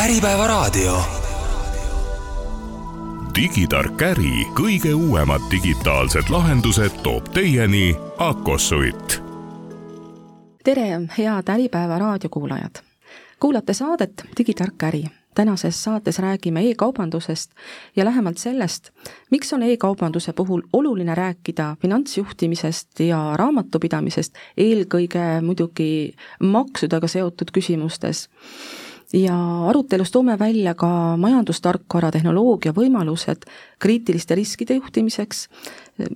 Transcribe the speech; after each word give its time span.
Äripäevaraadio. 0.00 1.02
digitark 3.34 4.02
äri 4.02 4.46
kõige 4.56 4.94
uuemad 4.94 5.44
digitaalsed 5.50 6.30
lahendused 6.30 7.02
toob 7.02 7.28
teieni 7.34 7.96
Akosuit. 8.18 9.22
tere, 10.64 11.00
head 11.18 11.48
Äripäeva 11.48 11.98
raadiokuulajad! 11.98 12.80
kuulate 13.40 13.74
saadet 13.74 14.24
Digitark 14.38 14.82
äri 14.82 15.04
tänases 15.34 15.84
saates 15.84 16.18
räägime 16.18 16.70
e-kaubandusest 16.70 17.50
ja 17.96 18.04
lähemalt 18.04 18.38
sellest, 18.38 18.90
miks 19.30 19.52
on 19.52 19.62
e-kaubanduse 19.62 20.32
puhul 20.32 20.62
oluline 20.72 21.14
rääkida 21.14 21.76
finantsjuhtimisest 21.82 23.00
ja 23.00 23.32
raamatupidamisest, 23.36 24.34
eelkõige 24.56 25.40
muidugi 25.42 26.14
maksudega 26.40 27.08
seotud 27.08 27.52
küsimustes 27.52 28.28
ja 29.12 29.36
arutelus 29.68 30.10
toome 30.10 30.38
välja 30.38 30.74
ka 30.74 31.16
majandustarkvara 31.16 32.10
tehnoloogia 32.14 32.72
võimalused 32.72 33.46
kriitiliste 33.78 34.34
riskide 34.38 34.76
juhtimiseks, 34.78 35.48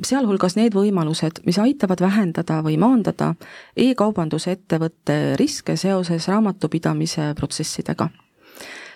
sealhulgas 0.06 0.56
need 0.56 0.74
võimalused, 0.74 1.42
mis 1.46 1.58
aitavad 1.58 2.00
vähendada 2.00 2.60
või 2.62 2.78
maandada 2.78 3.34
e-kaubanduse 3.76 4.54
ettevõtte 4.54 5.36
riske 5.40 5.76
seoses 5.76 6.28
raamatupidamise 6.28 7.32
protsessidega 7.38 8.10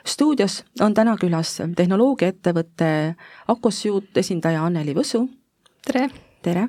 stuudios 0.09 0.65
on 0.81 0.95
täna 0.95 1.17
külas 1.21 1.59
tehnoloogiaettevõtte 1.77 3.15
Acossuit 3.49 4.17
esindaja 4.17 4.65
Anneli 4.65 4.95
Võsu. 4.95 5.27
tere! 5.87 6.09
tere! 6.43 6.69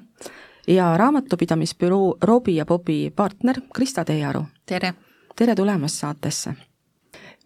ja 0.67 0.97
raamatupidamisbüroo 0.97 2.17
Robi 2.21 2.55
ja 2.55 2.65
Bobi 2.65 3.11
partner 3.15 3.61
Krista 3.73 4.05
Teearu. 4.05 4.45
tere! 4.65 4.93
tere 5.35 5.55
tulemast 5.55 5.95
saatesse! 5.95 6.68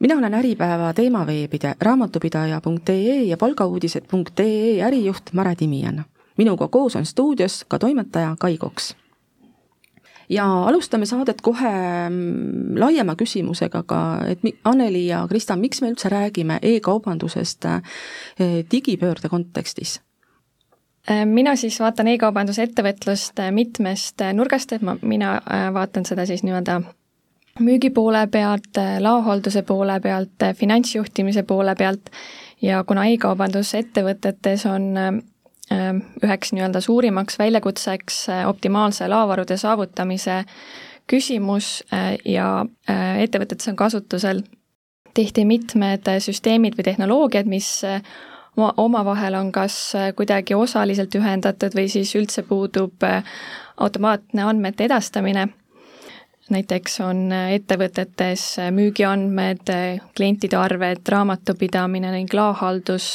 Mina 0.03 0.17
olen 0.17 0.33
Äripäeva 0.33 0.93
teemaveebide 0.93 1.75
raamatupidaja.ee 1.81 3.23
ja 3.23 3.37
palgauudised.ee 3.37 4.81
ärijuht 4.83 5.33
Mare 5.33 5.55
Timian. 5.55 6.03
minuga 6.37 6.67
koos 6.67 6.95
on 6.95 7.05
stuudios 7.05 7.65
ka 7.67 7.79
toimetaja 7.79 8.35
Kai 8.39 8.57
Koks 8.57 8.95
ja 10.29 10.63
alustame 10.63 11.05
saadet 11.05 11.41
kohe 11.41 11.69
mm, 12.09 12.79
laiema 12.79 13.15
küsimusega 13.15 13.83
ka, 13.83 13.99
et 14.27 14.39
Anneli 14.63 15.07
ja 15.07 15.27
Krista, 15.29 15.55
miks 15.55 15.81
me 15.81 15.91
üldse 15.93 16.09
räägime 16.09 16.59
e-kaubandusest 16.61 17.65
eh, 17.65 18.65
digipöörde 18.71 19.29
kontekstis? 19.29 20.01
Mina 21.25 21.55
siis 21.55 21.79
vaatan 21.79 22.07
e-kaubanduse 22.07 22.63
ettevõtlust 22.63 23.39
äh, 23.39 23.51
mitmest 23.51 24.21
äh, 24.21 24.33
nurgast, 24.33 24.71
et 24.71 24.81
ma, 24.81 24.97
mina 25.01 25.41
vaatan 25.73 26.05
seda 26.07 26.25
siis 26.25 26.43
nii-öelda 26.43 26.81
müügi 27.59 27.89
poole 27.93 28.27
pealt, 28.27 28.79
laohalduse 28.99 29.61
poole 29.61 29.99
pealt, 29.99 30.47
finantsjuhtimise 30.55 31.43
poole 31.43 31.75
pealt 31.75 32.09
ja 32.61 32.83
kuna 32.83 33.05
e-kaubandus 33.11 33.75
ettevõtetes 33.77 34.65
on 34.65 35.21
Ehm, 35.71 36.01
üheks 36.23 36.51
nii-öelda 36.53 36.81
suurimaks 36.83 37.39
väljakutseks 37.39 38.17
äh, 38.29 38.47
optimaalse 38.49 39.07
laovarude 39.07 39.57
saavutamise 39.57 40.43
küsimus 41.07 41.83
äh, 41.93 42.17
ja 42.25 42.65
äh, 42.89 43.21
ettevõtetes 43.23 43.71
on 43.71 43.77
kasutusel 43.79 44.43
tihti 45.13 45.45
mitmed 45.45 46.09
süsteemid 46.25 46.75
või 46.77 46.87
tehnoloogiad, 46.89 47.47
mis 47.47 47.69
omavahel 48.57 49.35
on 49.37 49.51
kas 49.53 49.75
kuidagi 50.17 50.55
osaliselt 50.57 51.13
ühendatud 51.15 51.75
või 51.77 51.85
siis 51.89 52.15
üldse 52.17 52.41
puudub 52.45 53.05
automaatne 53.77 54.41
andmete 54.41 54.87
edastamine. 54.89 55.47
Näiteks 56.49 56.99
on 57.01 57.31
ettevõtetes 57.31 58.57
müügiandmed, 58.75 59.69
klientide 60.15 60.57
arved, 60.59 61.05
raamatupidamine 61.09 62.11
ning 62.11 62.33
laohaldus 62.33 63.13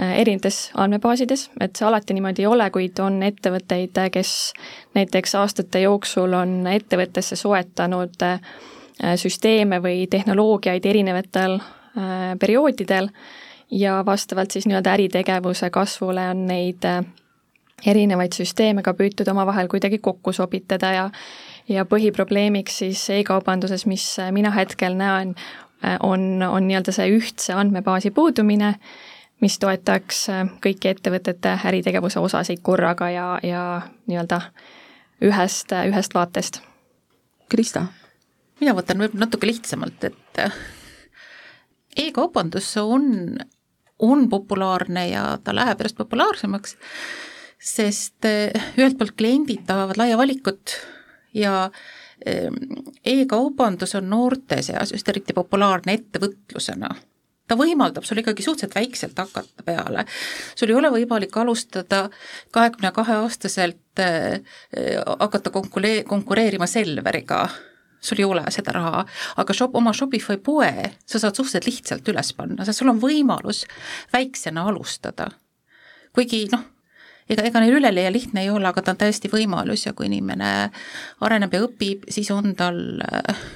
Äh, 0.00 0.16
erinevates 0.18 0.72
andmebaasides, 0.74 1.44
et 1.62 1.78
see 1.78 1.86
alati 1.86 2.16
niimoodi 2.16 2.42
ei 2.42 2.48
ole, 2.50 2.64
kuid 2.74 2.98
on 2.98 3.20
ettevõtteid, 3.22 4.00
kes 4.10 4.30
näiteks 4.98 5.36
aastate 5.38 5.84
jooksul 5.84 6.34
on 6.34 6.64
ettevõttesse 6.66 7.38
soetanud 7.38 8.24
äh, 8.26 8.40
süsteeme 9.14 9.78
või 9.84 10.08
tehnoloogiaid 10.10 10.88
erinevatel 10.90 11.60
äh, 11.60 12.34
perioodidel. 12.42 13.12
Ja 13.70 14.00
vastavalt 14.06 14.50
siis 14.50 14.66
nii-öelda 14.66 14.96
äritegevuse 14.98 15.70
kasvule 15.70 16.26
on 16.32 16.42
neid 16.50 16.82
erinevaid 17.86 18.34
süsteeme 18.34 18.82
ka 18.82 18.92
püütud 18.98 19.30
omavahel 19.30 19.70
kuidagi 19.70 19.98
kokku 20.02 20.34
sobitada 20.34 20.90
ja 20.92 21.06
ja 21.68 21.84
põhiprobleemiks 21.88 22.78
siis 22.82 23.02
e-kaubanduses, 23.10 23.86
mis 23.86 24.04
mina 24.32 24.50
hetkel 24.54 24.96
näen, 24.98 25.34
on, 26.00 26.42
on 26.42 26.68
nii-öelda 26.68 26.92
see 26.92 27.10
ühtse 27.16 27.56
andmebaasi 27.56 28.10
puudumine 28.10 28.74
mis 29.44 29.58
toetaks 29.60 30.26
kõiki 30.64 30.88
ettevõtete 30.92 31.58
äritegevuse 31.68 32.22
osasid 32.22 32.62
korraga 32.64 33.10
ja, 33.12 33.26
ja 33.44 33.64
nii-öelda 34.08 34.40
ühest, 35.24 35.74
ühest 35.90 36.16
vaatest. 36.16 36.62
Krista? 37.52 37.86
mina 38.60 38.74
võtan 38.76 39.02
võib-olla 39.02 39.26
natuke 39.26 39.48
lihtsamalt, 39.48 40.04
et 40.08 40.40
äh, 40.40 40.54
e-kaubandus 42.06 42.70
on, 42.80 43.36
on 43.98 44.28
populaarne 44.30 45.08
ja 45.10 45.24
ta 45.44 45.54
läheb 45.56 45.82
järjest 45.82 45.98
populaarsemaks, 45.98 46.76
sest 47.58 48.28
äh, 48.28 48.70
ühelt 48.78 48.96
poolt 49.00 49.16
kliendid 49.18 49.66
tahavad 49.68 50.00
laia 50.00 50.16
valikut 50.20 50.78
ja 51.34 51.70
e-kaubandus 53.04 53.94
on 53.98 54.06
noorte 54.10 54.62
seas 54.62 54.92
just 54.92 55.08
eriti 55.08 55.34
populaarne 55.36 55.96
ettevõtlusena 55.98 56.94
ta 57.48 57.56
võimaldab 57.58 58.06
sul 58.06 58.20
ikkagi 58.22 58.44
suhteliselt 58.44 58.76
väikselt 58.78 59.18
hakata 59.18 59.64
peale. 59.66 60.04
sul 60.56 60.72
ei 60.72 60.78
ole 60.78 60.90
võimalik 60.94 61.36
alustada 61.36 62.08
kahekümne 62.54 62.92
kahe 62.96 63.18
aastaselt 63.24 64.00
äh, 64.00 64.40
hakata 65.20 65.50
konkuree-, 65.50 66.04
konkureerima 66.08 66.66
Selveriga, 66.66 67.48
sul 68.00 68.22
ei 68.22 68.28
ole 68.28 68.44
seda 68.54 68.72
raha, 68.76 69.04
aga 69.36 69.56
shop, 69.56 69.76
oma 69.76 69.92
Shopify 69.92 70.38
poe 70.40 70.72
sa 71.06 71.18
saad 71.18 71.36
suhteliselt 71.36 71.68
lihtsalt 71.68 72.12
üles 72.12 72.32
panna, 72.36 72.64
sest 72.64 72.80
sul 72.80 72.92
on 72.92 73.02
võimalus 73.02 73.64
väiksena 74.12 74.68
alustada. 74.70 75.28
kuigi 76.14 76.46
noh, 76.52 76.64
ega, 77.28 77.42
ega 77.42 77.62
neil 77.62 77.78
üleliia 77.78 78.12
lihtne 78.12 78.44
ei 78.44 78.50
ole, 78.50 78.68
aga 78.68 78.82
ta 78.82 78.94
on 78.94 79.00
täiesti 79.00 79.30
võimalus 79.32 79.86
ja 79.86 79.94
kui 79.96 80.08
inimene 80.10 80.70
areneb 81.24 81.54
ja 81.54 81.64
õpib, 81.66 82.08
siis 82.12 82.30
on 82.34 82.54
tal 82.58 82.80
äh, 83.04 83.46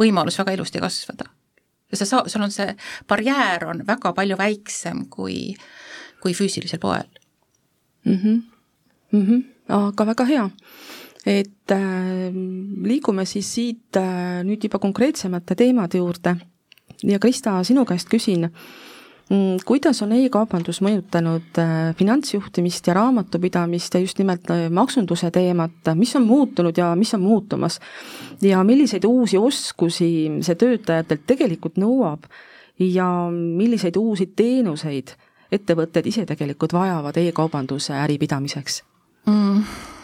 võimalus 0.00 0.38
väga 0.40 0.56
ilusti 0.56 0.82
kasvada 0.82 1.28
ja 1.90 1.98
sa 1.98 2.06
saa-, 2.06 2.28
sul 2.28 2.44
on 2.44 2.54
see 2.54 2.74
barjäär 3.08 3.66
on 3.68 3.84
väga 3.86 4.12
palju 4.16 4.38
väiksem 4.40 5.06
kui, 5.12 5.54
kui 6.22 6.34
füüsilisel 6.36 6.80
poel 6.82 7.08
mm. 8.04 8.16
-hmm. 8.16 8.42
Mm 9.12 9.26
-hmm. 9.26 9.42
aga 9.68 10.06
väga 10.06 10.24
hea, 10.24 10.50
et 11.26 11.70
äh, 11.70 12.32
liigume 12.82 13.24
siis 13.24 13.54
siit 13.54 13.96
äh, 13.96 14.44
nüüd 14.44 14.64
juba 14.64 14.78
konkreetsemate 14.78 15.54
teemade 15.54 15.98
juurde 15.98 16.36
ja 17.02 17.18
Krista, 17.18 17.64
sinu 17.64 17.84
käest 17.84 18.08
küsin 18.08 18.50
kuidas 19.64 20.00
on 20.02 20.12
e-kaubandus 20.16 20.80
mõjutanud 20.82 21.58
äh, 21.62 21.74
finantsjuhtimist 21.98 22.88
ja 22.90 22.96
raamatupidamist 22.98 23.94
ja 23.94 24.00
just 24.02 24.18
nimelt 24.18 24.50
äh, 24.50 24.64
maksunduse 24.70 25.30
teemat, 25.30 25.92
mis 25.94 26.14
on 26.18 26.26
muutunud 26.26 26.78
ja 26.78 26.94
mis 26.98 27.14
on 27.14 27.22
muutumas? 27.22 27.80
ja 28.42 28.64
milliseid 28.64 29.04
uusi 29.04 29.38
oskusi 29.38 30.10
see 30.42 30.58
töötajatelt 30.58 31.26
tegelikult 31.26 31.78
nõuab 31.78 32.26
ja 32.80 33.06
milliseid 33.30 33.96
uusi 34.00 34.26
teenuseid 34.36 35.14
ettevõtted 35.52 36.06
ise 36.06 36.26
tegelikult 36.26 36.72
vajavad 36.72 37.22
e-kaubanduse 37.22 37.94
äri 37.94 38.18
pidamiseks 38.18 38.82
mm.? 39.26 39.99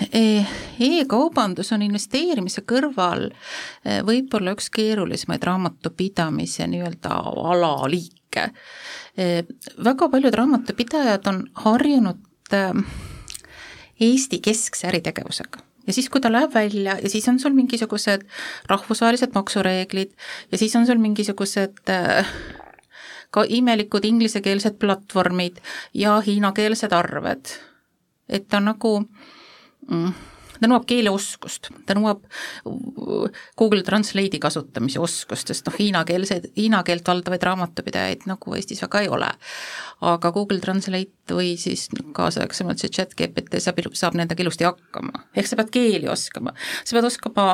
E, 0.00 0.44
e-kaubandus 0.80 1.72
on 1.76 1.82
investeerimise 1.84 2.62
kõrval 2.64 3.26
e, 3.28 3.98
võib-olla 4.06 4.54
üks 4.56 4.70
keerulisemaid 4.72 5.44
raamatupidamise 5.44 6.64
nii-öelda 6.72 7.18
alaliike 7.52 8.20
kõike. 8.30 9.44
väga 9.84 10.08
paljud 10.08 10.34
raamatupidajad 10.34 11.26
on 11.26 11.46
harjunud 11.54 12.20
äh, 12.52 12.72
Eesti 14.00 14.40
keskse 14.40 14.88
äritegevusega 14.88 15.60
ja 15.86 15.92
siis, 15.92 16.08
kui 16.08 16.20
ta 16.20 16.32
läheb 16.32 16.54
välja 16.54 16.98
ja 17.02 17.08
siis 17.08 17.28
on 17.28 17.38
sul 17.38 17.52
mingisugused 17.52 18.22
rahvusvahelised 18.68 19.34
maksureeglid 19.34 20.12
ja 20.52 20.58
siis 20.58 20.76
on 20.76 20.86
sul 20.86 20.98
mingisugused 20.98 21.90
äh, 21.90 22.26
ka 23.30 23.44
imelikud 23.48 24.04
inglisekeelsed 24.04 24.78
platvormid 24.78 25.60
ja 25.94 26.20
hiinakeelsed 26.20 26.92
arved. 26.92 27.46
et 28.28 28.48
ta 28.48 28.60
nagu 28.60 29.00
mm, 29.00 29.39
ta 30.60 30.68
nõuab 30.68 30.84
keeleoskust, 30.88 31.70
ta 31.88 31.96
nõuab 31.96 32.26
Google 33.58 33.82
Translate'i 33.86 34.40
kasutamise 34.42 35.00
oskust, 35.02 35.50
sest 35.50 35.68
noh, 35.68 35.76
hiinakeelseid, 35.76 36.50
hiina 36.58 36.82
keelt 36.86 37.08
valdavaid 37.08 37.44
raamatupidajaid 37.48 38.26
nagu 38.30 38.56
Eestis 38.56 38.82
väga 38.84 39.04
ei 39.04 39.10
ole. 39.12 39.30
aga 40.00 40.30
Google 40.32 40.60
Translate 40.60 41.34
või 41.36 41.54
siis 41.60 41.88
kaasaegsemalt 42.16 42.80
see 42.80 42.92
chat 42.92 43.12
GPT 43.16 43.60
saab, 43.60 43.80
saab 43.92 44.16
nendega 44.16 44.44
ilusti 44.44 44.64
hakkama. 44.64 45.24
ehk 45.36 45.48
sa 45.48 45.56
pead 45.60 45.72
keeli 45.72 46.08
oskama, 46.08 46.54
sa 46.84 46.96
pead 46.96 47.08
oskama 47.08 47.46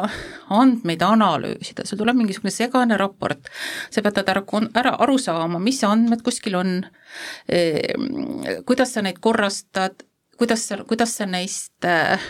andmeid 0.50 1.02
analüüsida, 1.02 1.86
sul 1.86 1.98
tuleb 1.98 2.18
mingisugune 2.18 2.54
segane 2.54 2.98
raport, 2.98 3.50
sa 3.90 4.02
pead 4.02 4.22
ära, 4.22 4.42
ära 4.74 4.96
aru 5.06 5.18
saama, 5.18 5.62
mis 5.62 5.82
andmed 5.84 6.22
kuskil 6.26 6.58
on, 6.58 6.76
ehm, 7.48 8.62
kuidas 8.66 8.94
sa 8.94 9.02
neid 9.02 9.18
korrastad, 9.22 10.06
kuidas 10.38 10.66
sa, 10.68 10.78
kuidas 10.88 11.16
sa 11.18 11.26
neist 11.28 11.86
äh, 11.88 12.20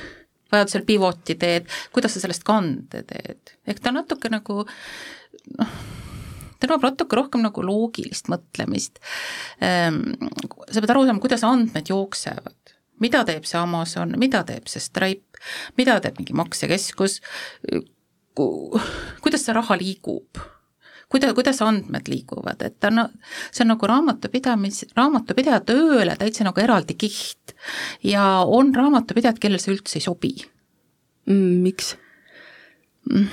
vajadusel 0.53 0.87
pivoti 0.87 1.37
teed, 1.39 1.69
kuidas 1.95 2.17
sa 2.17 2.23
sellest 2.23 2.47
kande 2.47 3.03
teed, 3.09 3.55
ehk 3.67 3.83
ta 3.83 3.93
natuke 3.95 4.31
nagu 4.33 4.63
noh, 5.59 5.77
ta 6.61 6.71
nõuab 6.71 6.87
natuke 6.91 7.19
rohkem 7.19 7.45
nagu 7.45 7.65
loogilist 7.67 8.31
mõtlemist. 8.33 9.01
Ehm, 9.65 10.03
sa 10.71 10.81
pead 10.81 10.95
aru 10.95 11.07
saama, 11.09 11.23
kuidas 11.23 11.45
andmed 11.47 11.93
jooksevad, 11.93 12.75
mida 13.03 13.25
teeb 13.29 13.47
see 13.49 13.61
Amazon, 13.61 14.15
mida 14.21 14.43
teeb 14.49 14.71
see 14.71 14.83
Stripe, 14.83 15.43
mida 15.79 15.99
teeb 16.01 16.21
mingi 16.21 16.37
maksekeskus, 16.37 17.21
kuidas 18.37 19.43
see 19.45 19.57
raha 19.57 19.79
liigub 19.81 20.47
kuida-, 21.13 21.33
kuidas 21.35 21.63
andmed 21.65 22.09
liiguvad, 22.11 22.63
et 22.67 22.79
ta 22.81 22.91
on, 22.93 23.07
see 23.51 23.65
on 23.65 23.73
nagu 23.75 23.91
raamatupidamis, 23.91 24.85
raamatupidaja 24.97 25.63
tööle 25.69 26.17
täitsa 26.19 26.47
nagu 26.47 26.63
eraldi 26.63 26.99
kiht. 26.99 27.57
ja 28.03 28.43
on 28.47 28.75
raamatupidajad, 28.75 29.41
kellel 29.43 29.63
see 29.63 29.75
üldse 29.77 30.01
ei 30.01 30.07
sobi 30.07 30.35
mm,. 31.27 31.59
Miks 31.67 31.97
mm,? 33.11 33.29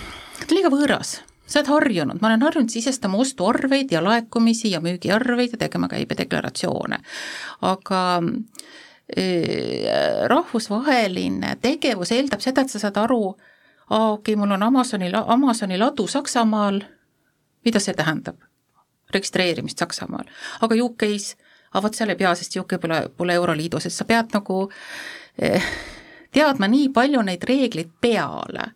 liiga 0.53 0.69
võõras 0.73 1.21
sa 1.53 1.59
oled 1.59 1.69
harjunud, 1.69 2.21
ma 2.21 2.29
olen 2.29 2.45
harjunud 2.45 2.71
sisestama 2.71 3.19
ostuarveid 3.21 3.91
ja 3.91 4.01
laekumisi 4.03 4.71
ja 4.71 4.81
müügiarveid 4.81 5.51
ja 5.53 5.59
tegema 5.65 5.87
käibedeklaratsioone. 5.91 6.97
aga 7.61 8.01
äh, 9.17 9.89
rahvusvaheline 10.27 11.57
tegevus 11.61 12.11
eeldab 12.11 12.41
seda, 12.41 12.61
et 12.61 12.69
sa 12.73 12.79
saad 12.79 12.97
aru, 12.97 13.35
aa 13.89 14.11
okei 14.13 14.33
okay,, 14.33 14.39
mul 14.39 14.55
on 14.55 14.63
Amazoni, 14.63 15.11
Amazoni 15.13 15.77
ladu 15.77 16.07
Saksamaal 16.07 16.81
mida 17.65 17.79
see 17.79 17.95
tähendab? 17.97 18.41
registreerimist 19.13 19.77
Saksamaal, 19.77 20.29
aga 20.65 20.77
UK-s, 20.85 21.35
aga 21.71 21.81
vot 21.85 21.97
seal 21.97 22.13
ei 22.13 22.19
pea, 22.19 22.31
sest 22.37 22.55
UK 22.57 22.79
pole, 22.81 23.01
pole 23.17 23.35
Euroliidus, 23.37 23.85
et 23.85 23.93
sa 23.93 24.07
pead 24.09 24.33
nagu 24.33 24.63
eh, 25.37 25.67
teadma 26.33 26.69
nii 26.71 26.89
palju 26.95 27.21
neid 27.27 27.45
reegleid 27.49 27.91
peale 28.01 28.71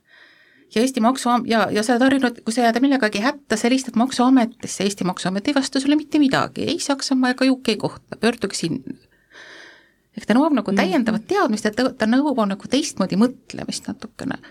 ja 0.76 0.82
Eesti 0.84 1.02
maksu- 1.02 1.46
ja, 1.48 1.68
ja 1.72 1.84
sa 1.84 1.96
oled 1.96 2.06
harjunud, 2.06 2.42
kui 2.44 2.54
sa 2.54 2.66
jääd 2.66 2.82
millegagi 2.84 3.22
hätta, 3.24 3.56
sa 3.56 3.70
helistad 3.70 3.96
Maksuametisse, 3.96 4.84
Eesti 4.84 5.08
Maksuamet 5.08 5.48
ei 5.48 5.56
vasta 5.56 5.80
sulle 5.80 5.96
mitte 5.96 6.20
midagi, 6.20 6.68
ei 6.68 6.80
Saksamaa 6.80 7.32
ega 7.36 7.48
UK 7.52 7.78
kohta, 7.78 8.20
pöörduge 8.20 8.56
sinna. 8.56 8.98
ehk 10.18 10.26
ta 10.26 10.34
nõuab 10.34 10.56
nagu 10.58 10.72
mhm. 10.72 10.78
täiendavat 10.78 11.28
teadmist, 11.28 11.66
et 11.66 11.76
ta, 11.78 11.90
ta 11.94 12.06
nõuab 12.10 12.44
nagu 12.50 12.68
teistmoodi 12.70 13.20
mõtlemist 13.22 13.88
natukene 13.88 14.42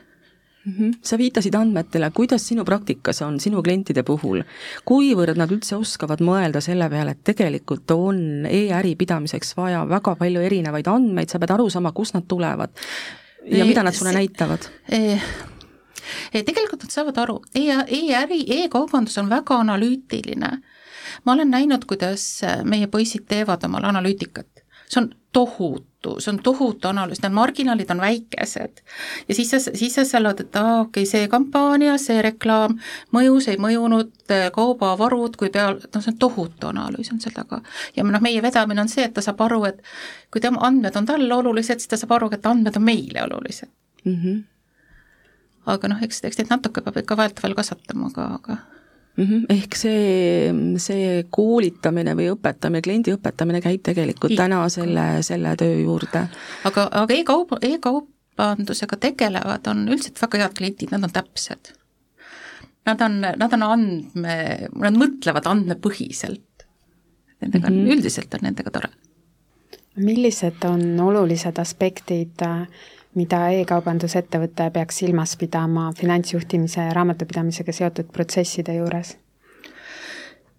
mm. 0.67 0.73
-hmm. 0.73 0.99
sa 1.03 1.19
viitasid 1.19 1.55
andmetele, 1.55 2.11
kuidas 2.11 2.49
sinu 2.49 2.65
praktikas 2.65 3.23
on 3.23 3.41
sinu 3.41 3.63
klientide 3.63 4.03
puhul, 4.03 4.43
kuivõrd 4.85 5.39
nad 5.39 5.53
üldse 5.53 5.77
oskavad 5.77 6.21
mõelda 6.21 6.61
selle 6.61 6.89
peale, 6.91 7.11
et 7.17 7.25
tegelikult 7.25 7.91
on 7.91 8.47
e-äri 8.47 8.97
pidamiseks 8.97 9.57
vaja 9.57 9.85
väga 9.89 10.17
palju 10.17 10.41
erinevaid 10.41 10.89
andmeid, 10.89 11.29
sa 11.29 11.39
pead 11.39 11.51
aru 11.51 11.71
saama, 11.71 11.93
kust 11.93 12.15
nad 12.15 12.27
tulevad 12.29 12.71
ja 13.47 13.65
e 13.65 13.69
mida 13.69 13.83
nad 13.83 13.95
sulle 13.95 14.13
näitavad 14.13 14.69
e? 14.91 15.19
tegelikult 16.33 16.83
nad 16.83 16.91
saavad 16.91 17.19
aru 17.19 17.41
e, 17.55 17.61
e-äri 17.71 18.43
e, 18.47 18.65
e-kaubandus 18.65 19.19
on 19.19 19.31
väga 19.31 19.61
analüütiline. 19.63 20.51
ma 21.25 21.33
olen 21.33 21.51
näinud, 21.51 21.85
kuidas 21.87 22.43
meie 22.65 22.87
poisid 22.87 23.27
teevad 23.29 23.65
omal 23.65 23.85
analüütikat, 23.85 24.65
see 24.89 25.01
on 25.03 25.11
tohutu, 25.37 26.15
see 26.23 26.31
on 26.33 26.39
tohutu 26.45 26.89
analüüs, 26.89 27.21
need 27.21 27.35
marginaalid 27.37 27.91
on 27.93 28.01
väikesed. 28.01 28.81
ja 29.29 29.35
siis 29.37 29.51
sa, 29.53 29.61
siis 29.61 29.95
sa 29.95 30.05
seal 30.09 30.25
oled, 30.25 30.41
et 30.41 30.57
aa, 30.57 30.81
okei 30.87 31.03
okay,, 31.03 31.11
see 31.11 31.29
kampaania, 31.33 31.99
see 32.01 32.23
reklaam 32.25 32.79
mõjus, 33.13 33.51
ei 33.53 33.61
mõjunud, 33.61 34.15
kaubavarud, 34.55 35.37
kui 35.37 35.53
peal, 35.53 35.81
noh, 35.83 36.05
see 36.05 36.15
on 36.15 36.19
tohutu 36.25 36.71
analüüs 36.71 37.13
on 37.13 37.21
seal 37.21 37.37
taga. 37.37 37.61
ja 37.97 38.05
noh, 38.07 38.25
meie 38.25 38.41
vedamine 38.45 38.87
on 38.87 38.93
see, 38.93 39.05
et 39.05 39.17
ta 39.17 39.25
saab 39.25 39.45
aru, 39.45 39.65
et 39.69 39.83
kui 40.33 40.41
tema 40.45 40.65
andmed 40.69 40.97
on 40.97 41.09
talle 41.09 41.41
olulised, 41.41 41.85
siis 41.85 41.93
ta 41.93 42.01
saab 42.01 42.17
aru, 42.17 42.33
et 42.33 42.49
andmed 42.49 42.81
on 42.81 42.87
meile 42.87 43.27
olulised 43.29 43.69
mm. 44.05 44.17
-hmm. 44.23 44.43
aga 45.75 45.93
noh, 45.93 46.03
eks, 46.03 46.25
eks 46.25 46.41
neid 46.41 46.55
natuke 46.55 46.81
peab 46.81 46.97
ikka 47.03 47.21
vahetevahel 47.21 47.59
kasvatama, 47.61 48.09
aga, 48.15 48.31
aga. 48.41 48.59
Ehk 49.17 49.77
see, 49.79 50.51
see 50.83 51.23
koolitamine 51.33 52.13
või 52.19 52.29
õpetamine, 52.35 52.83
kliendi 52.85 53.15
õpetamine 53.17 53.63
käib 53.65 53.83
tegelikult 53.87 54.35
Ikka. 54.35 54.43
täna 54.43 54.61
selle, 54.73 55.07
selle 55.27 55.55
töö 55.57 55.79
juurde. 55.81 56.27
aga, 56.69 56.89
aga 57.01 57.15
e-kaup, 57.15 57.57
e-kaubandusega 57.63 58.99
tegelevad, 59.01 59.67
on 59.73 59.87
üldiselt 59.89 60.21
väga 60.21 60.43
head 60.45 60.57
kliendid, 60.59 60.93
nad 60.93 61.09
on 61.09 61.15
täpsed. 61.17 61.73
Nad 62.87 63.01
on, 63.03 63.23
nad 63.25 63.57
on 63.57 63.65
andme, 63.67 64.37
nad 64.79 64.99
mõtlevad 65.01 65.49
andmepõhiselt. 65.51 66.67
Nendega 67.43 67.67
on 67.67 67.73
mm, 67.73 67.81
-hmm. 67.81 67.97
üldiselt 67.97 68.35
on 68.35 68.47
nendega 68.49 68.71
tore. 68.71 68.93
millised 69.97 70.65
on 70.69 71.01
olulised 71.01 71.59
aspektid 71.59 72.43
äh, 72.45 72.69
mida 73.17 73.47
e-kaubandusettevõte 73.61 74.71
peaks 74.75 75.01
silmas 75.03 75.37
pidama 75.41 75.89
finantsjuhtimise 75.97 76.89
ja 76.89 76.97
raamatupidamisega 76.97 77.73
seotud 77.73 78.13
protsesside 78.13 78.77
juures? 78.79 79.17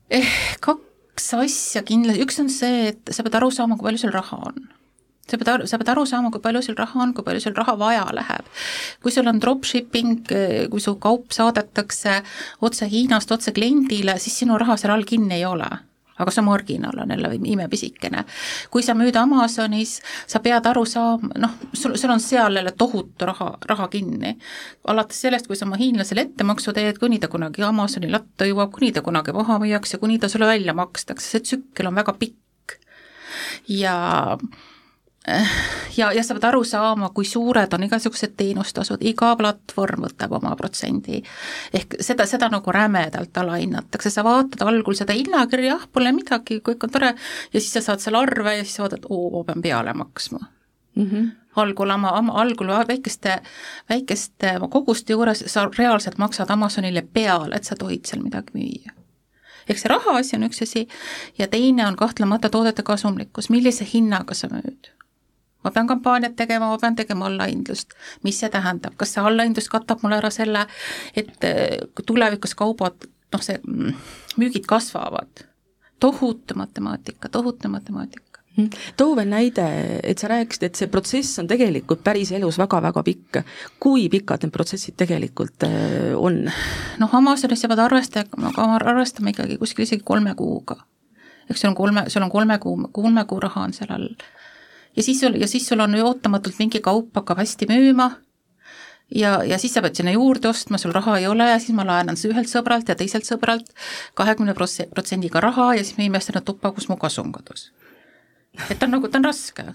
eh, 0.09 0.33
kaks 0.63 1.33
asja 1.37 1.83
kindlasti, 1.85 2.23
üks 2.23 2.41
on 2.43 2.49
see, 2.53 2.89
et 2.93 3.13
sa 3.13 3.25
pead 3.25 3.37
aru 3.39 3.51
saama, 3.51 3.77
kui 3.77 3.89
palju 3.89 4.05
sul 4.05 4.15
raha 4.15 4.41
on 4.51 4.67
sa 5.27 5.35
pead 5.35 5.49
aru, 5.51 5.67
sa 5.67 5.79
pead 5.79 5.89
aru 5.91 6.05
saama, 6.07 6.31
kui 6.31 6.43
palju 6.43 6.61
sul 6.63 6.77
raha 6.79 7.01
on, 7.03 7.11
kui 7.15 7.25
palju 7.25 7.43
sul 7.43 7.55
raha 7.57 7.75
vaja 7.79 8.05
läheb. 8.15 8.47
kui 9.03 9.11
sul 9.11 9.27
on 9.27 9.41
dropshipping, 9.43 10.31
kui 10.71 10.79
su 10.83 10.95
kaup 11.03 11.35
saadetakse 11.35 12.21
otse 12.61 12.87
Hiinast 12.87 13.31
otse 13.31 13.51
kliendile, 13.51 14.17
siis 14.19 14.39
sinu 14.39 14.57
raha 14.57 14.77
seal 14.79 14.95
all 14.95 15.07
kinni 15.07 15.41
ei 15.41 15.45
ole 15.45 15.67
aga 16.17 16.33
see 16.33 16.45
marginaal 16.45 17.01
on 17.01 17.13
jälle 17.13 17.33
imepisikene. 17.53 18.23
kui 18.71 18.83
sa 18.83 18.93
müüd 18.97 19.15
Amazonis, 19.19 20.01
sa 20.27 20.39
pead 20.39 20.65
aru 20.65 20.85
saama, 20.85 21.29
noh, 21.37 21.57
sul, 21.73 21.95
sul 21.97 22.13
on 22.13 22.19
seal 22.19 22.55
jälle 22.55 22.71
tohutu 22.77 23.25
raha, 23.25 23.57
raha 23.69 23.87
kinni. 23.87 24.37
alates 24.87 25.21
sellest, 25.21 25.47
kui 25.47 25.55
sa 25.55 25.65
oma 25.65 25.77
hiinlasele 25.77 26.21
ettemaksu 26.21 26.73
teed, 26.73 26.97
kuni 26.99 27.19
ta 27.19 27.27
kunagi 27.27 27.63
Amazoni 27.63 28.11
latta 28.11 28.45
jõuab, 28.49 28.71
kuni 28.71 28.91
ta 28.91 29.01
kunagi 29.01 29.33
maha 29.33 29.59
müüakse, 29.63 29.97
kuni 29.97 30.19
ta 30.19 30.29
sulle 30.29 30.47
välja 30.49 30.73
makstakse, 30.73 31.29
see 31.29 31.45
tsükkel 31.45 31.87
on 31.87 31.95
väga 31.95 32.13
pikk. 32.13 32.35
ja 33.67 34.37
ja, 35.97 36.11
ja 36.13 36.23
sa 36.23 36.35
pead 36.35 36.45
aru 36.47 36.63
saama, 36.63 37.09
kui 37.15 37.25
suured 37.25 37.73
on 37.73 37.83
igasugused 37.87 38.35
teenustasud, 38.39 39.03
iga 39.05 39.33
platvorm 39.39 40.05
võtab 40.07 40.35
oma 40.39 40.53
protsendi. 40.59 41.21
ehk 41.73 41.97
seda, 41.99 42.25
seda 42.25 42.49
nagu 42.53 42.71
rämedalt 42.71 43.37
alahinnatakse, 43.37 44.11
sa 44.13 44.23
vaatad 44.27 44.63
algul 44.67 44.95
seda 44.95 45.15
hinnakirja, 45.17 45.75
ah, 45.75 45.87
pole 45.93 46.13
midagi, 46.15 46.61
kõik 46.63 46.87
on 46.87 46.93
tore, 46.93 47.13
ja 47.53 47.59
siis 47.59 47.73
sa 47.73 47.83
saad 47.89 48.03
selle 48.03 48.21
arve 48.23 48.57
ja 48.59 48.63
siis 48.63 48.79
vaatad, 48.83 49.09
oo, 49.09 49.29
ma 49.37 49.43
pean 49.47 49.61
peale 49.61 49.93
maksma. 49.93 50.39
Mm. 50.95 51.09
-hmm 51.11 51.27
algul 51.57 51.89
oma, 51.89 52.09
algul 52.37 52.67
väikeste, 52.87 53.41
väikeste 53.89 54.51
koguste 54.69 55.13
juures 55.13 55.43
sa 55.47 55.63
reaalselt 55.77 56.17
maksad 56.17 56.49
Amazonile 56.49 57.01
peale, 57.01 57.55
et 57.55 57.63
sa 57.63 57.75
tohid 57.75 58.05
seal 58.05 58.21
midagi 58.21 58.53
müüa. 58.53 58.93
Ehk 59.69 59.79
see 59.81 59.89
raha 59.89 60.19
asi 60.19 60.35
on 60.37 60.43
üks 60.43 60.61
asi 60.61 60.87
ja 61.37 61.47
teine 61.47 61.87
on 61.87 61.95
kahtlemata 61.95 62.49
toodete 62.49 62.83
kasumlikkus, 62.83 63.49
millise 63.49 63.87
hinnaga 63.93 64.33
sa 64.37 64.47
müüd 64.53 64.91
ma 65.67 65.73
pean 65.75 65.89
kampaaniat 65.89 66.37
tegema, 66.39 66.71
ma 66.71 66.79
pean 66.81 66.95
tegema 66.95 67.27
allahindlust. 67.27 67.93
mis 68.23 68.39
see 68.39 68.49
tähendab, 68.53 68.95
kas 68.97 69.13
see 69.15 69.23
allahindlus 69.23 69.67
katab 69.73 70.03
mulle 70.03 70.21
ära 70.21 70.31
selle, 70.31 70.65
et 71.15 71.43
äh, 71.43 71.77
tulevikus 72.05 72.55
kaubad, 72.55 73.09
noh, 73.33 73.43
see 73.43 73.59
mm, 73.59 73.93
müügid 74.39 74.65
kasvavad? 74.69 75.45
tohutu 75.99 76.53
matemaatika, 76.53 77.29
tohutu 77.33 77.69
matemaatika 77.73 78.41
mhm. 78.57 78.67
too 78.97 79.15
veel 79.17 79.29
näide, 79.31 79.65
et 80.03 80.21
sa 80.21 80.29
rääkisid, 80.29 80.67
et 80.67 80.77
see 80.77 80.91
protsess 80.93 81.41
on 81.41 81.49
tegelikult 81.49 82.03
päriselus 82.05 82.59
väga-väga 82.61 83.03
pikk. 83.03 83.41
kui 83.79 84.05
pikad 84.13 84.45
need 84.45 84.53
protsessid 84.53 84.97
tegelikult 84.97 85.65
äh, 85.65 86.13
on? 86.15 86.43
noh, 87.01 87.15
Amazonis 87.21 87.65
sa 87.65 87.71
pead 87.71 87.81
arvestama, 87.81 88.53
arvestama 88.77 89.33
ikkagi 89.33 89.57
kuskil 89.57 89.89
isegi 89.89 90.05
kolme 90.05 90.35
kuuga. 90.37 90.77
eks 91.49 91.61
sul 91.61 91.73
on 91.73 91.75
kolme, 91.81 92.09
sul 92.13 92.21
on 92.21 92.31
kolme 92.31 92.59
kuu, 92.61 92.89
kolme 92.91 93.25
kuu 93.25 93.39
raha 93.41 93.65
on 93.65 93.73
seal 93.73 93.97
all 93.97 94.11
ja 94.97 95.03
siis 95.03 95.19
sul, 95.21 95.35
ja 95.37 95.47
siis 95.47 95.67
sul 95.67 95.79
on 95.83 95.95
ootamatult 96.01 96.57
mingi 96.59 96.81
kaup 96.83 97.13
hakkab 97.15 97.43
hästi 97.43 97.69
müüma 97.69 98.11
ja, 99.15 99.39
ja 99.47 99.57
siis 99.61 99.75
sa 99.75 99.83
pead 99.85 99.97
sinna 99.99 100.13
juurde 100.15 100.49
ostma, 100.49 100.79
sul 100.81 100.93
raha 100.95 101.17
ei 101.21 101.27
ole 101.27 101.49
ja 101.51 101.59
siis 101.61 101.75
ma 101.77 101.85
laenan 101.87 102.19
ühelt 102.29 102.49
sõbralt 102.51 102.89
ja 102.89 102.95
teiselt 102.99 103.27
sõbralt 103.27 103.69
kahekümne 104.17 104.55
protsendiga 104.57 105.43
raha 105.43 105.73
ja 105.77 105.83
siis 105.85 105.97
me 105.99 106.07
imestame 106.09 106.41
tuppa, 106.45 106.73
kus 106.75 106.89
mu 106.89 106.97
kasum 106.97 107.31
kadus. 107.35 107.71
et 108.69 108.79
ta 108.79 108.87
on 108.87 108.97
nagu, 108.97 109.07
ta 109.07 109.21
on 109.21 109.29
raske. 109.29 109.69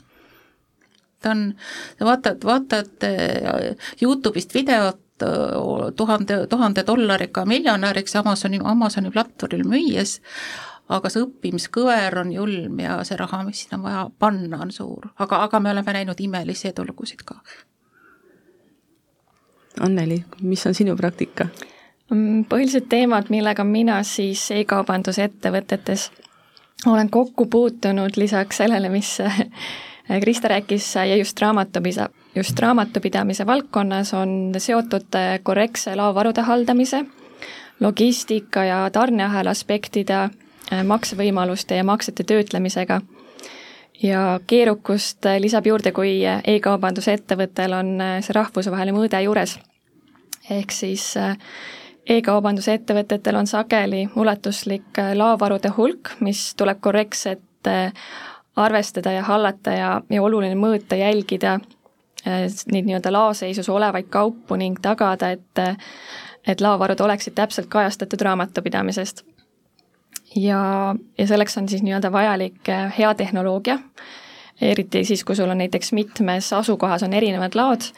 on, 1.30 1.54
sa 1.98 2.04
vaatad, 2.04 2.44
vaatad 2.44 3.08
Youtube'ist 4.02 4.54
videot, 4.54 5.00
tuhande, 5.96 6.46
tuhande 6.50 6.82
dollariga 6.86 7.44
miljonäriks 7.46 8.16
Amazoni, 8.16 8.58
Amazoni 8.64 9.10
platvormil 9.10 9.64
müües, 9.68 10.18
aga 10.88 11.10
see 11.10 11.22
õppimiskõver 11.24 12.18
on 12.20 12.32
julm 12.32 12.80
ja 12.82 12.98
see 13.04 13.16
raha, 13.16 13.42
mis 13.46 13.64
sinna 13.64 13.78
on 13.78 13.84
vaja 13.86 14.06
panna, 14.18 14.62
on 14.64 14.72
suur, 14.72 15.10
aga, 15.18 15.42
aga 15.46 15.60
me 15.60 15.70
oleme 15.70 15.92
näinud 15.98 16.20
imelisi 16.20 16.68
edulugusid 16.72 17.22
ka. 17.26 17.38
Anneli, 19.80 20.24
mis 20.42 20.66
on 20.66 20.74
sinu 20.76 20.96
praktika? 20.96 21.46
Mm, 22.12 22.44
põhilised 22.50 22.90
teemad, 22.92 23.30
millega 23.32 23.64
mina 23.64 24.02
siis 24.04 24.50
e-kaubandusettevõtetes 24.52 26.10
olen 26.86 27.10
kokku 27.10 27.46
puutunud 27.46 28.16
lisaks 28.16 28.56
sellele, 28.56 28.88
mis 28.88 29.18
Krista 30.20 30.48
rääkis 30.48 30.94
ja 30.94 31.16
just 31.16 31.40
raamatupisa-, 31.40 32.08
just 32.34 32.58
raamatupidamise 32.58 33.46
valdkonnas 33.46 34.14
on 34.14 34.52
seotud 34.58 35.14
korrektse 35.42 35.96
laovarude 35.96 36.42
haldamise, 36.42 37.04
logistika 37.80 38.64
ja 38.64 38.90
tarneahela 38.90 39.50
aspektide, 39.50 40.28
maksevõimaluste 40.84 41.76
ja 41.76 41.84
maksete 41.84 42.24
töötlemisega. 42.24 43.00
ja 44.02 44.40
keerukust 44.46 45.26
lisab 45.38 45.66
juurde, 45.66 45.92
kui 45.92 46.24
e-kaubandusettevõttel 46.24 47.72
on 47.76 47.90
see 48.20 48.34
rahvusvaheline 48.34 48.98
mõõde 48.98 49.20
juures. 49.22 49.58
ehk 50.50 50.70
siis 50.70 51.14
e-kaubandusettevõtetel 52.08 53.36
on 53.36 53.46
sageli 53.46 54.08
ulatuslik 54.16 54.98
laovarude 55.14 55.68
hulk, 55.76 56.16
mis 56.20 56.54
tuleb 56.54 56.80
korrektselt 56.80 57.70
arvestada 58.56 59.12
ja 59.12 59.22
hallata 59.22 59.70
ja, 59.70 59.92
ja 60.10 60.22
oluline 60.22 60.56
mõõta, 60.58 60.96
jälgida 60.96 61.54
äh, 62.26 62.46
neid 62.72 62.86
nii-öelda 62.88 63.12
laoseisus 63.12 63.68
olevaid 63.68 64.10
kaupu 64.10 64.56
ning 64.60 64.80
tagada, 64.82 65.32
et 65.32 65.66
et 66.46 66.60
laovarud 66.60 67.00
oleksid 67.00 67.36
täpselt 67.38 67.68
kajastatud 67.70 68.20
raamatupidamisest. 68.20 69.22
Ja, 70.36 70.94
ja 71.18 71.26
selleks 71.26 71.58
on 71.58 71.68
siis 71.68 71.82
nii-öelda 71.82 72.12
vajalik 72.12 72.68
äh, 72.68 72.92
hea 72.98 73.14
tehnoloogia, 73.14 73.78
eriti 74.60 75.04
siis, 75.04 75.24
kui 75.24 75.36
sul 75.36 75.50
on 75.50 75.58
näiteks 75.58 75.92
mitmes 75.92 76.52
asukohas 76.52 77.02
on 77.02 77.12
erinevad 77.12 77.56
laod 77.58 77.90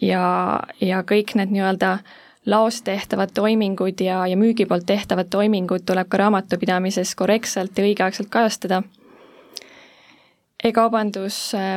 ja, 0.00 0.60
ja 0.80 1.02
kõik 1.06 1.34
need 1.38 1.54
nii-öelda 1.54 1.98
laos 2.46 2.82
tehtavad 2.82 3.32
toimingud 3.34 4.00
ja, 4.00 4.26
ja 4.26 4.36
müügi 4.36 4.66
poolt 4.68 4.86
tehtavad 4.86 5.30
toimingud 5.32 5.86
tuleb 5.86 6.08
ka 6.08 6.20
raamatupidamises 6.20 7.14
korrektselt 7.16 7.78
ja 7.78 7.84
õigeaegselt 7.84 8.28
kajastada. 8.30 8.82
E-kaubandus 10.64 11.54
äh, 11.54 11.74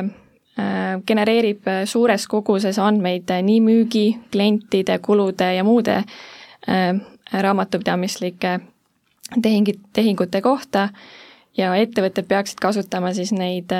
äh, 0.58 1.00
genereerib 1.06 1.68
äh, 1.68 1.84
suures 1.84 2.26
koguses 2.28 2.78
andmeid 2.78 3.30
nii 3.42 3.60
müügi, 3.64 4.06
klientide, 4.32 4.98
kulude 4.98 5.54
ja 5.54 5.64
muude 5.64 6.02
raamatupidamislike 7.32 8.50
tehingid, 9.42 9.80
tehingute 9.92 10.40
kohta 10.40 10.88
ja 11.56 11.74
ettevõtted 11.76 12.28
peaksid 12.28 12.60
kasutama 12.62 13.12
siis 13.16 13.32
neid 13.32 13.72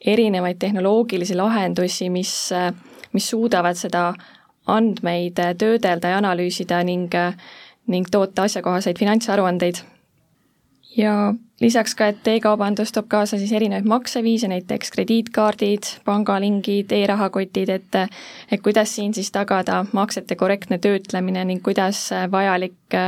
erinevaid 0.00 0.58
tehnoloogilisi 0.58 1.36
lahendusi, 1.36 2.10
mis, 2.10 2.32
mis 3.12 3.30
suudavad 3.30 3.76
seda 3.76 4.12
andmeid 4.70 5.40
töödelda 5.58 6.14
ja 6.14 6.20
analüüsida 6.20 6.82
ning, 6.86 7.14
ning 7.90 8.10
toota 8.10 8.46
asjakohaseid 8.48 8.98
finantsaruandeid. 8.98 9.82
Ja 10.96 11.32
lisaks 11.62 11.94
ka, 11.94 12.08
et 12.10 12.26
e-kaubandus 12.28 12.90
toob 12.94 13.06
kaasa 13.12 13.38
siis 13.38 13.52
erinevaid 13.54 13.86
makseviise, 13.86 14.48
näiteks 14.50 14.90
krediitkaardid, 14.96 15.86
pangalingid 16.04 16.90
e, 16.90 17.04
e-rahakotid, 17.04 17.70
et 17.70 17.98
et 18.50 18.62
kuidas 18.62 18.96
siin 18.96 19.14
siis 19.14 19.30
tagada 19.30 19.84
maksete 19.92 20.36
korrektne 20.36 20.80
töötlemine 20.82 21.44
ning 21.46 21.62
kuidas 21.62 22.08
vajalik, 22.32 22.98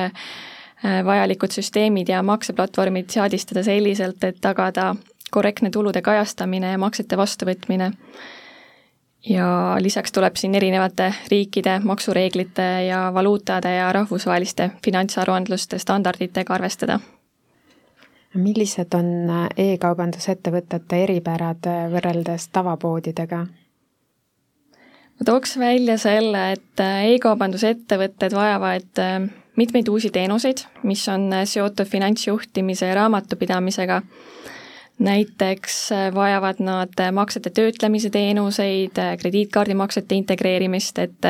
vajalikud 0.82 1.54
süsteemid 1.54 2.08
ja 2.10 2.22
makseplatvormid 2.26 3.10
seadistada 3.10 3.62
selliselt, 3.62 4.24
et 4.24 4.40
tagada 4.40 4.94
korrektne 5.30 5.70
tulude 5.70 6.02
kajastamine 6.02 6.72
ja 6.72 6.78
maksete 6.78 7.16
vastuvõtmine. 7.16 7.92
ja 9.28 9.76
lisaks 9.78 10.12
tuleb 10.12 10.36
siin 10.36 10.54
erinevate 10.54 11.12
riikide 11.30 11.78
maksureeglite 11.78 12.68
ja 12.88 13.10
valuutade 13.14 13.74
ja 13.74 13.92
rahvusvaheliste 13.92 14.70
finantsaruandluste 14.84 15.78
standarditega 15.78 16.54
arvestada 16.54 16.98
millised 18.34 18.94
on 18.96 19.08
äh, 19.30 19.48
e-kaubandusettevõtete 19.56 21.02
eripärad 21.04 21.68
äh, 21.68 21.84
võrreldes 21.92 22.48
tavapoodidega? 22.52 23.44
ma 25.12 25.26
tooks 25.28 25.56
välja 25.60 25.98
selle, 26.00 26.52
et 26.56 26.80
äh, 26.80 27.12
e-kaubandusettevõtted 27.12 28.34
vajavad 28.36 29.04
mitmeid 29.56 29.88
uusi 29.88 30.10
teenuseid, 30.10 30.64
mis 30.82 31.04
on 31.08 31.30
seotud 31.44 31.86
finantsjuhtimise 31.86 32.86
ja 32.86 32.94
raamatupidamisega. 32.94 34.02
näiteks 34.98 35.90
vajavad 36.14 36.60
nad 36.60 37.00
maksete 37.12 37.50
töötlemise 37.50 38.10
teenuseid, 38.10 38.98
krediitkaardimaksete 39.18 40.14
integreerimist, 40.14 40.98
et 40.98 41.26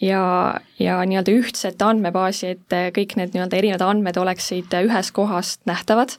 ja, 0.00 0.54
ja 0.78 1.00
nii-öelda 1.06 1.34
ühtset 1.34 1.82
andmebaasi, 1.82 2.54
et 2.54 2.76
kõik 2.96 3.16
need 3.20 3.34
nii-öelda 3.34 3.58
erinevad 3.58 3.84
andmed 3.84 4.16
oleksid 4.20 4.72
ühest 4.84 5.12
kohast 5.16 5.60
nähtavad. 5.68 6.16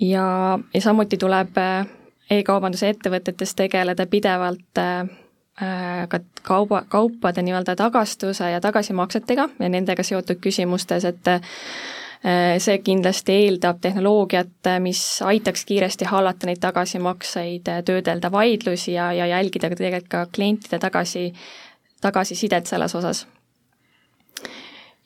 ja, 0.00 0.58
ja 0.74 0.80
samuti 0.80 1.16
tuleb 1.16 1.56
äh, 1.58 1.86
e-kaubanduse 2.30 2.90
ettevõtetes 2.92 3.54
tegeleda 3.56 4.06
pidevalt 4.06 4.78
äh, 4.78 5.08
ka 6.08 6.18
kauba, 6.42 6.82
kaupade 6.88 7.42
nii-öelda 7.42 7.76
tagastuse 7.76 8.50
ja 8.50 8.60
tagasimaksetega 8.60 9.48
ja 9.58 9.68
nendega 9.72 10.02
seotud 10.04 10.36
küsimustes, 10.44 11.06
et 11.08 11.28
äh, 11.32 11.40
see 12.60 12.78
kindlasti 12.84 13.32
eeldab 13.46 13.78
tehnoloogiat, 13.80 14.68
mis 14.84 15.00
aitaks 15.24 15.64
kiiresti 15.64 16.08
hallata 16.10 16.50
neid 16.50 16.60
tagasimakseid, 16.60 17.70
töödelda 17.88 18.32
vaidlusi 18.32 18.98
ja, 18.98 19.12
ja 19.16 19.30
jälgida 19.32 19.72
ka 19.72 19.80
tegelikult 19.80 20.12
ka 20.12 20.26
klientide 20.34 20.78
tagasi 20.82 21.30
tagasisidet 22.00 22.66
selles 22.66 22.94
osas. 22.94 23.26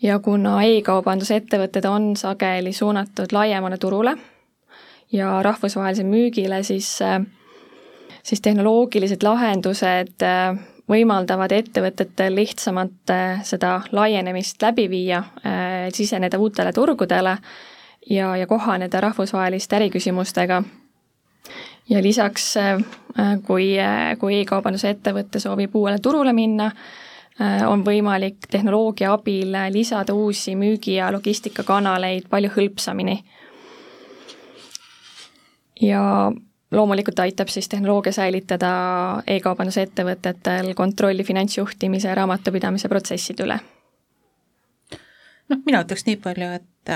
ja 0.02 0.18
kuna 0.18 0.62
e-kaubandusettevõtted 0.64 1.84
on 1.84 2.14
sageli 2.16 2.72
suunatud 2.72 3.32
laiemale 3.32 3.76
turule 3.78 4.16
ja 5.12 5.42
rahvusvahelisele 5.42 6.08
müügile, 6.08 6.62
siis, 6.62 6.98
siis 8.22 8.40
tehnoloogilised 8.40 9.22
lahendused 9.22 10.26
võimaldavad 10.90 11.52
ettevõtetel 11.52 12.34
lihtsamalt 12.34 13.12
seda 13.46 13.80
laienemist 13.92 14.62
läbi 14.62 14.88
viia, 14.90 15.22
siseneda 15.94 16.38
uutele 16.38 16.72
turgudele 16.72 17.36
ja, 18.10 18.36
ja 18.36 18.46
kohaneda 18.46 19.00
rahvusvaheliste 19.00 19.76
äriküsimustega 19.76 20.62
ja 21.90 22.02
lisaks, 22.02 22.56
äh, 22.56 22.82
kui, 23.46 23.78
äh, 23.78 24.16
kui 24.18 24.40
e-kaubanduse 24.40 24.94
ettevõte 24.94 25.40
soovib 25.42 25.74
uuele 25.74 25.98
turule 25.98 26.32
minna, 26.32 26.70
äh, 26.70 27.64
on 27.68 27.84
võimalik 27.86 28.46
tehnoloogia 28.50 29.12
abil 29.12 29.56
lisada 29.74 30.14
uusi 30.14 30.54
müügi- 30.54 30.98
ja 30.98 31.10
logistikakanaleid 31.12 32.28
palju 32.30 32.50
hõlpsamini. 32.56 33.22
ja 35.80 36.32
loomulikult 36.70 37.18
aitab 37.18 37.48
siis 37.50 37.68
tehnoloogia 37.68 38.12
säilitada 38.12 38.70
e-kaubanduse 39.26 39.82
ettevõtetel 39.88 40.74
kontrolli 40.74 41.24
finantsjuhtimise 41.24 42.08
ja 42.08 42.14
raamatupidamise 42.14 42.88
protsesside 42.88 43.44
üle. 43.46 43.58
noh, 45.50 45.62
mina 45.66 45.82
ütleks 45.82 46.06
nii 46.06 46.16
palju, 46.22 46.52
et 46.60 46.94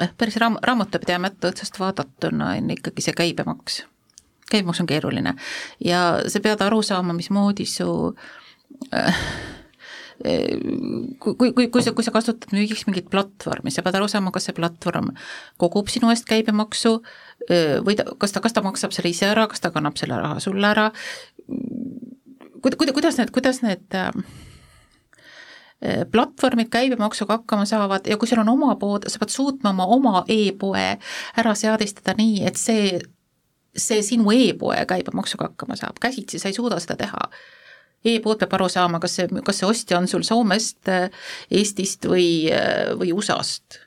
Eh, 0.00 0.10
päris 0.18 0.36
raam-, 0.36 0.58
raamatupidajamatu 0.62 1.46
otsast 1.46 1.80
vaadatuna 1.80 2.50
on 2.50 2.70
ikkagi 2.70 3.02
see 3.02 3.14
käibemaks. 3.16 3.84
käibemaks 4.50 4.80
on 4.80 4.86
keeruline 4.86 5.34
ja 5.84 6.00
sa 6.26 6.40
pead 6.40 6.60
aru 6.60 6.82
saama, 6.82 7.12
mismoodi 7.12 7.64
su 7.66 8.14
äh, 8.94 9.18
kui, 10.16 11.52
kui, 11.52 11.68
kui, 11.68 11.82
sa, 11.84 11.92
kui 11.92 12.04
sa 12.04 12.12
kasutad 12.14 12.52
müügiks 12.56 12.86
mingit 12.88 13.10
platvormi, 13.12 13.72
sa 13.72 13.84
pead 13.84 13.98
aru 13.98 14.08
saama, 14.08 14.32
kas 14.34 14.48
see 14.48 14.56
platvorm 14.56 15.12
kogub 15.60 15.90
sinu 15.92 16.10
eest 16.12 16.24
käibemaksu 16.28 16.96
või 17.84 17.98
ta, 17.98 18.06
kas 18.16 18.32
ta, 18.32 18.42
kas 18.44 18.56
ta 18.56 18.64
maksab 18.64 18.94
selle 18.96 19.12
ise 19.12 19.28
ära, 19.28 19.46
kas 19.50 19.60
ta 19.60 19.72
kannab 19.74 19.98
selle 20.00 20.18
raha 20.22 20.40
sulle 20.42 20.70
ära, 20.70 20.88
kuida-, 21.46 22.78
kuida-, 22.80 22.96
kuidas 22.96 23.20
need, 23.20 23.32
kuidas 23.34 23.60
need 23.64 23.98
platvormid 26.12 26.70
käibemaksuga 26.72 27.36
hakkama 27.42 27.66
saavad 27.68 28.08
ja 28.08 28.16
kui 28.16 28.28
sul 28.28 28.40
on 28.40 28.48
oma 28.48 28.72
pood, 28.80 29.04
sa 29.12 29.20
pead 29.20 29.34
suutma 29.34 29.74
oma 29.74 29.86
oma 29.92 30.24
e-poe 30.32 30.86
ära 31.36 31.52
seadistada 31.54 32.16
nii, 32.16 32.40
et 32.48 32.56
see, 32.56 32.96
see 33.76 34.00
sinu 34.02 34.32
e-poe 34.32 34.80
käibemaksuga 34.88 35.50
hakkama 35.50 35.76
saab, 35.76 36.00
käsitsi 36.00 36.40
sa 36.40 36.48
ei 36.48 36.56
suuda 36.56 36.80
seda 36.80 36.96
teha 37.04 37.28
e-pood 38.04 38.38
peab 38.42 38.56
aru 38.58 38.68
saama, 38.72 39.00
kas 39.02 39.18
see, 39.18 39.28
kas 39.44 39.60
see 39.60 39.68
ostja 39.68 39.98
on 39.98 40.08
sul 40.10 40.24
Soomest, 40.26 40.90
Eestist 41.50 42.06
või, 42.10 42.46
või 43.00 43.12
USA-st. 43.16 43.82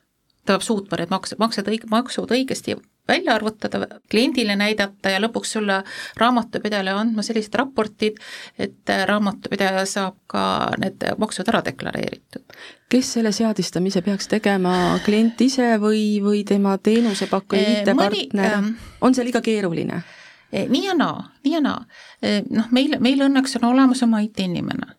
ta 0.45 0.55
peab 0.55 0.65
suutma 0.65 0.99
need 0.99 1.11
makse, 1.13 1.37
maksed 1.39 1.67
õig-, 1.69 1.87
maksud 1.91 2.31
õigesti 2.33 2.77
välja 3.09 3.35
arvutada, 3.35 3.87
kliendile 4.11 4.55
näidata 4.55 5.13
ja 5.13 5.21
lõpuks 5.21 5.55
sulle 5.57 5.79
raamatupidajale 6.19 6.93
andma 6.93 7.23
sellised 7.25 7.55
raportid, 7.57 8.19
et 8.59 8.93
raamatupidaja 9.09 9.85
saab 9.89 10.19
ka 10.29 10.43
need 10.81 11.05
maksud 11.21 11.49
ära 11.49 11.63
deklareeritud. 11.65 12.45
kes 12.89 13.13
selle 13.17 13.31
seadistamise 13.33 14.01
peaks 14.05 14.29
tegema, 14.29 14.73
klient 15.05 15.41
ise 15.41 15.75
või, 15.81 16.03
või 16.25 16.43
tema 16.45 16.77
teenusepakkuja, 16.77 17.81
IT-partner 17.81 18.53
ähm, 18.53 18.71
on 19.01 19.17
see 19.17 19.25
liiga 19.25 19.41
keeruline? 19.45 20.03
Eh, 20.53 20.69
nii 20.69 20.85
ja 20.85 20.93
naa, 20.93 21.29
nii 21.43 21.53
ja 21.53 21.61
naa. 21.61 21.85
Eh, 22.21 22.43
Noh, 22.49 22.71
meil, 22.71 22.95
meil 22.99 23.21
õnneks 23.21 23.57
on 23.59 23.67
olemas 23.69 24.01
oma 24.03 24.21
IT-inimene, 24.25 24.95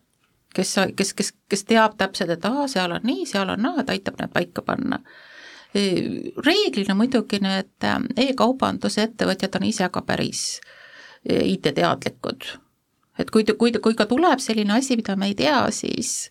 kes, 0.55 0.75
kes, 0.95 1.13
kes, 1.17 1.33
kes 1.51 1.65
teab 1.67 1.97
täpselt, 1.99 2.31
et 2.37 2.47
aa, 2.47 2.67
seal 2.71 2.95
on 2.95 3.03
nii, 3.03 3.25
seal 3.27 3.51
on 3.51 3.61
naa, 3.65 3.81
et 3.83 3.91
aitab 3.91 4.19
need 4.19 4.31
paika 4.31 4.63
panna. 4.63 5.01
Eh, 5.75 6.31
Reeglina 6.45 6.95
muidugi 6.95 7.41
need 7.43 7.89
e-kaubanduse 8.25 9.09
ettevõtjad 9.09 9.59
on 9.59 9.67
ise 9.67 9.89
ka 9.91 10.03
päris 10.07 10.45
IT-teadlikud. 11.27 12.47
Et 13.19 13.31
kui, 13.31 13.43
kui, 13.43 13.71
kui 13.71 13.95
ka 13.97 14.07
tuleb 14.09 14.39
selline 14.39 14.77
asi, 14.77 14.95
mida 14.99 15.15
me 15.19 15.31
ei 15.31 15.35
tea, 15.35 15.63
siis 15.75 16.29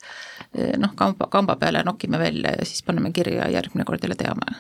eh, 0.54 0.76
noh, 0.80 0.94
kamba, 0.96 1.28
kamba 1.32 1.56
peale 1.60 1.84
nokime 1.86 2.18
välja 2.18 2.54
ja 2.58 2.66
siis 2.68 2.82
paneme 2.86 3.12
kirja 3.12 3.44
ja 3.44 3.56
järgmine 3.60 3.84
kord 3.88 4.04
jälle 4.04 4.16
teame 4.18 4.54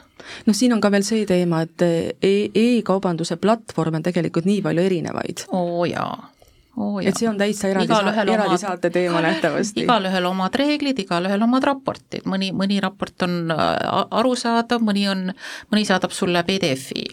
noh, 0.46 0.56
siin 0.56 0.74
on 0.74 0.82
ka 0.82 0.90
veel 0.92 1.06
see 1.06 1.24
teema, 1.28 1.62
et 1.66 1.84
e- 1.86 2.50
e-kaubanduse 2.54 3.38
platvorme 3.40 4.00
on 4.00 4.06
tegelikult 4.06 4.48
nii 4.48 4.60
palju 4.64 4.84
erinevaid. 4.90 5.46
oo 5.56 5.84
jaa, 5.88 6.12
oo 6.76 7.00
jaa. 7.00 7.08
et 7.08 7.18
see 7.20 7.28
on 7.30 7.40
täitsa 7.40 7.72
eraldi, 7.72 7.96
eraldi 8.34 8.60
saate 8.60 8.92
teema 8.94 9.22
nähtavasti. 9.24 9.84
igalühel 9.86 10.30
omad 10.30 10.60
reeglid, 10.60 11.02
igalühel 11.04 11.48
omad 11.48 11.66
raportid, 11.72 12.28
mõni, 12.30 12.52
mõni 12.56 12.80
raport 12.82 13.26
on 13.26 13.54
äh, 13.54 13.74
arusaadav, 14.22 14.84
mõni 14.84 15.08
on, 15.10 15.30
mõni 15.72 15.88
saadab 15.88 16.14
sulle 16.16 16.44
PDF-i, 16.46 17.08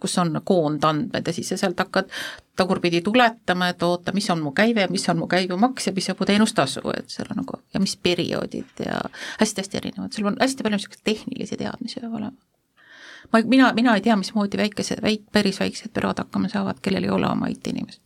kus 0.00 0.18
on 0.18 0.40
koondandmed 0.44 1.26
ja 1.26 1.32
siis 1.32 1.48
sa 1.48 1.56
sealt 1.56 1.78
hakkad 1.78 2.10
tagurpidi 2.56 3.00
tuletama, 3.02 3.68
et 3.68 3.82
oota, 3.82 4.12
mis 4.12 4.30
on 4.30 4.42
mu 4.42 4.52
käive, 4.52 4.86
mis 4.90 5.08
on 5.08 5.18
mu 5.18 5.26
käibemaks 5.26 5.86
ja 5.86 5.92
mis 5.92 6.10
on 6.10 6.16
mu 6.20 6.26
teenustasu, 6.26 6.82
et 6.96 7.08
seal 7.10 7.30
on 7.30 7.42
nagu 7.42 7.62
ja 7.74 7.80
mis 7.80 7.96
perioodid 7.96 8.84
ja 8.84 9.00
hästi-hästi 9.40 9.80
erinevad, 9.82 10.12
seal 10.12 10.30
on 10.30 10.36
hästi 10.40 10.62
palju 10.66 10.80
niisuguseid 10.80 11.04
tehnilisi 11.04 11.56
teadmisi 11.56 12.00
peab 12.00 12.14
olema. 12.14 12.36
ma, 13.32 13.42
mina, 13.44 13.72
mina 13.72 13.94
ei 13.94 14.04
tea, 14.04 14.16
mismoodi 14.16 14.56
väikesed, 14.56 15.02
väik-, 15.02 15.26
päris 15.32 15.60
väiksed 15.60 15.94
bürood 15.94 16.18
hakkama 16.18 16.48
saavad, 16.48 16.80
kellel 16.82 17.04
ei 17.04 17.10
ole 17.10 17.30
oma 17.30 17.50
IT-inimest 17.50 18.02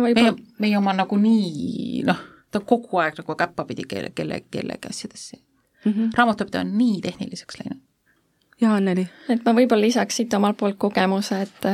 meie 0.00 0.34
meie 0.58 0.78
oma 0.78 0.92
nagunii 0.92 2.02
noh, 2.06 2.20
ta 2.50 2.60
on 2.60 2.66
kogu 2.68 3.00
aeg 3.02 3.18
nagu 3.20 3.36
käppapidi 3.38 3.86
kelle, 3.88 4.10
kelle, 4.14 4.40
kellegi 4.50 4.90
asjadesse 4.90 5.36
mm. 5.36 5.92
-hmm. 5.92 6.10
raamatupidaja 6.16 6.64
on 6.64 6.78
nii 6.78 7.00
tehniliseks 7.00 7.58
läinud. 7.60 7.82
Jaa, 8.60 8.76
Anneli? 8.76 9.08
et 9.28 9.44
ma 9.44 9.54
võib-olla 9.56 9.86
lisaks 9.86 10.20
siit 10.20 10.34
omalt 10.34 10.56
poolt 10.60 10.78
kogemuse, 10.78 11.42
et 11.42 11.68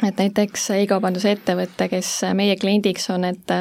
et 0.00 0.16
näiteks 0.16 0.70
e-kaubanduse 0.78 1.34
ettevõte, 1.36 1.88
kes 1.92 2.12
meie 2.34 2.56
kliendiks 2.56 3.10
on, 3.12 3.24
et 3.28 3.52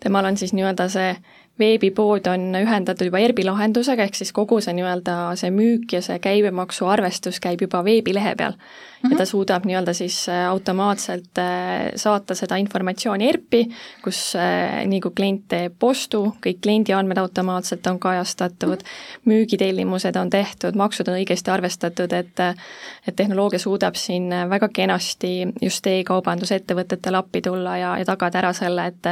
temal 0.00 0.24
on 0.24 0.36
siis 0.40 0.54
nii-öelda 0.56 0.88
see 0.88 1.10
veebipood 1.58 2.26
on 2.26 2.48
ühendatud 2.58 3.06
juba 3.06 3.20
ERBi 3.22 3.44
lahendusega, 3.46 4.08
ehk 4.08 4.18
siis 4.18 4.32
kogu 4.34 4.58
see 4.64 4.74
nii-öelda 4.74 5.14
see 5.38 5.52
müük 5.54 5.92
ja 5.94 6.00
see 6.02 6.18
käibemaksu 6.22 6.88
arvestus 6.90 7.38
käib 7.42 7.62
juba 7.62 7.84
veebilehe 7.86 8.34
peal 8.34 8.56
mm. 8.56 9.08
-hmm. 9.08 9.12
ja 9.12 9.18
ta 9.18 9.26
suudab 9.26 9.64
nii-öelda 9.64 9.92
siis 9.92 10.28
äh, 10.28 10.48
automaatselt 10.48 11.38
äh, 11.38 11.92
saata 11.96 12.34
seda 12.34 12.56
informatsiooni 12.56 13.28
ERP-i, 13.28 13.68
kus 14.04 14.36
äh, 14.36 14.86
nii 14.86 15.00
kui 15.00 15.12
klient 15.16 15.44
teeb 15.48 15.82
ostu, 15.82 16.24
kõik 16.46 16.58
kliendi 16.62 16.92
andmed 16.92 17.18
automaatselt 17.22 17.86
on 17.86 17.98
kajastatud, 17.98 18.82
müügitellimused 19.24 20.16
on 20.16 20.30
tehtud, 20.30 20.74
maksud 20.74 21.08
on 21.08 21.20
õigesti 21.20 21.50
arvestatud, 21.50 22.12
et 22.12 22.40
et 23.06 23.16
tehnoloogia 23.16 23.58
suudab 23.58 23.94
siin 23.94 24.30
väga 24.50 24.68
kenasti 24.68 25.46
just 25.62 25.86
e-kaubandusettevõtetele 25.86 27.16
appi 27.16 27.42
tulla 27.42 27.76
ja, 27.76 27.98
ja 27.98 28.04
tagada 28.04 28.38
ära 28.38 28.52
selle, 28.52 28.86
et 28.86 29.06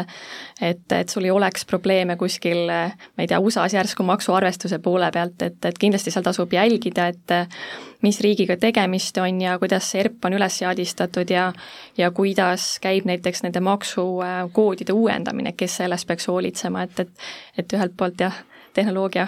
et, 0.61 0.93
et 0.93 1.09
sul 1.09 1.25
ei 1.25 1.31
oleks 1.31 1.65
probleeme 1.65 2.17
kuskil, 2.33 2.67
ma 2.67 3.25
ei 3.25 3.29
tea, 3.29 3.41
USA-s 3.41 3.75
järsku 3.75 4.03
maksuarvestuse 4.03 4.79
poole 4.79 5.11
pealt, 5.13 5.43
et, 5.43 5.65
et 5.65 5.79
kindlasti 5.79 6.11
seal 6.11 6.25
tasub 6.25 6.53
jälgida, 6.53 7.07
et 7.13 7.35
mis 8.03 8.21
riigiga 8.21 8.57
tegemist 8.57 9.19
on 9.19 9.41
ja 9.41 9.59
kuidas 9.59 9.91
see 9.91 10.01
ERP 10.01 10.25
on 10.25 10.37
üles 10.39 10.59
seadistatud 10.59 11.31
ja 11.31 11.53
ja 11.99 12.11
kuidas 12.11 12.79
käib 12.83 13.07
näiteks 13.07 13.43
nende 13.43 13.61
maksukoodide 13.61 14.93
uuendamine, 14.93 15.53
kes 15.53 15.77
sellest 15.83 16.07
peaks 16.07 16.29
hoolitsema, 16.29 16.83
et, 16.83 17.01
et 17.01 17.11
et 17.59 17.73
ühelt 17.73 17.97
poolt 17.97 18.21
jah, 18.21 18.43
tehnoloogia 18.75 19.27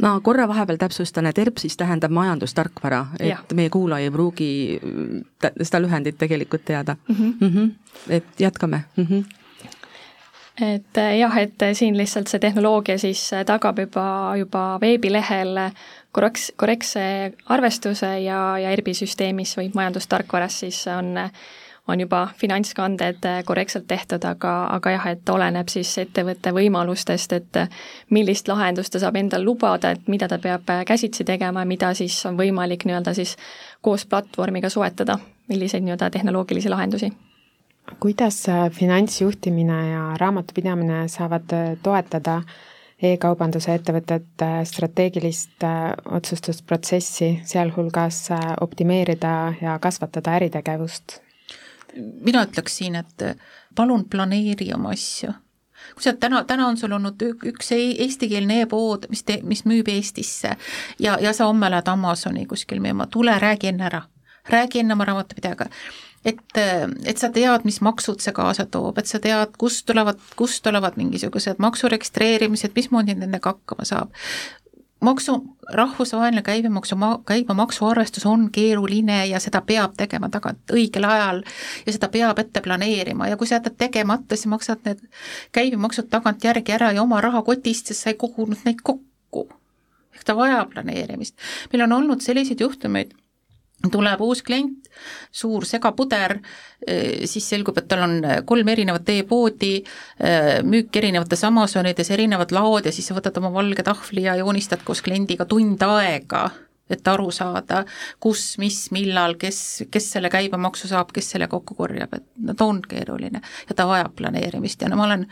ma 0.00 0.14
korra 0.24 0.48
vahepeal 0.48 0.78
täpsustan, 0.80 1.26
et 1.26 1.38
ERP 1.38 1.58
siis 1.60 1.76
tähendab 1.76 2.10
majandustarkvara, 2.10 3.06
et 3.20 3.28
Jah. 3.28 3.42
meie 3.54 3.70
kuulaja 3.70 4.08
ei 4.08 4.10
pruugi 4.10 4.80
tä- 5.38 5.52
seda 5.62 5.82
lühendit 5.82 6.16
tegelikult 6.18 6.64
teada 6.64 6.96
mm. 7.08 7.14
Mhm. 7.40 7.46
-hmm. 7.46 7.70
et 8.08 8.24
jätkame 8.40 8.84
mm. 8.96 9.04
-hmm. 9.04 9.39
Et 10.60 10.98
eh, 10.98 11.16
jah, 11.18 11.36
et 11.38 11.62
siin 11.76 11.96
lihtsalt 11.98 12.28
see 12.28 12.42
tehnoloogia 12.42 12.98
siis 12.98 13.22
tagab 13.46 13.78
juba, 13.78 14.04
juba 14.38 14.64
veebilehel 14.82 15.58
korreks, 16.12 16.50
korrektse 16.56 17.02
arvestuse 17.46 18.12
ja, 18.24 18.42
ja 18.58 18.74
ERBi 18.74 18.94
süsteemis 18.94 19.56
või 19.58 19.70
majandustarkvaras 19.74 20.60
siis 20.64 20.82
on, 20.90 21.14
on 21.88 22.02
juba 22.02 22.26
finantskanded 22.36 23.24
korrektselt 23.46 23.86
tehtud, 23.88 24.24
aga, 24.26 24.54
aga 24.76 24.94
jah, 24.96 25.08
et 25.14 25.32
oleneb 25.32 25.70
siis 25.72 25.94
ettevõtte 26.02 26.52
võimalustest, 26.56 27.38
et 27.38 27.62
millist 28.10 28.50
lahendust 28.50 28.92
ta 28.92 29.02
saab 29.02 29.16
endale 29.22 29.46
lubada, 29.46 29.94
et 29.94 30.12
mida 30.12 30.28
ta 30.28 30.38
peab 30.42 30.68
käsitsi 30.86 31.24
tegema 31.24 31.64
ja 31.64 31.72
mida 31.72 31.94
siis 31.94 32.18
on 32.26 32.38
võimalik 32.38 32.86
nii-öelda 32.86 33.14
siis 33.16 33.36
koos 33.80 34.06
platvormiga 34.06 34.70
soetada, 34.70 35.18
milliseid 35.48 35.86
nii-öelda 35.86 36.10
tehnoloogilisi 36.10 36.70
lahendusi 36.70 37.12
kuidas 38.00 38.48
äh, 38.48 38.70
finantsjuhtimine 38.70 39.90
ja 39.90 40.16
raamatupidamine 40.16 41.08
saavad 41.08 41.52
äh, 41.52 41.76
toetada 41.82 42.42
e-kaubanduse 43.02 43.74
ettevõtete 43.74 44.50
strateegilist 44.68 45.64
äh, 45.64 45.92
otsustusprotsessi, 46.04 47.30
sealhulgas 47.44 48.28
optimeerida 48.60 49.54
ja 49.60 49.78
kasvatada 49.78 50.36
äritegevust? 50.40 51.20
mina 52.24 52.44
ütleks 52.46 52.76
siin, 52.78 52.94
et 52.94 53.22
palun 53.74 54.04
planeeri 54.06 54.68
oma 54.74 54.92
asju. 54.94 55.32
kui 55.94 56.04
sa 56.04 56.12
täna, 56.12 56.44
täna 56.44 56.68
on 56.68 56.76
sul 56.76 56.92
olnud 56.92 57.22
ük- 57.22 57.46
üks 57.50 57.72
e- 57.74 57.96
eestikeelne 58.04 58.60
e-pood, 58.62 59.08
mis 59.10 59.24
te-, 59.26 59.40
mis 59.42 59.64
müüb 59.64 59.88
Eestisse 59.88 60.54
ja, 60.98 61.16
ja 61.20 61.32
sa 61.32 61.48
homme 61.50 61.70
lähed 61.70 61.88
Amazoni 61.88 62.46
kuskil 62.46 62.78
müüma, 62.80 63.06
tule 63.06 63.38
räägi 63.38 63.72
enne 63.72 63.88
ära, 63.88 64.02
räägi 64.48 64.80
enne 64.80 64.94
oma 64.94 65.04
raamatupidajaga 65.04 65.66
et, 66.24 66.60
et 67.06 67.18
sa 67.18 67.30
tead, 67.32 67.64
mis 67.68 67.80
maksud 67.84 68.20
see 68.22 68.34
kaasa 68.36 68.66
toob, 68.70 68.98
et 69.00 69.10
sa 69.10 69.20
tead, 69.22 69.56
kust 69.60 69.86
tulevad, 69.88 70.20
kust 70.36 70.62
tulevad 70.64 70.98
mingisugused 71.00 71.60
maksu 71.62 71.90
registreerimised, 71.92 72.74
mismoodi 72.76 73.16
nendega 73.16 73.54
hakkama 73.54 73.86
saab. 73.88 74.16
maksu, 75.00 75.38
rahvusvaheline 75.72 76.42
käibemaksu, 76.42 76.96
käibemaksu 77.26 77.86
arvestus 77.86 78.26
on 78.26 78.50
keeruline 78.52 79.26
ja 79.26 79.40
seda 79.40 79.62
peab 79.64 79.94
tegema 79.96 80.28
tagant 80.28 80.74
õigel 80.76 81.06
ajal 81.08 81.40
ja 81.86 81.92
seda 81.92 82.10
peab 82.12 82.38
ette 82.38 82.60
planeerima 82.60 83.28
ja 83.28 83.38
kui 83.40 83.46
sa 83.48 83.56
jätad 83.56 83.78
tegemata, 83.80 84.36
siis 84.36 84.50
maksad 84.52 84.84
need 84.84 85.00
käibemaksud 85.56 86.10
tagantjärgi 86.12 86.76
ära 86.76 86.92
ja 86.92 87.02
oma 87.02 87.20
rahakotist, 87.24 87.86
sest 87.88 88.04
sa 88.04 88.12
ei 88.12 88.20
kogunud 88.20 88.60
neid 88.68 88.84
kokku. 88.84 89.48
ehk 90.14 90.24
ta 90.26 90.36
vajab 90.36 90.74
planeerimist. 90.74 91.34
meil 91.72 91.88
on 91.88 91.92
olnud 91.92 92.20
selliseid 92.20 92.60
juhtumeid, 92.60 93.16
tuleb 93.88 94.20
uus 94.20 94.42
klient, 94.44 94.90
suur 95.32 95.64
segapuder, 95.64 96.36
siis 97.24 97.46
selgub, 97.48 97.78
et 97.80 97.86
tal 97.88 98.04
on 98.04 98.16
kolm 98.48 98.68
erinevat 98.68 99.08
e-poodi, 99.14 99.78
müük 100.68 100.96
erinevates 101.00 101.44
Amazonides, 101.48 102.10
erinevad 102.12 102.52
laod 102.52 102.88
ja 102.88 102.92
siis 102.92 103.08
sa 103.08 103.16
võtad 103.16 103.38
oma 103.40 103.52
valge 103.54 103.84
tahvli 103.86 104.26
ja 104.26 104.36
joonistad 104.40 104.84
koos 104.84 105.00
kliendiga 105.06 105.48
tund 105.48 105.80
aega, 105.86 106.50
et 106.90 107.08
aru 107.08 107.30
saada, 107.32 107.84
kus, 108.20 108.58
mis, 108.60 108.82
millal, 108.92 109.36
kes, 109.40 109.86
kes 109.90 110.10
selle 110.16 110.30
käibemaksu 110.32 110.90
saab, 110.90 111.14
kes 111.14 111.32
selle 111.36 111.48
kokku 111.48 111.78
korjab, 111.78 112.18
et 112.18 112.26
no 112.44 112.56
ta 112.58 112.68
on 112.68 112.82
keeruline 112.82 113.40
ja 113.40 113.76
ta 113.76 113.86
vajab 113.88 114.16
planeerimist 114.18 114.82
ja 114.82 114.90
no 114.90 115.00
ma 115.00 115.08
olen 115.08 115.26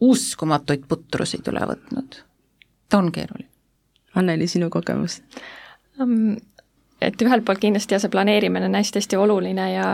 uskumatuid 0.00 0.86
putrusid 0.88 1.48
üle 1.52 1.66
võtnud. 1.74 2.22
ta 2.88 2.98
on 2.98 3.10
keeruline. 3.12 3.50
Anneli, 4.18 4.48
sinu 4.50 4.70
kogemus? 4.70 5.20
Et 7.00 7.22
ühelt 7.22 7.44
poolt 7.44 7.60
kindlasti 7.62 7.94
jah, 7.94 8.02
see 8.02 8.12
planeerimine 8.12 8.68
on 8.68 8.78
hästi-hästi 8.78 9.16
oluline 9.16 9.72
ja 9.72 9.90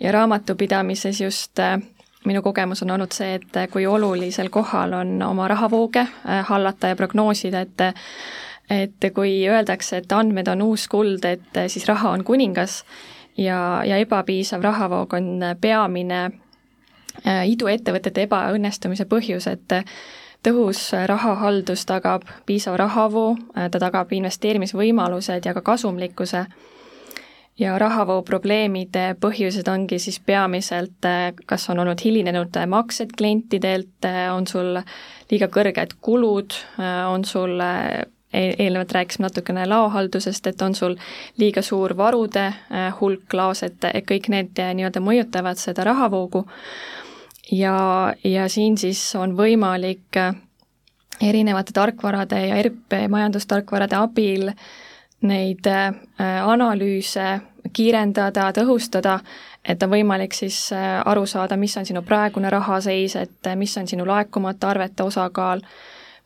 ja 0.00 0.12
raamatupidamises 0.12 1.20
just 1.20 1.58
äh, 1.58 1.78
minu 2.24 2.42
kogemus 2.42 2.82
on 2.82 2.90
olnud 2.90 3.14
see, 3.14 3.34
et 3.34 3.70
kui 3.70 3.86
olulisel 3.86 4.50
kohal 4.50 4.92
on 4.92 5.22
oma 5.22 5.48
rahavooge 5.48 6.00
äh, 6.00 6.44
hallata 6.48 6.92
ja 6.92 6.96
prognoosida, 6.96 7.60
et 7.60 7.88
et 8.70 9.12
kui 9.14 9.48
öeldakse, 9.48 9.96
et 9.96 10.12
andmed 10.12 10.48
on 10.48 10.62
uus 10.62 10.86
kuld, 10.88 11.24
et 11.24 11.58
siis 11.68 11.84
raha 11.88 12.10
on 12.14 12.22
kuningas 12.24 12.84
ja, 13.36 13.82
ja 13.84 13.98
ebapiisav 14.00 14.62
rahavoog 14.62 15.12
on 15.18 15.44
peamine 15.60 16.20
äh, 17.26 17.42
iduettevõtete 17.50 18.26
ebaõnnestumise 18.28 19.04
põhjus, 19.10 19.48
et 19.50 19.76
tõhus 20.42 20.90
rahahaldus 21.06 21.86
tagab 21.86 22.26
piisava 22.46 22.76
rahavoo, 22.82 23.36
ta 23.54 23.78
tagab 23.78 24.12
investeerimisvõimalused 24.12 25.46
ja 25.46 25.54
ka 25.54 25.60
kasumlikkuse. 25.60 26.46
ja 27.58 27.78
rahavoo 27.78 28.22
probleemide 28.22 29.14
põhjused 29.20 29.68
ongi 29.68 29.98
siis 29.98 30.20
peamiselt, 30.20 31.04
kas 31.46 31.68
on 31.70 31.78
olnud 31.78 32.00
hilinenud 32.04 32.56
maksed 32.66 33.12
klientidelt, 33.16 34.08
on 34.34 34.46
sul 34.46 34.80
liiga 35.30 35.46
kõrged 35.46 35.94
kulud, 36.00 36.54
on 37.08 37.24
sul 37.24 37.60
e-, 37.60 38.06
eelnevalt 38.32 38.92
rääkisime 38.92 39.28
natukene 39.28 39.66
laohaldusest, 39.68 40.46
et 40.46 40.62
on 40.62 40.74
sul 40.74 40.96
liiga 41.38 41.62
suur 41.62 41.96
varude 41.96 42.48
hulk 43.00 43.34
laos, 43.34 43.62
et 43.62 43.84
kõik 44.08 44.32
need 44.32 44.58
nii-öelda 44.58 45.04
mõjutavad 45.04 45.60
seda 45.60 45.84
rahavoogu 45.84 46.46
ja, 47.50 48.14
ja 48.24 48.48
siin 48.48 48.78
siis 48.78 49.14
on 49.18 49.36
võimalik 49.36 50.18
erinevate 51.22 51.72
tarkvarade 51.72 52.46
ja 52.46 52.56
ERP 52.56 52.96
majandustarkvarade 53.08 53.96
abil 53.96 54.50
neid 55.22 55.66
äh, 55.70 55.94
analüüse 56.42 57.40
kiirendada, 57.72 58.50
tõhustada, 58.56 59.18
et 59.64 59.82
on 59.82 59.92
võimalik 59.92 60.34
siis 60.34 60.72
äh, 60.74 60.98
aru 61.06 61.26
saada, 61.26 61.56
mis 61.56 61.76
on 61.78 61.86
sinu 61.86 62.02
praegune 62.02 62.50
rahaseis, 62.50 63.16
et 63.16 63.46
äh, 63.46 63.56
mis 63.56 63.76
on 63.78 63.86
sinu 63.88 64.06
laekumata 64.08 64.72
arvete 64.72 65.06
osakaal, 65.06 65.62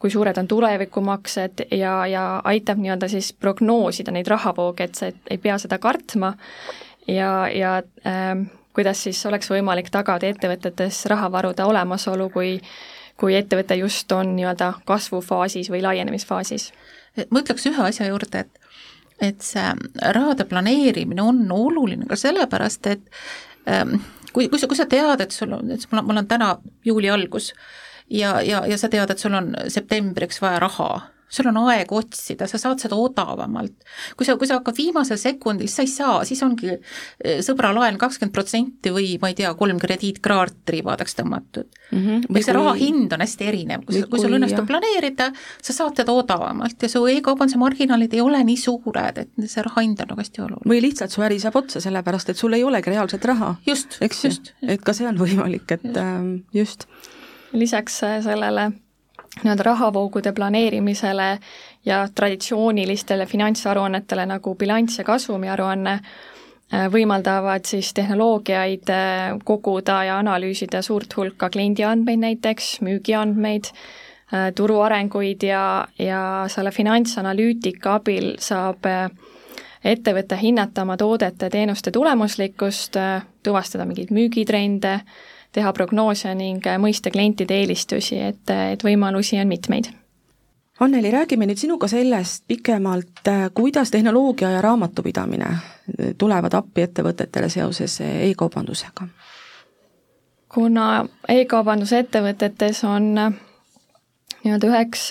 kui 0.01 0.11
suured 0.13 0.39
on 0.39 0.49
tulevikumaksed 0.49 1.67
ja, 1.77 1.99
ja 2.07 2.25
aitab 2.45 2.81
nii-öelda 2.81 3.09
siis 3.09 3.33
prognoosida 3.33 4.13
neid 4.13 4.29
rahavooge, 4.29 4.89
et 4.89 4.95
sa 4.95 5.11
ei 5.31 5.39
pea 5.39 5.59
seda 5.61 5.79
kartma. 5.79 6.35
Ja, 7.07 7.47
ja 7.53 7.77
äh, 8.07 8.33
kuidas 8.77 9.01
siis 9.07 9.23
oleks 9.27 9.49
võimalik 9.51 9.89
tagada 9.93 10.29
ettevõtetes 10.29 11.07
rahavarude 11.11 11.65
olemasolu, 11.65 12.29
kui 12.35 12.61
kui 13.17 13.33
ettevõte 13.33 13.79
just 13.81 14.13
on 14.13 14.35
nii-öelda 14.37 14.75
kasvufaasis 14.85 15.71
või 15.73 15.81
laienemisfaasis? 15.85 16.71
ma 17.31 17.41
ütleks 17.41 17.65
ühe 17.71 17.83
asja 17.89 18.11
juurde, 18.11 18.45
et 18.45 18.63
et 19.25 19.41
see 19.41 19.65
rahade 20.13 20.45
planeerimine 20.45 21.23
on 21.25 21.39
oluline 21.53 22.05
ka 22.05 22.19
sellepärast, 22.21 22.87
et 22.93 23.01
ähm, 23.65 23.95
kui, 24.33 24.51
kui 24.53 24.61
sa, 24.61 24.69
kui 24.69 24.77
sa 24.77 24.85
tead, 24.85 25.23
et 25.25 25.33
sul 25.33 25.55
on, 25.57 25.71
et 25.73 25.87
mul 25.91 26.03
on, 26.03 26.07
mul 26.11 26.21
on 26.21 26.29
täna 26.29 26.51
juuli 26.85 27.09
algus 27.11 27.55
ja, 28.11 28.41
ja, 28.45 28.67
ja 28.69 28.77
sa 28.77 28.91
tead, 28.93 29.11
et 29.11 29.23
sul 29.23 29.35
on 29.39 29.55
septembriks 29.73 30.43
vaja 30.45 30.61
raha 30.67 30.91
sul 31.29 31.49
on 31.51 31.59
aeg 31.67 31.91
otsida, 31.93 32.47
sa 32.47 32.59
saad 32.61 32.81
seda 32.83 32.97
odavamalt. 32.99 33.75
kui 34.17 34.27
sa, 34.27 34.37
kui 34.39 34.47
sa 34.47 34.61
hakkad 34.61 34.77
viimasel 34.79 35.19
sekundil, 35.19 35.69
sa 35.71 35.83
ei 35.83 35.91
saa, 35.91 36.21
siis 36.29 36.43
ongi 36.47 36.71
eh, 36.71 37.41
sõbra 37.45 37.73
laen 37.75 37.99
kakskümmend 37.99 38.35
protsenti 38.35 38.93
või 38.95 39.17
ma 39.23 39.33
ei 39.33 39.39
tea, 39.39 39.53
kolm 39.59 39.81
krediitkaarti 39.83 40.77
ribadeks 40.77 41.19
tõmmatud 41.19 41.67
mm. 41.67 41.99
-hmm. 41.99 42.29
või 42.31 42.45
see 42.45 42.53
kui... 42.53 42.61
raha 42.61 42.77
hind 42.79 43.17
on 43.17 43.25
hästi 43.27 43.51
erinev, 43.51 43.85
kui, 43.89 44.05
kui 44.11 44.23
sul 44.23 44.39
õnnestub 44.39 44.63
jah. 44.63 44.71
planeerida, 44.71 45.29
sa 45.63 45.77
saad 45.77 45.99
teda 45.99 46.15
odavamalt 46.15 46.83
ja 46.83 46.93
su 46.93 47.03
e-kaubanduse 47.11 47.59
marginaalid 47.59 48.15
ei 48.15 48.23
ole 48.23 48.45
nii 48.47 48.61
suured, 48.63 49.23
et 49.25 49.51
see 49.51 49.67
raha 49.67 49.83
hind 49.83 50.01
on 50.05 50.13
nagu 50.15 50.23
hästi 50.23 50.47
oluline. 50.47 50.71
või 50.71 50.81
lihtsalt 50.87 51.15
su 51.15 51.27
äri 51.27 51.41
saab 51.43 51.59
otsa, 51.63 51.83
sellepärast 51.83 52.31
et 52.31 52.39
sul 52.39 52.55
ei 52.55 52.65
olegi 52.65 52.95
reaalset 52.95 53.25
raha. 53.25 53.57
eks 53.67 54.25
ju, 54.25 54.35
et 54.63 54.83
ka 54.83 54.95
see 54.95 55.11
on 55.11 55.19
võimalik, 55.19 55.67
et 55.75 55.83
just, 55.83 55.97
ähm, 55.99 56.35
just. 56.55 56.89
lisaks 57.53 58.03
äh, 58.07 58.21
sellele 58.23 58.71
nii-öelda 59.43 59.63
rahavoogude 59.63 60.33
planeerimisele 60.33 61.39
ja 61.85 62.09
traditsioonilistele 62.15 63.27
finantsaruannetele 63.27 64.27
nagu 64.27 64.55
bilanss 64.55 64.99
ja 64.99 65.05
kasumiaruanne 65.05 65.93
äh, 65.93 66.87
võimaldavad 66.93 67.69
siis 67.69 67.93
tehnoloogiaid 67.95 68.91
äh, 68.91 69.37
koguda 69.45 70.03
ja 70.05 70.19
analüüsida 70.19 70.83
suurt 70.83 71.17
hulka 71.17 71.51
kliendiandmeid 71.51 72.23
näiteks, 72.25 72.81
müügiandmeid, 72.81 73.71
äh, 74.33 74.51
turu 74.57 74.81
arenguid 74.81 75.45
ja, 75.45 75.87
ja 75.99 76.23
selle 76.49 76.73
finantsanalüütika 76.73 78.01
abil 78.01 78.35
saab 78.39 78.89
ettevõte 79.87 80.37
hinnata 80.41 80.83
oma 80.83 80.97
toodete-teenuste 80.99 81.93
tulemuslikkust, 81.95 82.97
tuvastada 83.47 83.85
mingeid 83.87 84.11
müügitrende, 84.11 84.99
teha 85.53 85.73
prognoose 85.73 86.35
ning 86.35 86.67
mõista 86.83 87.11
klientide 87.11 87.55
eelistusi, 87.61 88.19
et, 88.19 88.51
et 88.73 88.85
võimalusi 88.85 89.41
on 89.41 89.49
mitmeid. 89.49 89.93
Anneli, 90.81 91.11
räägime 91.11 91.47
nüüd 91.49 91.57
sinuga 91.57 91.89
sellest 91.89 92.45
pikemalt, 92.49 93.25
kuidas 93.57 93.91
tehnoloogia 93.91 94.51
ja 94.51 94.61
raamatupidamine 94.61 95.49
tulevad 96.19 96.55
appi 96.55 96.85
ettevõtetele 96.85 97.49
seoses 97.49 98.01
e-kaubandusega? 98.05 99.09
kuna 100.57 101.05
e-kaubandusettevõtetes 101.29 102.79
on 102.89 103.11
nii-öelda 104.47 104.69
üheks 104.71 105.09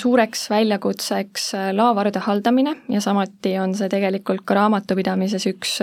suureks 0.00 0.48
väljakutseks 0.50 1.52
laovarude 1.72 2.20
haldamine 2.26 2.74
ja 2.92 3.00
samuti 3.00 3.54
on 3.62 3.72
see 3.78 3.88
tegelikult 3.88 4.44
ka 4.44 4.58
raamatupidamises 4.58 5.46
üks 5.48 5.78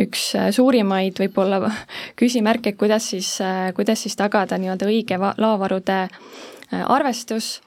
üks 0.00 0.30
äh, 0.38 0.48
suurimaid 0.54 1.18
võib-olla 1.22 1.60
küsimärke, 2.20 2.74
kuidas 2.78 3.10
siis, 3.14 3.36
äh, 3.44 3.70
kuidas 3.76 4.04
siis 4.04 4.16
tagada 4.18 4.58
nii-öelda 4.60 4.88
õige 4.90 5.18
laovarude 5.18 6.00
äh, 6.06 6.82
arvestus 6.82 7.60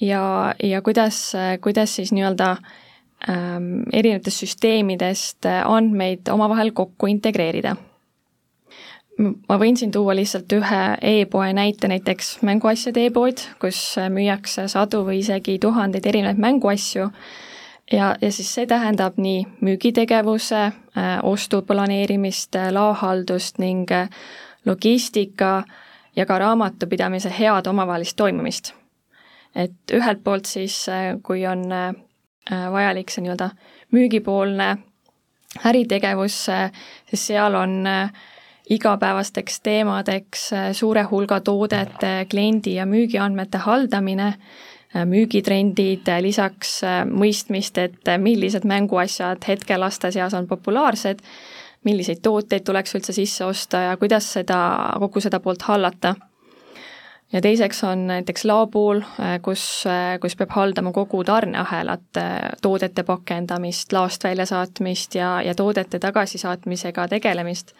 ja, 0.00 0.54
ja 0.62 0.82
kuidas, 0.82 1.32
kuidas 1.60 1.96
siis 1.98 2.12
nii-öelda 2.14 2.52
ähm, 3.28 3.82
erinevatest 3.92 4.44
süsteemidest 4.44 5.48
andmeid 5.64 6.30
omavahel 6.30 6.70
kokku 6.72 7.10
integreerida. 7.10 7.76
ma 9.18 9.56
võin 9.58 9.74
siin 9.74 9.90
tuua 9.90 10.14
lihtsalt 10.14 10.52
ühe 10.54 10.82
e-poe 11.02 11.50
näite, 11.52 11.88
näiteks 11.90 12.36
mänguasjade 12.46 13.08
e-pood, 13.08 13.42
kus 13.58 13.96
müüakse 14.14 14.68
sadu 14.70 15.02
või 15.08 15.18
isegi 15.24 15.58
tuhandeid 15.58 16.06
erinevaid 16.06 16.38
mänguasju 16.38 17.08
ja, 17.92 18.16
ja 18.20 18.32
siis 18.32 18.54
see 18.54 18.66
tähendab 18.66 19.18
nii 19.18 19.46
müügitegevuse 19.60 20.60
äh,, 20.62 20.72
ostu 21.22 21.62
planeerimist 21.62 22.56
äh,, 22.56 22.72
laohaldust 22.72 23.58
ning 23.58 23.90
äh, 23.92 24.08
logistika 24.66 25.62
ja 26.16 26.26
ka 26.26 26.38
raamatupidamise 26.38 27.32
head 27.38 27.66
omavahelist 27.66 28.16
toimimist. 28.16 28.74
et 29.56 29.92
ühelt 29.92 30.20
poolt 30.24 30.44
siis, 30.44 30.86
kui 31.22 31.46
on 31.46 31.62
vajalik 32.70 33.10
see 33.10 33.22
nii-öelda 33.24 33.48
müügipoolne 33.96 34.66
äritegevus, 35.66 36.36
siis 37.08 37.24
seal 37.26 37.54
on 37.54 37.80
igapäevasteks 38.70 39.60
teemadeks 39.64 40.50
suure 40.72 41.02
hulga 41.10 41.40
toodete, 41.40 42.26
kliendi 42.30 42.74
ja 42.76 42.86
müügiandmete 42.86 43.58
haldamine 43.64 44.34
müügitrendid, 44.94 46.08
äh, 46.08 46.22
lisaks 46.22 46.78
äh, 46.84 47.02
mõistmist, 47.04 47.78
et 47.78 48.10
millised 48.18 48.64
mänguasjad 48.64 49.44
hetkel 49.48 49.80
laste 49.80 50.10
seas 50.14 50.34
on 50.34 50.48
populaarsed, 50.48 51.20
milliseid 51.84 52.22
tooteid 52.24 52.64
tuleks 52.64 52.96
üldse 52.96 53.12
sisse 53.12 53.44
osta 53.44 53.84
ja 53.90 53.96
kuidas 53.96 54.32
seda, 54.38 54.58
kogu 54.98 55.20
seda 55.20 55.40
poolt 55.40 55.62
hallata. 55.68 56.14
ja 57.32 57.40
teiseks 57.40 57.84
on 57.84 58.06
näiteks 58.06 58.44
laopool, 58.44 59.02
kus, 59.42 59.84
kus 60.20 60.36
peab 60.36 60.50
haldama 60.50 60.92
kogu 60.92 61.24
tarneahelat, 61.24 62.20
toodete 62.62 63.02
pakendamist, 63.02 63.92
laost 63.92 64.24
väljasaatmist 64.24 65.14
ja, 65.14 65.42
ja 65.42 65.54
toodete 65.54 65.98
tagasisaatmisega 65.98 67.08
tegelemist 67.08 67.74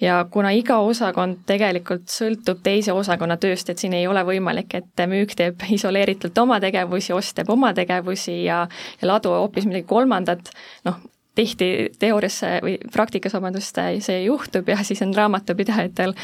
ja 0.00 0.24
kuna 0.30 0.50
iga 0.54 0.78
osakond 0.84 1.44
tegelikult 1.46 2.08
sõltub 2.10 2.60
teise 2.62 2.92
osakonna 2.92 3.36
tööst, 3.40 3.70
et 3.70 3.78
siin 3.78 3.94
ei 3.94 4.06
ole 4.10 4.24
võimalik, 4.26 4.74
et 4.74 5.04
müük 5.10 5.34
teeb 5.38 5.62
isoleeritult 5.76 6.38
oma 6.38 6.60
tegevusi, 6.60 7.12
ost 7.12 7.36
teeb 7.38 7.50
oma 7.50 7.72
tegevusi 7.74 8.42
ja, 8.44 8.64
ja 9.00 9.08
ladu 9.08 9.34
hoopis 9.34 9.68
midagi 9.70 9.86
kolmandat, 9.88 10.50
noh, 10.88 11.00
tihti 11.34 11.70
teoorias 11.98 12.40
või 12.62 12.76
praktikas, 12.92 13.34
vabandust, 13.34 13.80
see 14.06 14.20
juhtub 14.24 14.68
ja 14.70 14.78
siis 14.86 15.02
on 15.02 15.14
raamatupidajatel 15.14 16.14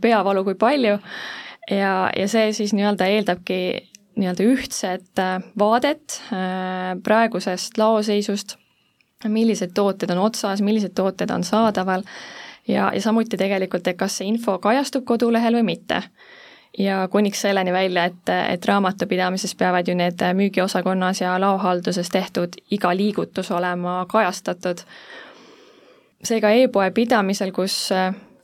peavalu 0.00 0.44
kui 0.44 0.54
palju. 0.54 1.00
Ja, 1.70 2.10
ja 2.12 2.28
see 2.28 2.52
siis 2.52 2.74
nii-öelda 2.76 3.08
eeldabki 3.08 3.58
nii-öelda 4.20 4.46
ühtset 4.46 5.18
äh, 5.18 5.42
vaadet 5.58 6.20
äh, 6.32 6.94
praegusest 7.02 7.78
laoseisust, 7.78 8.56
millised 9.24 9.72
tooted 9.74 10.10
on 10.14 10.20
otsas, 10.26 10.62
millised 10.62 10.94
tooted 10.94 11.30
on 11.34 11.44
saadaval 11.44 12.04
ja, 12.68 12.90
ja 12.94 13.00
samuti 13.00 13.36
tegelikult, 13.36 13.86
et 13.86 13.96
kas 13.96 14.18
see 14.18 14.28
info 14.28 14.58
kajastub 14.58 15.04
kodulehel 15.04 15.60
või 15.60 15.68
mitte. 15.74 16.02
ja 16.78 17.08
kuniks 17.08 17.40
selleni 17.40 17.72
välja, 17.72 18.04
et, 18.04 18.30
et 18.48 18.64
raamatupidamises 18.66 19.54
peavad 19.54 19.88
ju 19.88 19.94
need 19.94 20.22
müügiosakonnas 20.34 21.20
ja 21.20 21.36
laohalduses 21.40 22.08
tehtud 22.10 22.56
iga 22.70 22.96
liigutus 22.96 23.50
olema 23.50 24.06
kajastatud. 24.08 24.82
seega 26.24 26.50
e-poe 26.50 26.90
pidamisel, 26.90 27.52
kus 27.52 27.90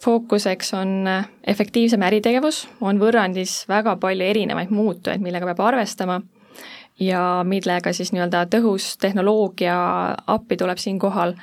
fookuseks 0.04 0.74
on 0.74 1.08
efektiivsem 1.46 2.02
äritegevus, 2.02 2.68
on 2.80 3.00
võrrandis 3.00 3.64
väga 3.68 3.96
palju 3.96 4.24
erinevaid 4.24 4.70
muutujaid, 4.70 5.20
millega 5.20 5.46
peab 5.46 5.60
arvestama 5.60 6.20
ja 7.00 7.44
millega 7.44 7.92
siis 7.92 8.12
nii-öelda 8.12 8.44
tõhus 8.52 8.94
tehnoloogia 9.00 9.76
appi 10.26 10.56
tuleb 10.56 10.78
siinkohal 10.78 11.34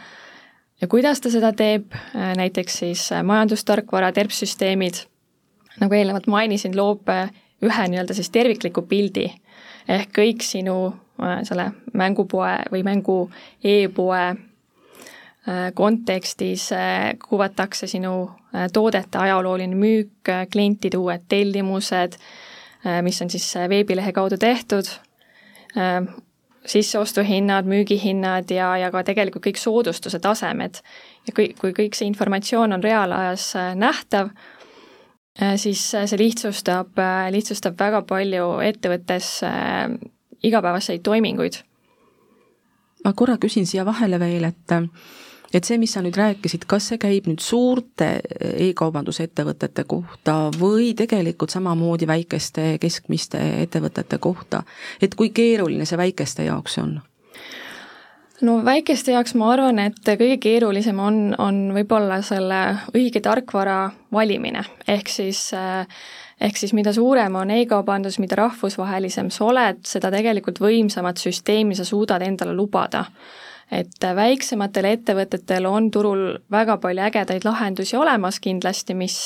ja 0.81 0.87
kuidas 0.87 1.21
ta 1.21 1.31
seda 1.33 1.51
teeb, 1.53 1.93
äh, 1.93 2.33
näiteks 2.37 2.79
siis 2.83 3.11
äh, 3.11 3.23
majandustarkvara, 3.23 4.11
terpsüsteemid, 4.11 5.03
nagu 5.81 5.97
eelnevalt 5.97 6.27
mainisin, 6.27 6.77
loob 6.77 7.09
äh, 7.09 7.31
ühe 7.65 7.87
nii-öelda 7.89 8.13
siis 8.13 8.29
tervikliku 8.29 8.83
pildi. 8.89 9.29
Ehk 9.87 10.11
kõik 10.11 10.43
sinu 10.43 10.91
selle 11.47 11.71
mängupoe 11.97 12.67
või 12.69 12.83
mängu 12.85 13.15
e-poe 13.63 14.25
kontekstis 15.73 16.67
kuvatakse 17.23 17.87
sinu 17.87 18.11
toodete 18.75 19.17
ajalooline 19.17 19.79
müük, 19.79 20.29
klientide 20.51 20.99
uued 20.99 21.23
tellimused, 21.31 22.19
mis 23.01 23.21
on 23.23 23.31
siis 23.31 23.47
veebilehe 23.71 24.11
kaudu 24.13 24.37
tehtud, 24.37 24.91
sisseostuhinnad, 26.67 27.65
müügihinnad 27.65 28.51
ja, 28.51 28.71
ja 28.77 28.91
ka 28.91 29.03
tegelikult 29.08 29.45
kõik 29.47 29.60
soodustuse 29.62 30.19
tasemed. 30.19 30.82
ja 31.27 31.34
kui, 31.36 31.49
kui 31.60 31.73
kõik 31.75 31.95
see 31.95 32.08
informatsioon 32.10 32.75
on 32.75 32.84
reaalajas 32.84 33.49
äh, 33.56 33.71
nähtav, 33.75 34.32
äh, 35.41 35.56
siis 35.56 35.84
äh, 35.95 36.08
see 36.10 36.19
lihtsustab, 36.19 36.99
lihtsustab 37.32 37.80
väga 37.80 38.01
palju 38.08 38.49
ettevõttes 38.67 39.32
igapäevaseid 40.43 41.03
toiminguid. 41.03 41.63
ma 43.06 43.13
korra 43.13 43.38
küsin 43.38 43.65
siia 43.65 43.86
vahele 43.86 44.19
veel, 44.19 44.43
et 44.43 44.77
et 45.53 45.63
see, 45.63 45.77
mis 45.79 45.93
sa 45.95 46.03
nüüd 46.03 46.17
rääkisid, 46.17 46.65
kas 46.69 46.89
see 46.91 46.99
käib 47.01 47.27
nüüd 47.29 47.41
suurte 47.43 48.17
e-kaubandusettevõtete 48.67 49.88
kohta 49.88 50.38
või 50.60 50.93
tegelikult 50.97 51.53
samamoodi 51.53 52.07
väikeste, 52.07 52.73
keskmiste 52.81 53.41
ettevõtete 53.63 54.19
kohta, 54.23 54.63
et 55.01 55.15
kui 55.15 55.31
keeruline 55.36 55.88
see 55.88 55.99
väikeste 55.99 56.47
jaoks 56.49 56.77
on? 56.83 56.97
no 58.41 58.60
väikeste 58.65 59.15
jaoks 59.15 59.33
ma 59.39 59.51
arvan, 59.55 59.79
et 59.81 60.13
kõige 60.19 60.38
keerulisem 60.41 60.99
on, 61.01 61.19
on 61.41 61.67
võib-olla 61.73 62.21
selle 62.25 62.62
õige 62.93 63.21
tarkvara 63.23 63.79
valimine, 64.13 64.63
ehk 64.88 65.10
siis 65.10 65.49
ehk 66.38 66.60
siis 66.60 66.73
mida 66.77 66.93
suurem 66.93 67.36
on 67.39 67.51
e-kaubandus, 67.55 68.19
mida 68.21 68.38
rahvusvahelisem 68.38 69.31
sa 69.33 69.47
oled, 69.47 69.81
seda 69.89 70.12
tegelikult 70.13 70.62
võimsamat 70.62 71.17
süsteemi 71.17 71.77
sa 71.77 71.86
suudad 71.88 72.21
endale 72.21 72.53
lubada 72.53 73.07
et 73.71 74.06
väiksematel 74.15 74.86
ettevõtetel 74.93 75.65
on 75.67 75.89
turul 75.91 76.38
väga 76.51 76.77
palju 76.84 77.03
ägedaid 77.10 77.45
lahendusi 77.45 77.97
olemas 77.99 78.39
kindlasti, 78.39 78.95
mis, 78.95 79.17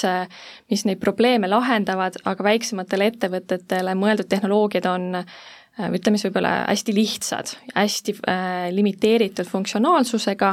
mis 0.72 0.86
neid 0.90 1.02
probleeme 1.04 1.50
lahendavad, 1.52 2.18
aga 2.26 2.44
väiksematele 2.50 3.12
ettevõtetele 3.14 3.96
mõeldud 3.98 4.30
tehnoloogiad 4.32 4.90
on 4.90 5.12
ütleme 5.82 6.18
siis 6.18 6.28
võib-olla 6.28 6.56
hästi 6.68 6.94
lihtsad, 6.96 7.54
hästi 7.76 8.16
äh, 8.28 8.66
limiteeritud 8.76 9.48
funktsionaalsusega, 9.48 10.52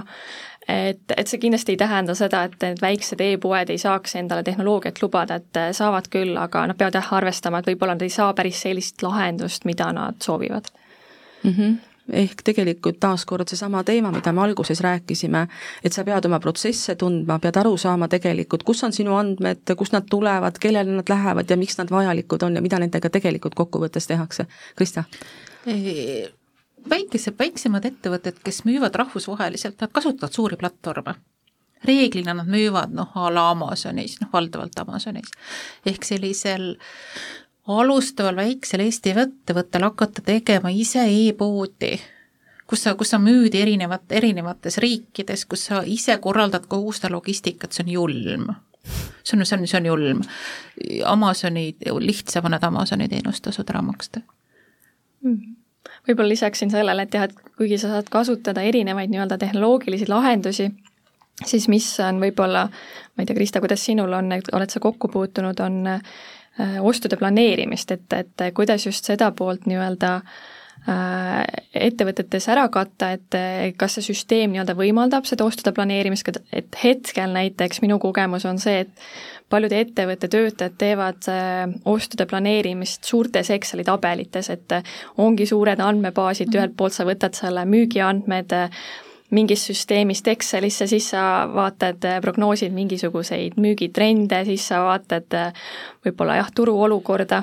et, 0.69 1.03
et 1.17 1.27
see 1.27 1.41
kindlasti 1.43 1.75
ei 1.75 1.81
tähenda 1.81 2.15
seda, 2.15 2.45
et 2.47 2.57
need 2.63 2.81
väiksed 2.85 3.21
e-poed 3.25 3.73
ei 3.73 3.81
saaks 3.83 4.15
endale 4.21 4.45
tehnoloogiat 4.47 5.03
lubada, 5.03 5.41
et 5.41 5.61
saavad 5.77 6.09
küll, 6.13 6.37
aga 6.39 6.67
nad 6.71 6.79
peavad 6.79 7.01
jah 7.01 7.13
arvestama, 7.19 7.61
et 7.61 7.73
võib-olla 7.73 7.97
nad 7.97 8.07
ei 8.07 8.15
saa 8.15 8.31
päris 8.37 8.63
sellist 8.67 9.03
lahendust, 9.03 9.67
mida 9.69 9.91
nad 9.97 10.21
soovivad 10.23 10.71
mm. 11.43 11.53
-hmm 11.53 11.88
ehk 12.13 12.43
tegelikult 12.45 12.99
taaskord 13.01 13.49
seesama 13.49 13.83
teema, 13.85 14.13
mida 14.13 14.33
me 14.33 14.43
alguses 14.43 14.81
rääkisime, 14.85 15.47
et 15.85 15.93
sa 15.93 16.05
pead 16.05 16.25
oma 16.29 16.41
protsesse 16.41 16.95
tundma, 17.01 17.39
pead 17.43 17.57
aru 17.61 17.77
saama 17.77 18.09
tegelikult, 18.09 18.65
kus 18.67 18.83
on 18.85 18.93
sinu 18.93 19.17
andmed, 19.19 19.65
kust 19.77 19.93
nad 19.97 20.09
tulevad, 20.11 20.59
kellele 20.61 20.99
nad 21.01 21.09
lähevad 21.09 21.51
ja 21.51 21.57
miks 21.57 21.79
nad 21.79 21.93
vajalikud 21.93 22.43
on 22.43 22.57
ja 22.57 22.65
mida 22.65 22.81
nendega 22.81 23.11
tegelikult 23.11 23.55
kokkuvõttes 23.59 24.07
tehakse. 24.07 24.49
Krista? 24.77 25.05
väikesed, 26.89 27.35
väiksemad 27.39 27.85
ettevõtted, 27.85 28.39
kes 28.45 28.63
müüvad 28.65 28.95
rahvusvaheliselt, 28.97 29.81
nad 29.81 29.93
kasutavad 29.93 30.33
suuri 30.33 30.57
platvorme 30.57 31.19
reeglina 31.85 32.35
nad 32.35 32.49
müüvad 32.51 32.95
noh, 32.95 33.13
a 33.15 33.29
la 33.35 33.51
Amazonis, 33.53 34.19
noh 34.23 34.33
valdavalt 34.33 34.79
Amazonis. 34.83 35.31
ehk 35.87 36.05
sellisel 36.05 36.73
alustaval 37.69 38.37
väiksel 38.37 38.85
Eesti 38.85 39.15
ettevõttel 39.25 39.85
hakata 39.85 40.23
tegema 40.25 40.71
ise 40.73 41.05
e-poodi, 41.09 41.99
kus 42.69 42.87
sa, 42.87 42.95
kus 42.95 43.13
sa 43.15 43.21
müüd 43.23 43.55
erinevat, 43.59 44.07
erinevates 44.13 44.79
riikides, 44.83 45.45
kus 45.51 45.69
sa 45.71 45.83
ise 45.85 46.17
korraldad 46.25 46.67
kogu 46.69 46.95
seda 46.97 47.13
logistikat, 47.13 47.73
see 47.73 47.85
on 47.85 47.93
julm. 47.93 48.49
see 49.25 49.37
on, 49.37 49.45
see 49.47 49.59
on, 49.59 49.67
see 49.67 49.79
on 49.81 49.87
julm. 49.87 50.25
Amazoni, 51.05 51.77
lihtsam 52.01 52.49
on 52.49 52.57
need 52.57 52.65
Amazoni 52.65 53.09
teenustasud 53.09 53.71
ära 53.71 53.83
maksta 53.83 54.25
mm 55.23 55.55
võib-olla 56.09 56.33
lisaksin 56.33 56.71
sellele, 56.73 57.05
et 57.05 57.15
jah, 57.15 57.27
et 57.29 57.55
kuigi 57.59 57.79
sa 57.81 57.93
saad 57.93 58.09
kasutada 58.13 58.65
erinevaid 58.65 59.13
nii-öelda 59.13 59.39
tehnoloogilisi 59.41 60.09
lahendusi, 60.09 60.71
siis 61.45 61.69
mis 61.69 61.89
on 62.05 62.21
võib-olla, 62.23 62.67
ma 62.69 63.23
ei 63.23 63.29
tea, 63.29 63.37
Krista, 63.37 63.61
kuidas 63.65 63.85
sinul 63.85 64.13
on, 64.17 64.33
oled 64.33 64.73
sa 64.73 64.81
kokku 64.81 65.11
puutunud, 65.13 65.61
on 65.65 65.83
ostude 66.59 67.17
planeerimist, 67.17 67.93
et, 67.95 68.13
et 68.13 68.49
kuidas 68.55 68.87
just 68.87 69.07
seda 69.07 69.31
poolt 69.37 69.67
nii-öelda 69.71 70.13
äh, 70.19 71.43
ettevõtetes 71.89 72.49
ära 72.51 72.67
katta, 72.75 73.13
et 73.15 73.39
kas 73.79 73.99
see 73.99 74.09
süsteem 74.11 74.55
nii-öelda 74.55 74.75
võimaldab 74.79 75.29
seda 75.29 75.47
ostude 75.47 75.73
planeerimist, 75.77 76.31
et 76.53 76.79
hetkel 76.83 77.35
näiteks 77.35 77.83
minu 77.85 78.01
kogemus 78.03 78.47
on 78.49 78.59
see, 78.63 78.87
et 78.87 79.09
paljud 79.53 79.73
ettevõtte 79.73 80.29
töötajad 80.29 80.77
teevad 80.81 81.29
äh, 81.33 81.65
ostude 81.89 82.27
planeerimist 82.29 83.09
suurtes 83.09 83.51
Exceli 83.55 83.85
tabelites, 83.87 84.51
et 84.53 84.79
ongi 85.17 85.47
suured 85.49 85.81
andmebaasid, 85.81 86.55
ühelt 86.55 86.77
poolt 86.77 86.97
sa 86.97 87.07
võtad 87.09 87.37
selle 87.39 87.65
müügiandmed, 87.69 88.55
mingist 89.31 89.69
süsteemist 89.69 90.29
Excelisse, 90.29 90.87
siis 90.87 91.11
sa 91.11 91.23
vaatad, 91.53 92.05
äh, 92.05 92.21
prognoosid 92.25 92.73
mingisuguseid 92.73 93.59
müügitrende, 93.61 94.45
siis 94.49 94.69
sa 94.69 94.83
vaatad 94.87 95.35
äh, 95.37 95.67
võib-olla 96.07 96.39
jah, 96.41 96.53
turuolukorda 96.55 97.43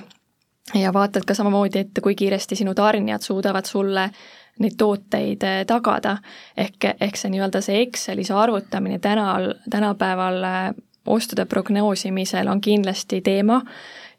ja 0.73 0.93
vaatad 0.93 1.27
ka 1.27 1.35
samamoodi, 1.37 1.85
et 1.85 2.01
kui 2.03 2.15
kiiresti 2.15 2.57
sinu 2.57 2.73
tarnijad 2.73 3.21
suudavad 3.21 3.69
sulle 3.69 4.09
neid 4.59 4.77
tooteid 4.77 5.43
äh, 5.43 5.61
tagada. 5.67 6.17
ehk, 6.57 6.89
ehk 6.99 7.21
see 7.21 7.33
nii-öelda 7.35 7.61
see 7.61 7.83
Excelis 7.85 8.31
arvutamine 8.31 8.99
täna, 8.99 9.37
tänapäeval 9.69 10.41
ostude 11.05 11.45
prognoosimisel 11.45 12.47
on 12.47 12.61
kindlasti 12.61 13.21
teema 13.21 13.61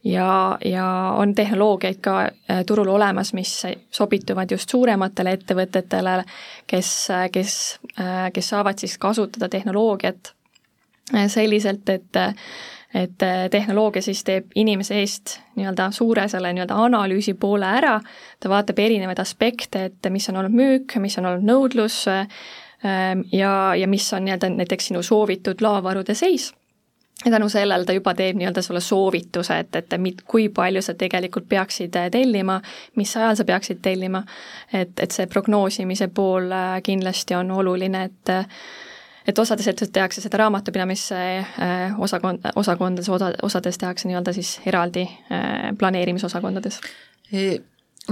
ja, 0.06 0.58
ja 0.64 0.86
on 1.16 1.34
tehnoloogiaid 1.34 1.98
ka 2.00 2.20
äh, 2.22 2.64
turul 2.66 2.88
olemas, 2.88 3.32
mis 3.34 3.62
sobituvad 3.90 4.50
just 4.50 4.70
suurematele 4.70 5.34
ettevõtetele, 5.36 6.20
kes, 6.66 6.92
kes, 7.32 7.52
äh, 8.00 8.30
kes 8.32 8.52
saavad 8.54 8.78
siis 8.78 8.98
kasutada 9.02 9.48
tehnoloogiat 9.48 10.32
äh, 11.14 11.28
selliselt, 11.28 11.88
et 11.88 12.24
et 12.96 13.20
tehnoloogia 13.50 14.00
siis 14.00 14.22
teeb 14.24 14.54
inimese 14.56 14.94
eest 15.02 15.34
nii-öelda 15.58 15.90
suure 15.92 16.22
selle 16.32 16.48
nii-öelda 16.54 16.78
analüüsi 16.80 17.34
poole 17.36 17.66
ära, 17.68 17.98
ta 18.40 18.48
vaatab 18.48 18.78
erinevaid 18.80 19.18
aspekte, 19.20 19.82
et 19.90 20.08
mis 20.14 20.30
on 20.30 20.38
olnud 20.40 20.54
müük, 20.56 20.94
mis 21.02 21.18
on 21.20 21.26
olnud 21.28 21.44
nõudlus 21.44 21.98
ja, 22.06 23.52
ja 23.76 23.88
mis 23.90 24.06
on 24.16 24.24
nii-öelda 24.24 24.48
näiteks 24.54 24.88
sinu 24.88 25.02
soovitud 25.04 25.60
laovarude 25.66 26.16
seis 26.16 26.54
ja 27.24 27.30
tänu 27.30 27.48
sellele 27.48 27.84
ta 27.84 27.92
juba 27.92 28.14
teeb 28.14 28.36
nii-öelda 28.36 28.62
sulle 28.62 28.80
soovituse, 28.80 29.58
et, 29.58 29.76
et 29.76 29.94
mit, 29.98 30.22
kui 30.28 30.48
palju 30.48 30.82
sa 30.82 30.94
tegelikult 30.94 31.48
peaksid 31.48 31.96
äh, 31.96 32.10
tellima, 32.12 32.60
mis 32.96 33.16
ajal 33.16 33.36
sa 33.36 33.44
peaksid 33.44 33.80
tellima, 33.82 34.22
et, 34.72 34.92
et 35.00 35.10
see 35.10 35.26
prognoosimise 35.26 36.08
pool 36.14 36.50
äh, 36.52 36.74
kindlasti 36.82 37.34
on 37.38 37.50
oluline, 37.50 38.04
et 38.10 38.36
et 39.26 39.38
osades 39.42 39.66
ettevõtetes 39.66 39.90
tehakse 39.90 40.20
seda 40.22 40.38
raamatupidamise 40.38 41.22
äh, 41.38 41.96
osakond, 41.98 42.44
osakondades, 42.56 43.08
osa, 43.10 43.32
osades 43.42 43.78
tehakse 43.78 44.06
nii-öelda 44.08 44.32
siis 44.36 44.60
eraldi 44.66 45.08
planeerimisosakondades 45.78 46.78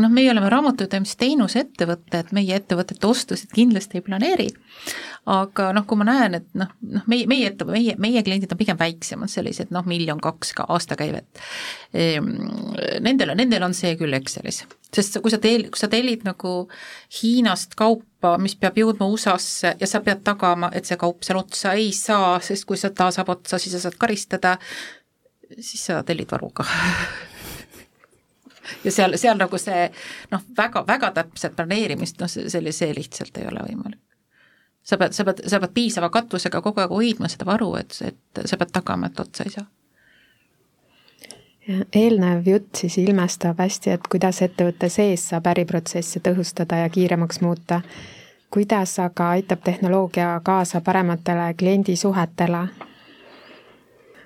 noh, 0.01 0.11
meie 0.13 0.31
oleme 0.33 0.49
raamatupidamisteenuse 0.53 1.61
ettevõte, 1.65 2.21
et 2.21 2.31
meie 2.37 2.57
ettevõtete 2.59 3.07
ostusid 3.07 3.53
kindlasti 3.55 3.99
ei 3.99 4.05
planeeri, 4.05 4.47
aga 5.31 5.71
noh, 5.77 5.87
kui 5.89 5.99
ma 6.01 6.07
näen, 6.09 6.39
et 6.41 6.47
noh, 6.59 6.71
noh 6.95 7.05
meie, 7.11 7.29
meie 7.31 7.51
ette, 7.51 7.67
meie, 7.69 7.95
meie 8.01 8.23
kliendid 8.27 8.53
on 8.53 8.61
pigem 8.61 8.79
väiksemad, 8.81 9.31
sellised 9.33 9.73
noh, 9.75 9.87
miljon-kaks 9.89 10.55
ka 10.59 10.67
aastakäivet. 10.75 11.43
Ehm,, 11.95 12.33
nendel, 13.05 13.35
nendel 13.39 13.67
on 13.67 13.77
see 13.77 13.95
küll 14.01 14.17
Excelis. 14.17 14.65
sest 14.95 15.19
kui 15.23 15.33
sa 15.33 15.41
tel-, 15.43 15.69
kui 15.71 15.81
sa 15.81 15.91
tellid 15.91 16.27
nagu 16.27 16.55
Hiinast 17.21 17.75
kaupa, 17.79 18.37
mis 18.39 18.57
peab 18.59 18.79
jõudma 18.79 19.09
USA-sse 19.11 19.77
ja 19.81 19.91
sa 19.91 20.01
pead 20.05 20.25
tagama, 20.27 20.71
et 20.75 20.87
see 20.87 20.99
kaup 21.01 21.27
seal 21.27 21.41
otsa 21.43 21.75
ei 21.79 21.93
saa, 21.93 22.39
sest 22.43 22.67
kui 22.69 22.79
ta 22.79 23.11
saab 23.15 23.35
otsa, 23.35 23.59
siis 23.59 23.77
sa 23.77 23.87
saad 23.87 23.99
karistada, 24.01 24.59
siis 25.59 25.87
sa 25.91 26.03
tellid 26.07 26.31
varuga 26.31 26.67
ja 28.85 28.93
seal, 28.93 29.19
seal 29.21 29.39
nagu 29.39 29.59
see 29.61 29.87
noh, 30.33 30.43
väga, 30.57 30.85
väga 30.89 31.13
täpset 31.21 31.57
planeerimist, 31.57 32.21
noh, 32.21 32.31
see, 32.31 32.73
see 32.73 32.91
lihtsalt 32.97 33.39
ei 33.39 33.49
ole 33.51 33.65
võimalik. 33.69 34.01
sa 34.83 34.99
pead, 35.01 35.17
sa 35.17 35.25
pead, 35.25 35.47
sa 35.49 35.61
pead 35.61 35.73
piisava 35.75 36.11
katvusega 36.13 36.61
kogu 36.63 36.85
aeg 36.85 36.93
hoidma 36.93 37.29
seda 37.33 37.49
varu, 37.49 37.75
et, 37.81 37.97
et 38.05 38.45
sa 38.45 38.61
pead 38.61 38.73
tagama, 38.73 39.09
et 39.09 39.21
otsa 39.21 39.47
ei 39.47 39.57
saa 39.57 39.67
eelnev 41.95 42.47
jutt 42.47 42.77
siis 42.77 42.99
ilmestab 42.99 43.59
hästi, 43.59 43.95
et 43.97 44.09
kuidas 44.11 44.43
ettevõtte 44.45 44.91
sees 44.93 45.29
saab 45.31 45.47
äriprotsesse 45.55 46.21
tõhustada 46.21 46.83
ja 46.83 46.89
kiiremaks 46.93 47.41
muuta. 47.41 47.81
kuidas 48.51 48.99
aga 48.99 49.31
aitab 49.31 49.65
tehnoloogia 49.65 50.41
kaasa 50.45 50.81
parematele 50.81 51.55
kliendisuhetele? 51.55 52.67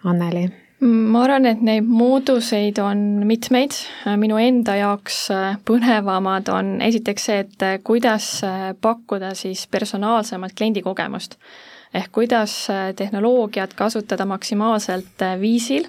Anneli 0.04 0.67
ma 0.84 1.24
arvan, 1.24 1.46
et 1.50 1.62
neid 1.64 1.86
mooduseid 1.90 2.78
on 2.82 3.00
mitmeid, 3.26 3.74
minu 4.20 4.38
enda 4.38 4.76
jaoks 4.78 5.24
äh, 5.34 5.56
põnevamad 5.66 6.50
on 6.54 6.76
esiteks 6.84 7.26
see, 7.28 7.40
et 7.44 7.64
äh, 7.66 7.78
kuidas 7.84 8.28
äh, 8.46 8.70
pakkuda 8.80 9.32
siis 9.38 9.66
personaalsemalt 9.70 10.54
kliendikogemust. 10.58 11.38
ehk 11.94 12.10
kuidas 12.12 12.52
tehnoloogiat 12.96 13.72
kasutada 13.74 14.26
maksimaalselt 14.28 15.22
viisil, 15.40 15.86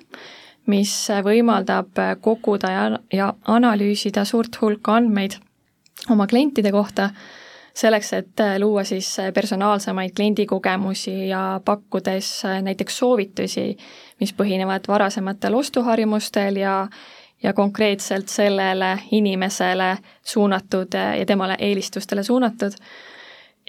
mis 0.72 0.94
võimaldab 1.26 2.00
koguda 2.24 2.72
ja, 2.72 2.86
ja 3.14 3.34
analüüsida 3.52 4.24
suurt 4.26 4.62
hulka 4.62 4.96
andmeid 4.96 5.36
oma 6.10 6.28
klientide 6.28 6.72
kohta 6.72 7.10
selleks, 7.76 8.14
et 8.14 8.44
luua 8.64 8.86
siis 8.88 9.12
personaalsemaid 9.34 10.16
kliendikogemusi 10.16 11.28
ja 11.28 11.60
pakkudes 11.66 12.32
näiteks 12.64 12.98
soovitusi, 12.98 13.76
mis 14.20 14.34
põhinevad 14.34 14.88
varasematel 14.88 15.56
ostuharjumustel 15.56 16.56
ja 16.56 16.88
ja 17.44 17.54
konkreetselt 17.54 18.28
sellele 18.28 19.00
inimesele 19.12 19.98
suunatud 20.24 20.94
ja 21.20 21.26
temale 21.26 21.56
eelistustele 21.60 22.24
suunatud. 22.24 22.72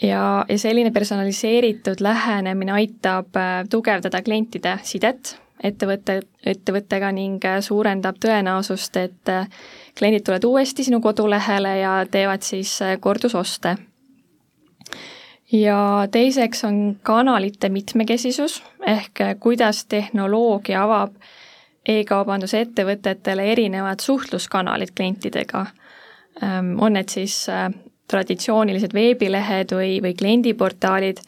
ja, 0.02 0.44
ja 0.48 0.58
selline 0.58 0.90
personaliseeritud 0.90 2.00
lähenemine 2.00 2.72
aitab 2.72 3.26
tugevdada 3.70 4.22
klientide 4.22 4.78
sidet 4.82 5.38
ettevõtte, 5.62 6.22
ettevõttega 6.46 7.12
ning 7.12 7.44
suurendab 7.60 8.16
tõenäosust, 8.24 8.96
et 8.96 9.32
kliendid 9.98 10.24
tulevad 10.24 10.44
uuesti 10.44 10.84
sinu 10.84 11.00
kodulehele 11.00 11.78
ja 11.78 11.94
teevad 12.10 12.42
siis 12.42 12.78
kordusoste 13.00 13.76
ja 15.52 16.08
teiseks 16.10 16.64
on 16.64 16.96
kanalite 17.02 17.68
mitmekesisus, 17.68 18.62
ehk 18.86 19.22
kuidas 19.40 19.84
tehnoloogia 19.84 20.84
avab 20.84 21.14
e-kaubanduse 21.88 22.60
ettevõtetele 22.66 23.46
erinevad 23.52 24.00
suhtluskanalid 24.00 24.92
klientidega. 24.96 25.66
Ähm, 26.42 26.76
on 26.78 26.92
need 26.92 27.08
siis 27.08 27.48
äh, 27.48 27.70
traditsioonilised 28.10 28.94
veebilehed 28.94 29.72
või, 29.74 29.96
või 30.02 30.14
kliendiportaalid, 30.18 31.22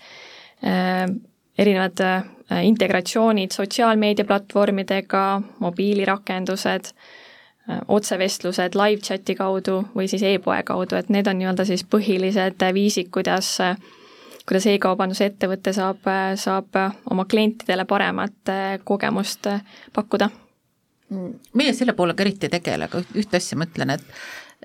ähm, 0.66 1.18
erinevad 1.58 2.00
äh, 2.04 2.22
integratsioonid 2.68 3.54
sotsiaalmeediaplatvormidega, 3.56 5.24
mobiilirakendused, 5.64 6.92
äh, 6.92 7.80
otsevestlused 7.88 8.78
live-chati 8.78 9.36
kaudu 9.38 9.82
või 9.96 10.08
siis 10.08 10.24
e-poe 10.28 10.62
kaudu, 10.68 10.96
et 11.00 11.10
need 11.10 11.28
on 11.30 11.40
nii-öelda 11.40 11.66
siis 11.68 11.84
põhilised 11.84 12.62
viisid, 12.74 13.10
kuidas 13.14 13.56
kuidas 14.52 14.66
e-kaubandusettevõte 14.68 15.72
saab, 15.72 16.04
saab 16.36 16.76
oma 17.10 17.24
klientidele 17.24 17.86
paremat 17.88 18.50
eh, 18.52 18.74
kogemust 18.84 19.48
eh, 19.48 19.62
pakkuda? 19.96 20.28
meie 21.56 21.72
selle 21.76 21.92
poolega 21.92 22.24
eriti 22.24 22.48
ei 22.48 22.52
tegele, 22.54 22.86
aga 22.88 23.00
ühte 23.20 23.36
asja 23.36 23.56
mõtlen, 23.60 23.90
et 23.92 24.04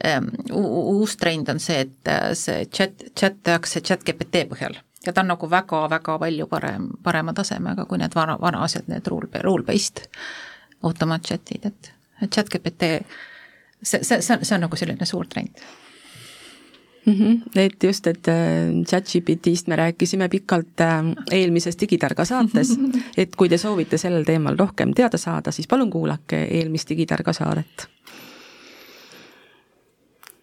ähm, 0.08 0.30
uus 0.56 1.18
trend 1.20 1.50
on 1.52 1.60
see, 1.60 1.82
et 1.84 2.12
äh, 2.12 2.30
see 2.40 2.66
chat, 2.72 3.04
chat 3.20 3.40
tehakse 3.44 3.82
chat 3.84 4.04
GPT 4.08 4.46
põhjal. 4.52 4.78
Ja 5.04 5.12
ta 5.12 5.24
on 5.24 5.32
nagu 5.32 5.50
väga-väga 5.52 6.16
palju 6.24 6.48
parem, 6.52 6.88
parema 7.04 7.36
tasemega 7.36 7.84
kui 7.88 8.00
need 8.00 8.16
vana, 8.16 8.38
vana 8.40 8.64
asjad, 8.64 8.88
need 8.92 9.08
rule, 9.12 9.28
rule-based 9.44 10.06
automaatchatid, 10.88 11.68
et 11.68 11.92
chat 12.32 12.48
GPT, 12.52 12.94
see, 13.82 14.04
see, 14.04 14.22
see 14.22 14.36
on, 14.36 14.48
see 14.48 14.56
on 14.56 14.68
nagu 14.68 14.80
selline 14.80 15.08
suur 15.08 15.28
trend 15.32 15.68
mm. 17.08 17.14
-hmm. 17.14 17.42
et 17.56 17.84
just, 17.84 18.08
et 18.08 18.28
äh, 18.28 18.36
chat-GPT-st 18.90 19.68
me 19.68 19.76
rääkisime 19.76 20.30
pikalt 20.30 20.82
äh, 20.82 20.88
eelmises 21.32 21.80
Digitarga 21.80 22.26
saates, 22.26 22.80
et 23.18 23.36
kui 23.36 23.50
te 23.50 23.58
soovite 23.58 23.98
sellel 23.98 24.24
teemal 24.24 24.58
rohkem 24.58 24.94
teada 24.94 25.18
saada, 25.18 25.52
siis 25.52 25.68
palun 25.68 25.90
kuulake 25.90 26.44
eelmist 26.44 26.90
Digitarga 26.90 27.34
saadet. 27.34 27.88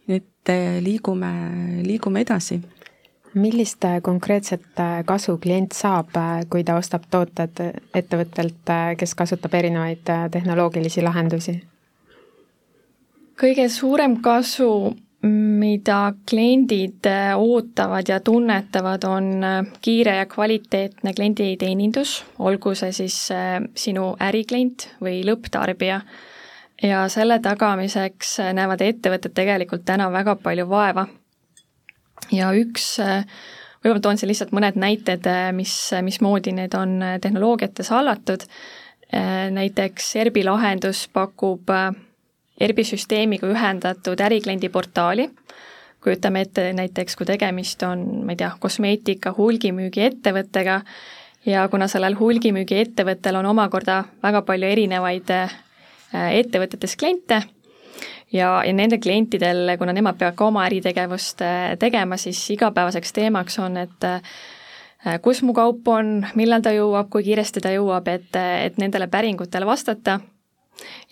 et 0.09 0.48
äh, 0.48 0.83
liigume, 0.83 1.33
liigume 1.83 2.20
edasi 2.20 2.61
millist 3.35 3.83
konkreetset 4.03 4.81
kasu 5.05 5.38
klient 5.38 5.72
saab, 5.72 6.09
kui 6.50 6.64
ta 6.64 6.77
ostab 6.77 7.03
tooted 7.11 7.61
ettevõttelt, 7.94 8.70
kes 8.98 9.14
kasutab 9.14 9.55
erinevaid 9.55 10.05
tehnoloogilisi 10.31 11.03
lahendusi? 11.03 11.62
kõige 13.40 13.68
suurem 13.68 14.20
kasu 14.22 14.94
mida 15.64 16.12
kliendid 16.29 17.07
äh, 17.09 17.33
ootavad 17.38 18.09
ja 18.09 18.20
tunnetavad, 18.20 19.05
on 19.09 19.44
äh, 19.44 19.66
kiire 19.81 20.16
ja 20.16 20.27
kvaliteetne 20.27 21.14
klienditeenindus, 21.16 22.18
olgu 22.38 22.74
see 22.79 22.92
siis 22.92 23.16
äh, 23.33 23.59
sinu 23.77 24.12
äriklient 24.20 24.88
või 25.03 25.22
lõpptarbija. 25.27 26.00
ja 26.83 27.05
selle 27.09 27.38
tagamiseks 27.40 28.38
näevad 28.53 28.83
ettevõtted 28.83 29.33
tegelikult 29.35 29.85
täna 29.87 30.11
väga 30.12 30.37
palju 30.37 30.68
vaeva. 30.68 31.07
ja 32.33 32.50
üks, 32.53 32.98
võib-olla 33.85 34.00
toon 34.00 34.18
siin 34.18 34.29
lihtsalt 34.29 34.53
mõned 34.53 34.77
näited, 34.77 35.29
mis, 35.53 35.74
mismoodi 36.03 36.53
need 36.53 36.74
on 36.74 36.98
tehnoloogiates 37.20 37.88
hallatud, 37.94 38.44
näiteks 39.55 40.16
ERBi 40.16 40.44
lahendus 40.44 41.07
pakub 41.12 41.70
ERBi 42.60 42.84
süsteemiga 42.86 43.48
ühendatud 43.50 44.20
ärikliendi 44.22 44.68
portaali, 44.70 45.28
kujutame 46.04 46.44
ette 46.44 46.68
näiteks, 46.76 47.16
kui 47.16 47.26
tegemist 47.26 47.82
on, 47.82 48.04
ma 48.26 48.34
ei 48.34 48.38
tea, 48.38 48.52
kosmeetika 48.60 49.32
hulgimüügiettevõttega 49.34 50.80
ja 51.48 51.66
kuna 51.72 51.88
sellel 51.90 52.16
hulgimüügiettevõttel 52.18 53.40
on 53.40 53.50
omakorda 53.50 54.04
väga 54.22 54.44
palju 54.46 54.70
erinevaid 54.70 55.32
äh, 55.34 55.56
ettevõtetes 56.14 56.96
kliente 57.00 57.40
ja, 58.32 58.60
ja 58.62 58.72
nende 58.72 59.00
klientidel, 59.02 59.74
kuna 59.78 59.96
nemad 59.96 60.20
peavad 60.20 60.36
ka 60.38 60.46
oma 60.46 60.66
äritegevust 60.68 61.42
äh, 61.42 61.72
tegema, 61.80 62.20
siis 62.20 62.42
igapäevaseks 62.54 63.16
teemaks 63.16 63.58
on, 63.64 63.80
et 63.82 64.06
äh, 64.08 65.18
kus 65.24 65.42
mu 65.42 65.56
kaup 65.56 65.88
on, 65.88 66.20
millal 66.38 66.62
ta 66.62 66.72
jõuab, 66.76 67.10
kui 67.10 67.26
kiiresti 67.26 67.64
ta 67.64 67.74
jõuab, 67.74 68.08
et, 68.12 68.30
et 68.36 68.78
nendele 68.78 69.10
päringutele 69.10 69.66
vastata 69.66 70.20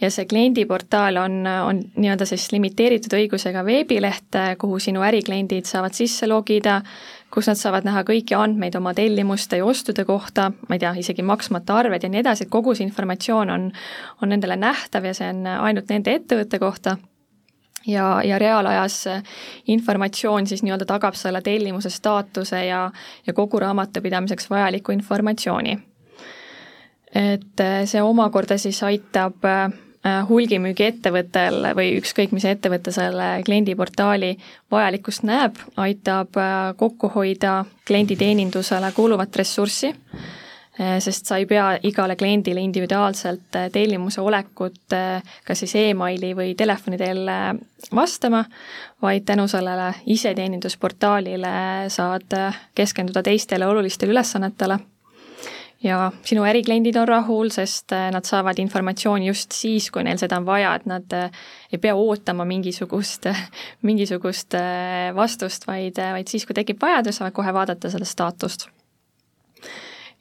ja 0.01 0.11
see 0.11 0.27
kliendiportaal 0.29 1.17
on, 1.23 1.43
on 1.47 1.81
nii-öelda 1.97 2.27
siis 2.29 2.49
limiteeritud 2.53 3.15
õigusega 3.17 3.65
veebileht, 3.67 4.39
kuhu 4.59 4.79
sinu 4.83 5.05
ärikliendid 5.07 5.69
saavad 5.69 5.95
sisse 5.97 6.27
logida, 6.27 6.81
kus 7.33 7.49
nad 7.49 7.61
saavad 7.61 7.87
näha 7.89 8.03
kõiki 8.09 8.37
andmeid 8.37 8.77
oma 8.77 8.95
tellimuste 8.97 9.61
ja 9.61 9.69
ostude 9.69 10.05
kohta, 10.09 10.51
ma 10.69 10.77
ei 10.77 10.83
tea, 10.83 10.93
isegi 11.01 11.25
maksmata 11.27 11.79
arved 11.81 12.03
ja 12.05 12.11
nii 12.13 12.21
edasi, 12.25 12.47
et 12.47 12.53
kogu 12.53 12.75
see 12.77 12.87
informatsioon 12.89 13.55
on, 13.55 13.71
on 14.21 14.35
nendele 14.35 14.59
nähtav 14.61 15.07
ja 15.09 15.15
see 15.17 15.31
on 15.33 15.47
ainult 15.55 15.89
nende 15.93 16.19
ettevõtte 16.19 16.61
kohta. 16.63 16.99
Ja, 17.87 18.21
ja 18.23 18.37
reaalajas 18.39 19.01
informatsioon 19.75 20.47
siis 20.47 20.61
nii-öelda 20.63 20.87
tagab 20.87 21.17
selle 21.19 21.41
tellimuse 21.43 21.91
staatuse 21.91 22.61
ja, 22.69 22.85
ja 23.27 23.33
kogu 23.35 23.59
raamatupidamiseks 23.59 24.47
vajaliku 24.51 24.95
informatsiooni 24.95 25.81
et 27.15 27.61
äh, 27.61 27.83
see 27.89 28.03
omakorda 28.03 28.57
siis 28.61 28.81
aitab 28.87 29.45
äh, 29.45 29.71
hulgimüügiettevõttel 30.29 31.73
või 31.77 31.97
ükskõik, 32.01 32.33
mis 32.33 32.47
ettevõte 32.49 32.93
selle 32.95 33.35
kliendiportaali 33.47 34.35
vajalikkust 34.73 35.27
näeb, 35.29 35.61
aitab 35.77 36.39
äh, 36.41 36.71
kokku 36.77 37.13
hoida 37.15 37.63
klienditeenindusele 37.87 38.93
kuluvat 38.97 39.37
ressurssi, 39.37 39.93
sest 41.05 41.29
sa 41.29 41.37
ei 41.37 41.45
pea 41.45 41.67
igale 41.85 42.15
kliendile 42.17 42.63
individuaalselt 42.65 43.59
tellimuse 43.75 44.23
olekut 44.25 44.95
kas 45.45 45.61
siis 45.61 45.75
emaili 45.77 46.31
või 46.35 46.55
telefoni 46.57 46.97
teel 46.97 47.29
vastama, 47.95 48.41
vaid 49.05 49.27
tänu 49.29 49.45
sellele 49.53 49.91
iseteenindusportaalile 50.15 51.53
saad 51.93 52.39
keskenduda 52.75 53.23
teistele 53.23 53.69
olulistele 53.69 54.17
ülesannetele 54.17 54.79
ja 55.83 56.13
sinu 56.25 56.45
ärikliendid 56.47 56.97
on 56.97 57.09
rahul, 57.09 57.51
sest 57.51 57.93
äh, 57.93 58.09
nad 58.15 58.27
saavad 58.27 58.59
informatsiooni 58.63 59.27
just 59.27 59.55
siis, 59.57 59.91
kui 59.91 60.05
neil 60.07 60.21
seda 60.21 60.39
on 60.39 60.47
vaja, 60.47 60.75
et 60.79 60.87
nad 60.87 61.17
äh, 61.17 61.43
ei 61.73 61.81
pea 61.83 61.95
ootama 61.99 62.47
mingisugust, 62.49 63.27
mingisugust 63.89 64.55
äh, 64.59 65.11
vastust, 65.17 65.67
vaid, 65.67 65.99
vaid 65.99 66.31
siis, 66.31 66.47
kui 66.47 66.57
tekib 66.57 66.83
vajadus, 66.83 67.19
saavad 67.19 67.37
kohe 67.37 67.55
vaadata 67.55 67.91
seda 67.91 68.09
staatust. 68.09 68.69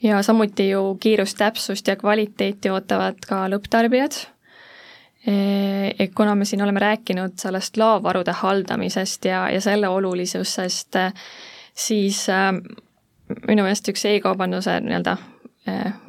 ja 0.01 0.21
samuti 0.23 0.69
ju 0.69 0.97
kiirust, 0.99 1.37
täpsust 1.37 1.87
ja 1.87 1.95
kvaliteeti 1.95 2.69
ootavad 2.69 3.19
ka 3.27 3.45
lõpptarbijad, 3.53 4.15
kuna 6.17 6.33
me 6.35 6.45
siin 6.49 6.63
oleme 6.65 6.81
rääkinud 6.81 7.35
sellest 7.37 7.77
laovarude 7.77 8.33
haldamisest 8.33 9.25
ja, 9.29 9.43
ja 9.53 9.61
selle 9.61 9.87
olulisusest, 9.87 10.97
siis 11.77 12.23
minu 13.47 13.61
meelest 13.61 13.91
üks 13.93 14.07
e-kaubanduse 14.09 14.79
nii-öelda 14.81 15.13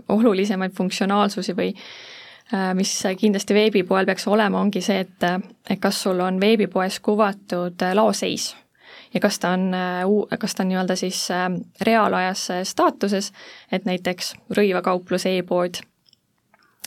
olulisemaid 0.08 0.72
funktsionaalsusi 0.76 1.56
või 1.56 1.70
äh, 1.74 2.72
mis 2.74 2.94
kindlasti 3.18 3.54
veebipoel 3.54 4.08
peaks 4.08 4.26
olema, 4.28 4.60
ongi 4.60 4.80
see, 4.84 5.04
et, 5.04 5.28
et 5.70 5.80
kas 5.80 6.02
sul 6.02 6.20
on 6.20 6.40
veebipoes 6.40 7.00
kuvatud 7.04 7.82
äh, 7.82 7.94
laoseis 7.94 8.52
ja 9.12 9.20
kas 9.20 9.38
ta 9.38 9.52
on, 9.52 9.68
kas 10.40 10.54
ta 10.56 10.64
on 10.64 10.70
nii-öelda 10.70 10.96
siis 10.96 11.26
reaalajas 11.84 12.46
staatuses, 12.64 13.28
et 13.72 13.84
näiteks 13.84 14.32
rõivakauplus 14.56 15.26
e-pood 15.28 15.82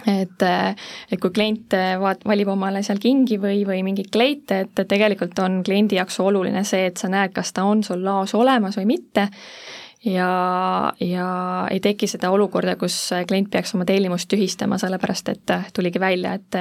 et, 0.09 0.43
et 1.11 1.21
kui 1.21 1.31
klient 1.33 1.75
vaat-, 2.01 2.25
valib 2.27 2.49
omale 2.51 2.81
seal 2.85 2.97
kingi 3.01 3.37
või, 3.41 3.61
või 3.67 3.83
mingeid 3.85 4.09
kleite, 4.11 4.59
et 4.65 4.83
tegelikult 4.89 5.37
on 5.43 5.61
kliendi 5.65 5.99
jaoks 5.99 6.19
oluline 6.23 6.65
see, 6.67 6.89
et 6.89 6.97
sa 6.97 7.09
näed, 7.13 7.33
kas 7.35 7.53
ta 7.53 7.65
on 7.69 7.83
sul 7.85 8.03
laos 8.03 8.33
olemas 8.35 8.77
või 8.81 8.89
mitte 8.95 9.29
ja, 10.05 10.93
ja 10.99 11.29
ei 11.71 11.79
teki 11.79 12.07
seda 12.07 12.29
olukorda, 12.33 12.75
kus 12.79 12.97
klient 13.27 13.49
peaks 13.51 13.75
oma 13.75 13.85
tellimust 13.85 14.29
tühistama, 14.31 14.77
sellepärast 14.81 15.31
et 15.33 15.55
tuligi 15.73 15.99
välja, 15.99 16.35
et 16.37 16.59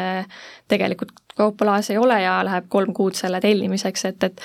tegelikult 0.69 1.13
kaupa 1.35 1.67
laes 1.67 1.91
ei 1.91 1.99
ole 1.99 2.21
ja 2.23 2.39
läheb 2.47 2.71
kolm 2.71 2.95
kuud 2.95 3.19
selle 3.19 3.41
tellimiseks, 3.43 4.05
et, 4.11 4.25
et 4.25 4.41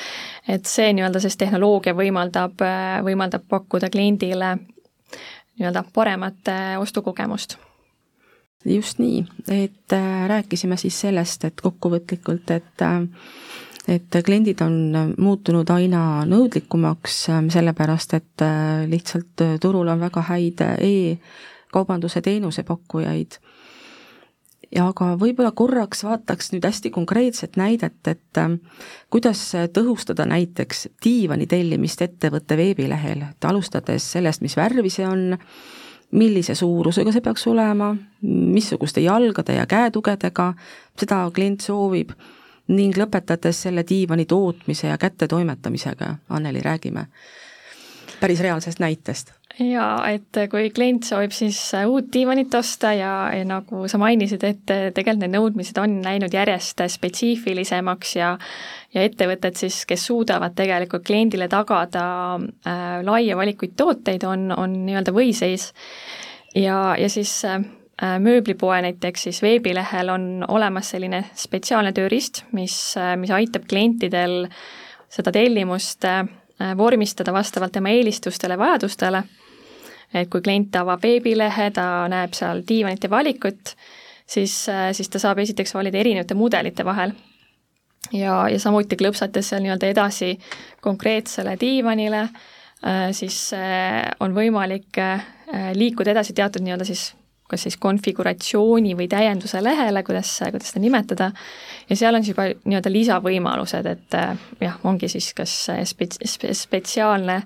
et 0.48 0.66
see 0.66 0.92
nii-öelda 0.94 1.22
siis 1.22 1.38
tehnoloogia 1.38 1.94
võimaldab, 1.94 2.62
võimaldab 3.06 3.48
pakkuda 3.50 3.90
kliendile 3.94 4.56
nii-öelda 4.58 5.84
paremat 5.94 6.54
ostukogemust. 6.80 7.60
Just 8.66 9.00
nii, 9.00 9.24
et 9.48 9.94
äh, 9.94 10.28
rääkisime 10.28 10.78
siis 10.78 10.98
sellest, 11.00 11.44
et 11.48 11.62
kokkuvõtlikult, 11.62 12.52
et 12.52 12.82
äh, 12.84 12.98
et 13.90 14.18
kliendid 14.26 14.62
on 14.62 14.76
muutunud 15.18 15.70
aina 15.74 16.24
nõudlikumaks, 16.30 17.22
äh, 17.34 17.44
sellepärast 17.54 18.14
et 18.18 18.46
lihtsalt 18.90 19.46
turul 19.62 19.88
on 19.90 20.00
väga 20.00 20.26
häid 20.30 20.62
e-kaubanduse 20.78 22.22
teenusepakkujaid. 22.22 23.40
ja 24.76 24.84
aga 24.88 25.16
võib-olla 25.18 25.50
korraks 25.58 26.04
vaataks 26.06 26.52
nüüd 26.54 26.66
hästi 26.68 26.92
konkreetset 26.94 27.56
näidet, 27.58 28.06
et 28.08 28.38
kuidas 29.10 29.42
tõhustada 29.74 30.28
näiteks 30.30 30.88
diivani 31.04 31.48
tellimist 31.50 32.02
ettevõtte 32.06 32.58
veebilehel, 32.58 33.24
et 33.32 33.46
alustades 33.50 34.12
sellest, 34.12 34.46
mis 34.46 34.58
värvi 34.58 34.92
see 34.94 35.08
on, 35.10 35.40
millise 36.12 36.54
suurusega 36.56 37.12
see 37.14 37.26
peaks 37.26 37.48
olema, 37.50 37.96
missuguste 38.22 39.02
jalgade 39.02 39.58
ja 39.58 39.66
käetugedega 39.70 40.54
seda 40.98 41.24
klient 41.34 41.66
soovib 41.66 42.14
ning 42.70 42.98
lõpetades 42.98 43.66
selle 43.66 43.84
diivani 43.90 44.26
tootmise 44.30 44.88
ja 44.88 44.98
kättetoimetamisega, 44.98 46.16
Anneli, 46.30 46.62
räägime 46.62 47.08
päris 48.20 48.42
reaalsest 48.44 48.80
näitest 48.80 49.34
jaa, 49.60 49.96
et 50.08 50.38
kui 50.52 50.70
klient 50.76 51.04
soovib 51.08 51.34
siis 51.36 51.58
uut 51.88 52.08
diivanit 52.14 52.54
osta 52.56 52.94
ja, 52.96 53.12
ja 53.36 53.46
nagu 53.48 53.88
sa 53.92 54.00
mainisid, 54.02 54.44
et 54.48 54.64
tegelikult 54.66 55.24
need 55.24 55.36
nõudmised 55.36 55.80
on 55.82 55.98
läinud 56.06 56.34
järjest 56.34 56.84
spetsiifilisemaks 56.96 58.16
ja 58.20 58.36
ja 58.94 59.04
ettevõtted 59.06 59.58
siis, 59.60 59.84
kes 59.86 60.08
suudavad 60.10 60.56
tegelikult 60.58 61.06
kliendile 61.06 61.46
tagada 61.52 62.04
äh, 62.40 62.86
laia 63.06 63.38
valikuid 63.38 63.76
tooteid, 63.78 64.26
on, 64.26 64.50
on 64.56 64.80
nii-öelda 64.88 65.14
võiseis. 65.14 65.72
ja, 66.56 66.96
ja 66.98 67.10
siis 67.10 67.34
äh, 67.46 67.62
mööblipoe 68.00 68.78
näiteks 68.82 69.26
siis 69.28 69.42
veebilehel 69.44 70.10
on 70.10 70.46
olemas 70.48 70.94
selline 70.94 71.26
spetsiaalne 71.36 71.92
tööriist, 71.92 72.46
mis, 72.56 72.76
mis 73.20 73.32
aitab 73.36 73.66
klientidel 73.68 74.46
seda 75.12 75.34
tellimust 75.36 76.06
äh, 76.08 76.24
vormistada 76.78 77.34
vastavalt 77.36 77.76
tema 77.76 77.92
eelistustele, 77.92 78.58
vajadustele 78.58 79.24
et 80.14 80.30
kui 80.32 80.42
klient 80.42 80.76
avab 80.80 81.04
veebilehe, 81.04 81.70
ta 81.76 81.86
näeb 82.12 82.36
seal 82.38 82.64
diivanite 82.68 83.10
valikut, 83.12 83.74
siis, 84.26 84.56
siis 84.94 85.10
ta 85.10 85.22
saab 85.22 85.42
esiteks 85.44 85.74
valida 85.76 86.00
erinevate 86.02 86.38
mudelite 86.38 86.86
vahel. 86.86 87.14
ja, 88.14 88.48
ja 88.50 88.60
samuti 88.60 88.98
klõpsates 88.98 89.52
seal 89.52 89.62
nii-öelda 89.64 89.92
edasi 89.92 90.38
konkreetsele 90.82 91.58
diivanile, 91.62 92.22
äh, 92.84 93.10
siis 93.12 93.52
äh, 93.54 94.10
on 94.20 94.34
võimalik 94.34 94.98
äh, 94.98 95.26
liikuda 95.76 96.16
edasi 96.16 96.34
teatud 96.34 96.66
nii-öelda 96.66 96.88
siis 96.88 97.12
kas 97.50 97.66
siis 97.66 97.78
konfiguratsiooni 97.82 98.96
või 99.00 99.10
täienduse 99.12 99.64
lehele, 99.64 100.04
kuidas, 100.08 100.36
kuidas 100.52 100.72
seda 100.72 100.84
nimetada, 100.84 101.32
ja 101.90 102.00
seal 102.00 102.16
on 102.16 102.26
siis 102.26 102.36
juba 102.36 102.50
nii-öelda 102.54 102.94
lisavõimalused, 102.94 103.90
et 103.90 104.18
jah, 104.62 104.80
ongi 104.88 105.10
siis 105.12 105.34
kas 105.38 105.56
spets-, 105.90 106.22
spetsiaalne 106.64 107.42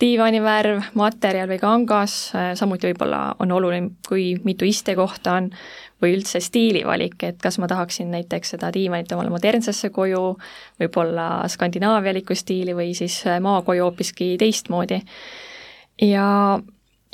diivanivärv, 0.00 0.90
materjal 0.98 1.48
või 1.48 1.60
kangas, 1.62 2.14
äh, 2.34 2.52
samuti 2.58 2.90
võib-olla 2.90 3.36
on 3.42 3.52
oluline, 3.54 3.92
kui 4.08 4.34
mitu 4.44 4.66
istekohta 4.66 5.36
on, 5.38 5.50
või 6.02 6.16
üldse 6.16 6.40
stiilivalik, 6.42 7.16
et 7.22 7.38
kas 7.42 7.60
ma 7.62 7.68
tahaksin 7.70 8.10
näiteks 8.12 8.56
seda 8.56 8.72
diivanit 8.74 9.12
omale 9.14 9.30
modernsesse 9.32 9.92
koju, 9.94 10.24
võib-olla 10.82 11.28
skandinaavialikku 11.48 12.34
stiili 12.36 12.74
või 12.76 12.90
siis 12.98 13.20
äh, 13.28 13.38
maakoju 13.40 13.86
hoopiski 13.86 14.34
teistmoodi. 14.40 15.00
ja, 16.02 16.26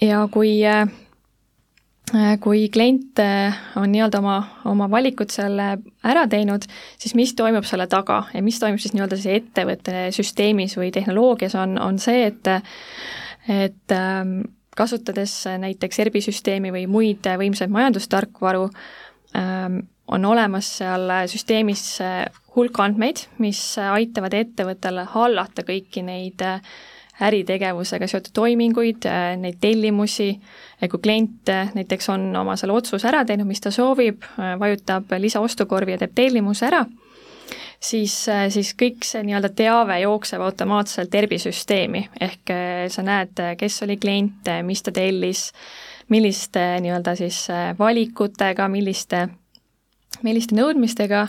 ja 0.01 0.27
kui 0.33 0.57
äh, 0.67 0.89
Äh, 0.89 1.10
kui 2.43 2.69
klient 2.73 3.21
äh, 3.23 3.57
on 3.79 3.93
nii-öelda 3.93 4.19
oma, 4.19 4.37
oma 4.67 4.89
valikud 4.91 5.31
selle 5.31 5.67
ära 6.07 6.25
teinud, 6.31 6.65
siis 6.99 7.15
mis 7.19 7.35
toimub 7.39 7.67
selle 7.69 7.87
taga 7.91 8.25
ja 8.35 8.43
mis 8.43 8.59
toimub 8.59 8.83
siis 8.83 8.95
nii-öelda 8.97 9.19
siis 9.21 9.43
ettevõtte 9.43 10.09
süsteemis 10.15 10.77
või 10.81 10.91
tehnoloogias, 10.95 11.55
on, 11.61 11.79
on 11.79 12.01
see, 12.03 12.25
et 12.31 12.51
et 13.51 13.95
ähm, 13.95 14.41
kasutades 14.77 15.33
näiteks 15.59 16.03
ERBi 16.03 16.23
süsteemi 16.25 16.75
või 16.75 16.85
muid 16.91 17.27
võimsaid 17.41 17.73
majandustarkvaru, 17.73 18.69
ähm, 19.39 19.83
on 20.11 20.25
olemas 20.27 20.69
seal 20.81 21.07
süsteemis 21.31 21.85
hulk 22.57 22.79
andmeid, 22.83 23.27
mis 23.39 23.63
aitavad 23.79 24.35
ettevõttele 24.35 25.07
hallata 25.15 25.63
kõiki 25.67 26.03
neid 26.07 26.43
äh, 26.43 26.59
äritegevusega 27.21 28.09
seotud 28.09 28.33
toiminguid, 28.37 29.05
äh, 29.09 29.35
neid 29.41 29.61
tellimusi, 29.61 30.33
kui 30.81 31.03
klient 31.03 31.53
äh, 31.53 31.73
näiteks 31.77 32.09
on 32.13 32.31
oma 32.37 32.57
selle 32.57 32.77
otsuse 32.77 33.09
ära 33.11 33.25
teinud, 33.29 33.49
mis 33.49 33.63
ta 33.63 33.73
soovib, 33.75 34.25
äh, 34.39 34.57
vajutab 34.61 35.13
lisaostukorvi 35.19 35.97
ja 35.97 36.01
teeb 36.01 36.17
tellimuse 36.17 36.67
ära, 36.71 36.85
siis, 37.81 38.15
siis 38.55 38.73
kõik 38.79 39.05
see 39.09 39.23
nii-öelda 39.27 39.53
teave 39.57 40.01
jookseb 40.05 40.43
automaatselt 40.45 41.15
ERBi 41.15 41.41
süsteemi, 41.43 42.07
ehk 42.21 42.53
sa 42.93 43.05
näed, 43.05 43.41
kes 43.59 43.83
oli 43.87 43.97
klient, 44.01 44.51
mis 44.67 44.85
ta 44.85 44.93
tellis, 44.95 45.49
milliste 46.13 46.63
nii-öelda 46.85 47.17
siis 47.19 47.47
valikutega, 47.79 48.69
milliste, 48.69 49.27
milliste 50.27 50.57
nõudmistega 50.59 51.27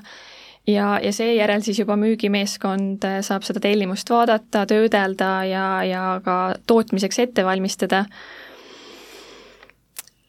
ja, 0.67 0.99
ja 1.03 1.13
seejärel 1.13 1.61
siis 1.61 1.79
juba 1.79 1.95
müügimeeskond 1.97 3.05
äh, 3.07 3.19
saab 3.25 3.45
seda 3.47 3.61
tellimust 3.63 4.09
vaadata, 4.09 4.65
töödelda 4.69 5.31
ja, 5.49 5.65
ja 5.87 6.03
ka 6.25 6.37
tootmiseks 6.67 7.19
ette 7.19 7.45
valmistada. 7.45 8.05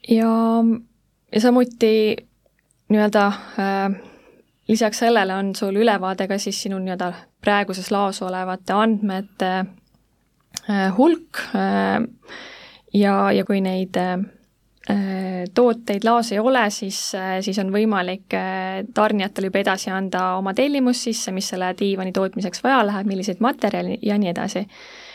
ja, 0.08 0.32
ja 1.32 1.40
samuti 1.40 2.16
nii-öelda 2.88 3.26
äh, 3.26 4.00
lisaks 4.68 4.98
sellele 4.98 5.34
on 5.34 5.54
sul 5.56 5.76
ülevaade 5.76 6.28
ka 6.28 6.38
siis 6.38 6.62
sinu 6.62 6.78
nii-öelda 6.78 7.12
praeguses 7.40 7.90
laos 7.90 8.22
olevate 8.22 8.72
andmete 8.72 9.52
äh, 10.68 10.96
hulk 10.96 11.44
äh, 11.54 12.00
ja, 12.94 13.32
ja 13.32 13.44
kui 13.44 13.60
neid 13.60 13.96
tooteid 15.54 16.04
laos 16.04 16.32
ei 16.32 16.38
ole, 16.38 16.64
siis, 16.70 17.14
äh, 17.14 17.36
siis 17.40 17.58
on 17.62 17.70
võimalik 17.70 18.34
äh, 18.34 18.82
tarnijatel 18.94 19.46
juba 19.46 19.60
edasi 19.62 19.92
anda 19.94 20.32
oma 20.40 20.54
tellimus 20.58 21.04
sisse, 21.06 21.30
mis 21.32 21.52
selle 21.52 21.68
diivani 21.78 22.10
tootmiseks 22.12 22.64
vaja 22.64 22.80
läheb, 22.86 23.06
milliseid 23.06 23.38
materjali 23.44 24.00
ja 24.02 24.18
nii 24.18 24.32
edasi. 24.32 24.66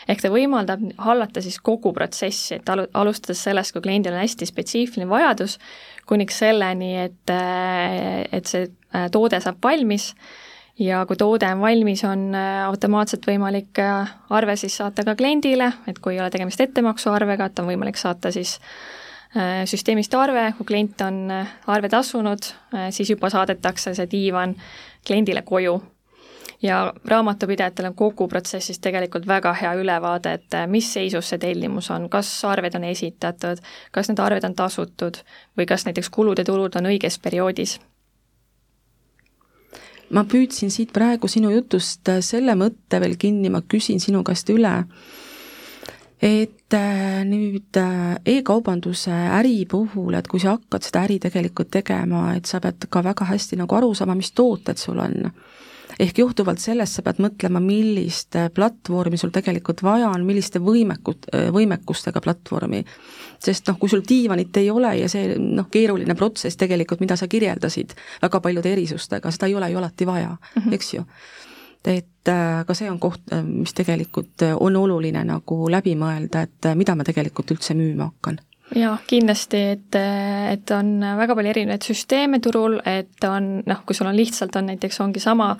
ehk 0.08 0.22
ta 0.24 0.30
võimaldab 0.32 0.86
hallata 1.04 1.42
siis 1.44 1.58
kogu 1.60 1.92
protsessi, 1.92 2.54
et 2.56 2.70
alu-, 2.72 2.88
alustades 2.96 3.42
sellest, 3.44 3.74
kui 3.76 3.84
kliendil 3.84 4.16
on 4.16 4.22
hästi 4.22 4.48
spetsiifiline 4.48 5.08
vajadus, 5.08 5.58
kuniks 6.08 6.38
selleni, 6.40 6.94
et, 7.02 7.32
et 8.32 8.48
see 8.48 8.70
toode 9.12 9.36
saab 9.44 9.58
valmis 9.62 10.14
ja 10.80 11.02
kui 11.04 11.18
toode 11.20 11.50
on 11.52 11.60
valmis, 11.60 12.06
on 12.08 12.32
automaatselt 12.38 13.28
võimalik 13.28 13.82
arve 14.30 14.56
siis 14.56 14.80
saata 14.80 15.04
ka 15.04 15.12
kliendile, 15.18 15.74
et 15.86 16.00
kui 16.00 16.16
ei 16.16 16.22
ole 16.24 16.32
tegemist 16.32 16.64
ettemaksuarvega, 16.64 17.50
et 17.50 17.60
on 17.60 17.68
võimalik 17.68 18.00
saata 18.00 18.32
siis 18.32 18.56
äh, 18.56 18.64
Äh, 18.66 19.04
süsteemist 19.68 20.14
arve, 20.16 20.52
kui 20.56 20.66
klient 20.66 21.00
on 21.04 21.30
äh, 21.30 21.50
arve 21.68 21.90
tasunud, 21.92 22.48
äh, 22.74 22.88
siis 22.90 23.10
juba 23.10 23.28
saadetakse 23.30 23.92
see 23.94 24.08
diivan 24.10 24.56
kliendile 25.06 25.42
koju. 25.42 25.80
ja 26.62 26.92
raamatupidajatel 27.04 27.86
on 27.86 27.94
kogu 27.94 28.26
protsessist 28.28 28.80
tegelikult 28.82 29.26
väga 29.26 29.52
hea 29.54 29.74
ülevaade, 29.78 30.32
et 30.32 30.56
mis 30.66 30.88
seisus 30.92 31.28
see 31.30 31.38
tellimus 31.38 31.90
on, 31.94 32.08
kas 32.10 32.32
arved 32.44 32.74
on 32.74 32.84
esitatud, 32.84 33.60
kas 33.92 34.08
need 34.08 34.18
arved 34.18 34.44
on 34.44 34.56
tasutud 34.58 35.20
või 35.58 35.68
kas 35.70 35.86
näiteks 35.86 36.10
kulud 36.10 36.38
ja 36.38 36.44
tulud 36.44 36.74
on 36.80 36.90
õiges 36.90 37.20
perioodis 37.22 37.78
ma 40.10 40.24
püüdsin 40.24 40.70
siit 40.74 40.90
praegu 40.92 41.28
sinu 41.28 41.52
jutust 41.52 42.10
selle 42.20 42.54
mõtte 42.58 43.00
veel 43.00 43.14
kinni, 43.16 43.52
ma 43.54 43.62
küsin 43.62 44.00
sinu 44.00 44.24
käest 44.26 44.50
üle 44.50 44.74
et 46.22 46.74
äh, 46.74 47.22
nüüd 47.26 47.78
äh, 47.78 48.16
e-kaubanduse 48.26 49.14
äri 49.38 49.62
puhul, 49.70 50.16
et 50.18 50.26
kui 50.28 50.42
sa 50.42 50.56
hakkad 50.56 50.88
seda 50.88 51.04
äri 51.06 51.20
tegelikult 51.22 51.70
tegema, 51.70 52.32
et 52.34 52.50
sa 52.50 52.60
pead 52.62 52.88
ka 52.90 53.02
väga 53.06 53.28
hästi 53.28 53.60
nagu 53.60 53.78
aru 53.78 53.92
saama, 53.94 54.18
mis 54.18 54.32
tooted 54.34 54.80
sul 54.80 54.98
on. 54.98 55.30
ehk 55.98 56.18
johtuvalt 56.18 56.60
sellest 56.62 56.98
sa 56.98 57.02
pead 57.02 57.18
mõtlema, 57.22 57.62
millist 57.62 58.36
platvormi 58.54 59.18
sul 59.18 59.32
tegelikult 59.34 59.82
vaja 59.82 60.10
on, 60.10 60.26
milliste 60.26 60.58
võimekut-, 60.58 61.30
võimekustega 61.54 62.20
platvormi. 62.20 62.84
sest 63.38 63.66
noh, 63.70 63.78
kui 63.78 63.88
sul 63.88 64.02
diivanit 64.08 64.56
ei 64.56 64.70
ole 64.70 64.96
ja 64.98 65.08
see 65.08 65.38
noh, 65.38 65.70
keeruline 65.70 66.14
protsess 66.14 66.56
tegelikult, 66.56 67.00
mida 67.00 67.16
sa 67.16 67.26
kirjeldasid, 67.26 67.94
väga 68.22 68.40
paljude 68.40 68.72
erisustega, 68.72 69.30
seda 69.30 69.46
ei 69.46 69.54
ole 69.54 69.70
ju 69.70 69.78
alati 69.78 70.06
vaja 70.06 70.36
mm, 70.36 70.62
-hmm. 70.62 70.74
eks 70.74 70.94
ju 70.94 71.04
et 71.86 72.28
äh, 72.28 72.64
ka 72.66 72.74
see 72.74 72.90
on 72.90 72.98
koht, 73.02 73.22
äh, 73.32 73.44
mis 73.44 73.74
tegelikult 73.76 74.46
on 74.56 74.76
oluline 74.76 75.24
nagu 75.24 75.68
läbi 75.70 75.94
mõelda, 75.98 76.44
et 76.48 76.72
mida 76.78 76.96
ma 76.98 77.06
tegelikult 77.06 77.54
üldse 77.54 77.76
müüma 77.78 78.10
hakkan. 78.10 78.40
Jah, 78.76 79.00
kindlasti, 79.08 79.60
et, 79.72 79.96
et 79.96 80.70
on 80.76 80.98
väga 81.00 81.32
palju 81.32 81.52
erinevaid 81.54 81.86
süsteeme 81.86 82.36
turul, 82.44 82.76
et 82.84 83.24
on 83.24 83.62
noh, 83.64 83.78
kui 83.88 83.96
sul 83.96 84.10
on 84.10 84.16
lihtsalt, 84.16 84.58
on 84.60 84.68
näiteks, 84.68 85.00
ongi 85.00 85.22
sama 85.24 85.54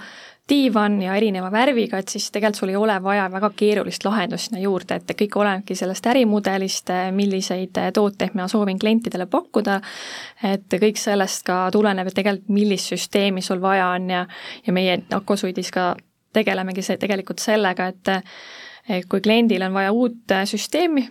diivan 0.49 1.03
ja 1.03 1.15
erineva 1.17 1.51
värviga, 1.53 1.99
et 2.01 2.09
siis 2.09 2.31
tegelikult 2.33 2.61
sul 2.61 2.73
ei 2.73 2.77
ole 2.77 2.97
vaja 3.05 3.27
väga 3.33 3.51
keerulist 3.57 4.05
lahendust 4.05 4.49
sinna 4.49 4.63
juurde, 4.63 4.99
et 5.01 5.15
kõik 5.21 5.37
olenebki 5.41 5.77
sellest 5.77 6.09
ärimudelist, 6.09 6.93
milliseid 7.17 7.81
tooteid 7.95 8.37
ma 8.39 8.49
soovin 8.49 8.81
klientidele 8.81 9.29
pakkuda, 9.31 9.79
et 10.53 10.79
kõik 10.85 11.01
sellest 11.01 11.45
ka 11.49 11.61
tuleneb, 11.75 12.09
et 12.09 12.17
tegelikult 12.17 12.53
millist 12.53 12.93
süsteemi 12.95 13.45
sul 13.45 13.61
vaja 13.65 13.91
on 13.97 14.11
ja 14.11 14.27
ja 14.67 14.73
meie 14.73 15.01
Akosuidis 15.15 15.71
ka 15.73 15.95
tegelemegi 16.33 16.83
see 16.85 16.99
tegelikult 17.01 17.43
sellega, 17.43 17.93
et 17.93 18.15
et 18.89 19.05
kui 19.05 19.21
kliendil 19.21 19.63
on 19.67 19.75
vaja 19.77 19.93
uut 19.93 20.33
süsteemi, 20.49 21.03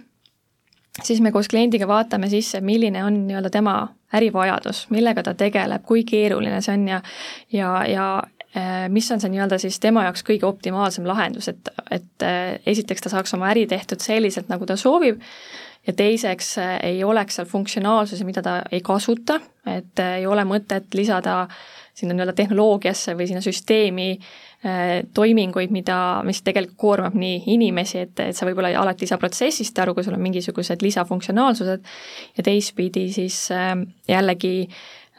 siis 1.04 1.22
me 1.22 1.32
koos 1.32 1.48
kliendiga 1.48 1.88
vaatame 1.88 2.30
sisse, 2.30 2.62
milline 2.62 3.04
on 3.06 3.20
nii-öelda 3.28 3.52
tema 3.54 3.76
ärivajadus, 4.14 4.88
millega 4.90 5.24
ta 5.24 5.34
tegeleb, 5.38 5.84
kui 5.86 6.04
keeruline 6.08 6.62
see 6.62 6.74
on 6.78 6.88
ja 6.88 7.02
ja, 7.54 7.70
ja 7.88 8.08
äh, 8.58 8.88
mis 8.90 9.12
on 9.12 9.22
see 9.22 9.32
nii-öelda 9.34 9.60
siis 9.62 9.80
tema 9.84 10.08
jaoks 10.08 10.26
kõige 10.28 10.48
optimaalsem 10.48 11.08
lahendus, 11.08 11.52
et, 11.52 11.72
et 11.92 12.26
äh, 12.26 12.58
esiteks 12.66 13.06
ta 13.06 13.14
saaks 13.14 13.36
oma 13.38 13.52
äri 13.52 13.68
tehtud 13.68 14.04
selliselt, 14.04 14.50
nagu 14.50 14.66
ta 14.66 14.78
soovib, 14.80 15.22
ja 15.88 15.94
teiseks 15.94 16.58
äh, 16.64 16.76
ei 16.92 17.04
oleks 17.04 17.38
seal 17.40 17.50
funktsionaalsusi, 17.50 18.26
mida 18.26 18.42
ta 18.42 18.62
ei 18.72 18.82
kasuta, 18.82 19.42
et 19.70 20.00
ei 20.00 20.26
ole 20.28 20.48
mõtet 20.48 20.98
lisada 20.98 21.44
sinna 21.98 22.14
nii-öelda 22.14 22.34
tehnoloogiasse 22.38 23.18
või 23.18 23.28
sinna 23.30 23.42
süsteemi 23.42 24.12
äh, 24.16 24.26
Äh, 24.26 24.47
toiminguid, 25.14 25.70
mida, 25.72 26.24
mis 26.26 26.42
tegelikult 26.42 26.78
koormab 26.82 27.18
nii 27.20 27.44
inimesi, 27.54 28.00
et, 28.08 28.20
et 28.20 28.36
sa 28.36 28.46
võib-olla 28.48 28.72
alati 28.82 29.06
ei 29.06 29.12
saa 29.12 29.20
protsessist 29.22 29.78
aru, 29.80 29.94
kui 29.94 30.06
sul 30.06 30.18
on 30.18 30.24
mingisugused 30.24 30.82
lisafunktsionaalsused, 30.82 31.84
ja 32.38 32.46
teistpidi 32.46 33.08
siis 33.14 33.38
äh, 33.54 33.76
jällegi 34.10 34.56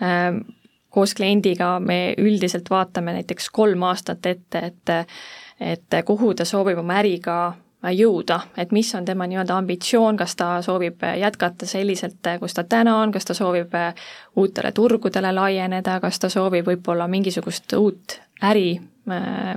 äh, 0.02 0.40
koos 0.90 1.14
kliendiga 1.14 1.76
me 1.80 2.16
üldiselt 2.18 2.70
vaatame 2.70 3.14
näiteks 3.20 3.50
kolm 3.54 3.86
aastat 3.86 4.26
ette, 4.26 4.66
et 4.72 4.94
et 5.58 5.94
kuhu 6.06 6.36
ta 6.38 6.44
soovib 6.46 6.78
oma 6.78 7.00
äriga 7.00 7.38
jõuda, 7.94 8.36
et 8.58 8.70
mis 8.70 8.92
on 8.94 9.04
tema 9.06 9.26
nii-öelda 9.26 9.56
ambitsioon, 9.58 10.16
kas 10.16 10.36
ta 10.38 10.52
soovib 10.62 11.02
jätkata 11.18 11.66
selliselt, 11.66 12.26
kus 12.38 12.54
ta 12.54 12.62
täna 12.62 12.94
on, 13.02 13.10
kas 13.14 13.26
ta 13.26 13.34
soovib 13.34 13.74
uutele 14.36 14.70
turgudele 14.72 15.32
laieneda, 15.34 15.98
kas 16.00 16.22
ta 16.22 16.30
soovib 16.30 16.70
võib-olla 16.70 17.10
mingisugust 17.10 17.74
uut 17.78 18.20
äri 18.42 18.78
Äh, 18.78 18.87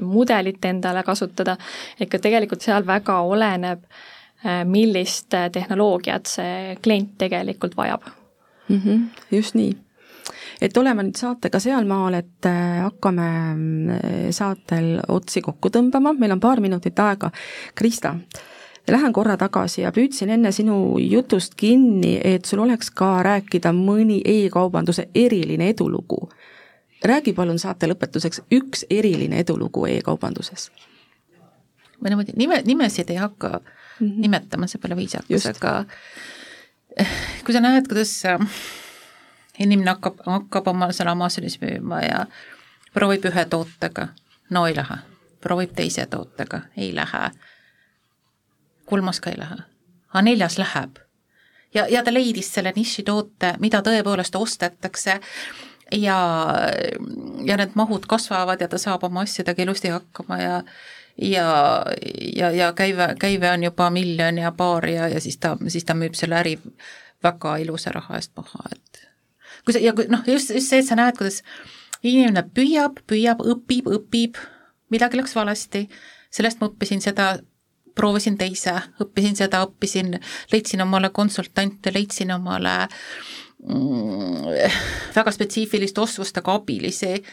mudelit 0.02 0.66
endale 0.66 1.04
kasutada, 1.04 1.58
et 1.99 2.10
ka 2.10 2.20
tegelikult 2.20 2.62
seal 2.62 2.86
väga 2.88 3.20
oleneb, 3.28 3.86
äh, 4.45 4.64
millist 4.66 5.34
äh, 5.38 5.49
tehnoloogiat 5.52 6.26
see 6.26 6.76
klient 6.84 7.18
tegelikult 7.22 7.78
vajab 7.78 8.06
mm. 8.68 8.78
-hmm, 8.78 9.08
just 9.32 9.56
nii 9.56 9.76
et 10.62 10.78
oleme 10.78 11.04
nüüd 11.04 11.18
saatega 11.18 11.60
sealmaal, 11.60 12.14
et 12.14 12.47
hakkame 12.84 13.28
saatel 14.32 14.99
otsi 15.08 15.41
kokku 15.41 15.70
tõmbama, 15.74 16.14
meil 16.14 16.32
on 16.32 16.39
paar 16.39 16.62
minutit 16.62 16.99
aega. 16.99 17.32
Krista, 17.76 18.14
lähen 18.91 19.14
korra 19.14 19.38
tagasi 19.38 19.82
ja 19.82 19.91
püüdsin 19.91 20.30
enne 20.36 20.52
sinu 20.52 20.99
jutust 20.99 21.56
kinni, 21.58 22.20
et 22.24 22.45
sul 22.45 22.64
oleks 22.64 22.91
ka 22.91 23.22
rääkida 23.24 23.74
mõni 23.76 24.22
e-kaubanduse 24.26 25.10
eriline 25.16 25.70
edulugu 25.74 26.30
räägi 27.04 27.34
palun 27.34 27.60
saate 27.60 27.88
lõpetuseks 27.89 28.43
üks 28.52 28.86
eriline 28.89 29.39
edulugu 29.39 29.86
e-kaubanduses. 29.86 30.72
ma 32.02 32.10
niimoodi 32.10 32.34
nime, 32.36 32.62
nimesid 32.66 33.10
ei 33.10 33.16
hakka 33.16 33.49
mm 33.49 34.08
-hmm. 34.08 34.14
nimetama, 34.18 34.68
see 34.68 34.82
pole 34.82 34.95
viisakas, 34.95 35.45
aga 35.45 35.86
eh, 36.97 37.08
kui 37.45 37.54
sa 37.54 37.60
näed, 37.60 37.88
kuidas 37.88 38.26
äh, 38.26 38.47
inimene 39.60 39.91
hakkab, 39.91 40.20
hakkab 40.26 40.68
oma 40.68 40.91
seal 40.91 41.08
Amazonis 41.08 41.60
müüma 41.62 42.02
ja 42.02 42.26
proovib 42.93 43.26
ühe 43.26 43.45
tootega, 43.45 44.08
no 44.49 44.68
ei 44.68 44.76
lähe, 44.76 44.97
proovib 45.41 45.76
teise 45.76 46.06
tootega, 46.06 46.62
ei 46.78 46.95
lähe, 46.95 47.30
kolmas 48.86 49.20
ka 49.20 49.30
ei 49.30 49.38
lähe, 49.38 49.58
aga 50.10 50.22
neljas 50.22 50.58
läheb. 50.58 50.97
ja, 51.74 51.88
ja 51.88 52.04
ta 52.04 52.14
leidis 52.14 52.54
selle 52.54 52.74
nišitoote, 52.76 53.56
mida 53.60 53.82
tõepoolest 53.82 54.36
ostetakse 54.36 55.20
ja, 55.92 56.18
ja 57.46 57.58
need 57.58 57.76
mahud 57.76 58.06
kasvavad 58.08 58.62
ja 58.62 58.68
ta 58.68 58.78
saab 58.78 59.04
oma 59.04 59.26
asjadega 59.26 59.64
ilusti 59.64 59.92
hakkama 59.94 60.38
ja 60.42 60.64
ja, 61.22 61.86
ja, 62.36 62.52
ja 62.52 62.74
käive, 62.74 63.16
käive 63.20 63.52
on 63.52 63.64
juba 63.64 63.89
miljon 63.89 64.38
ja 64.38 64.52
paar 64.52 64.88
ja, 64.89 65.08
ja 65.08 65.20
siis 65.22 65.38
ta, 65.38 65.58
siis 65.68 65.86
ta 65.86 65.94
müüb 65.94 66.16
selle 66.16 66.39
äri 66.39 66.56
väga 67.24 67.58
ilusa 67.62 67.92
raha 67.92 68.18
eest 68.18 68.32
maha, 68.38 68.64
et 68.72 69.04
kui 69.66 69.76
sa, 69.76 69.84
ja 69.84 69.94
kui 69.94 70.08
noh, 70.10 70.24
just, 70.28 70.50
just 70.56 70.70
see, 70.70 70.80
et 70.82 70.88
sa 70.88 70.98
näed, 70.98 71.18
kuidas 71.20 71.42
inimene 72.02 72.44
püüab, 72.56 73.04
püüab, 73.08 73.44
õpib, 73.46 73.92
õpib, 73.92 74.39
midagi 74.89 75.20
läks 75.20 75.36
valesti, 75.36 75.86
sellest 76.34 76.62
ma 76.62 76.72
õppisin 76.72 77.04
seda, 77.04 77.36
proovisin 77.96 78.39
teise, 78.39 78.74
õppisin 79.04 79.36
seda, 79.38 79.66
õppisin, 79.68 80.16
leidsin 80.54 80.82
omale 80.82 81.12
konsultante, 81.14 81.92
leidsin 81.94 82.32
omale 82.34 82.78
äh, 82.88 82.98
väga 85.16 85.32
spetsiifiliste 85.32 86.01
oskustega 86.01 86.53
abilisi 86.53 87.24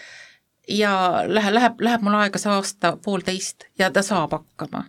ja 0.69 1.25
läheb, 1.27 1.55
läheb, 1.55 1.81
läheb 1.81 2.05
mul 2.05 2.19
aega 2.19 2.39
see 2.39 2.53
aasta-poolteist 2.53 3.69
ja 3.79 3.91
ta 3.91 4.03
saab 4.03 4.37
hakkama. 4.37 4.85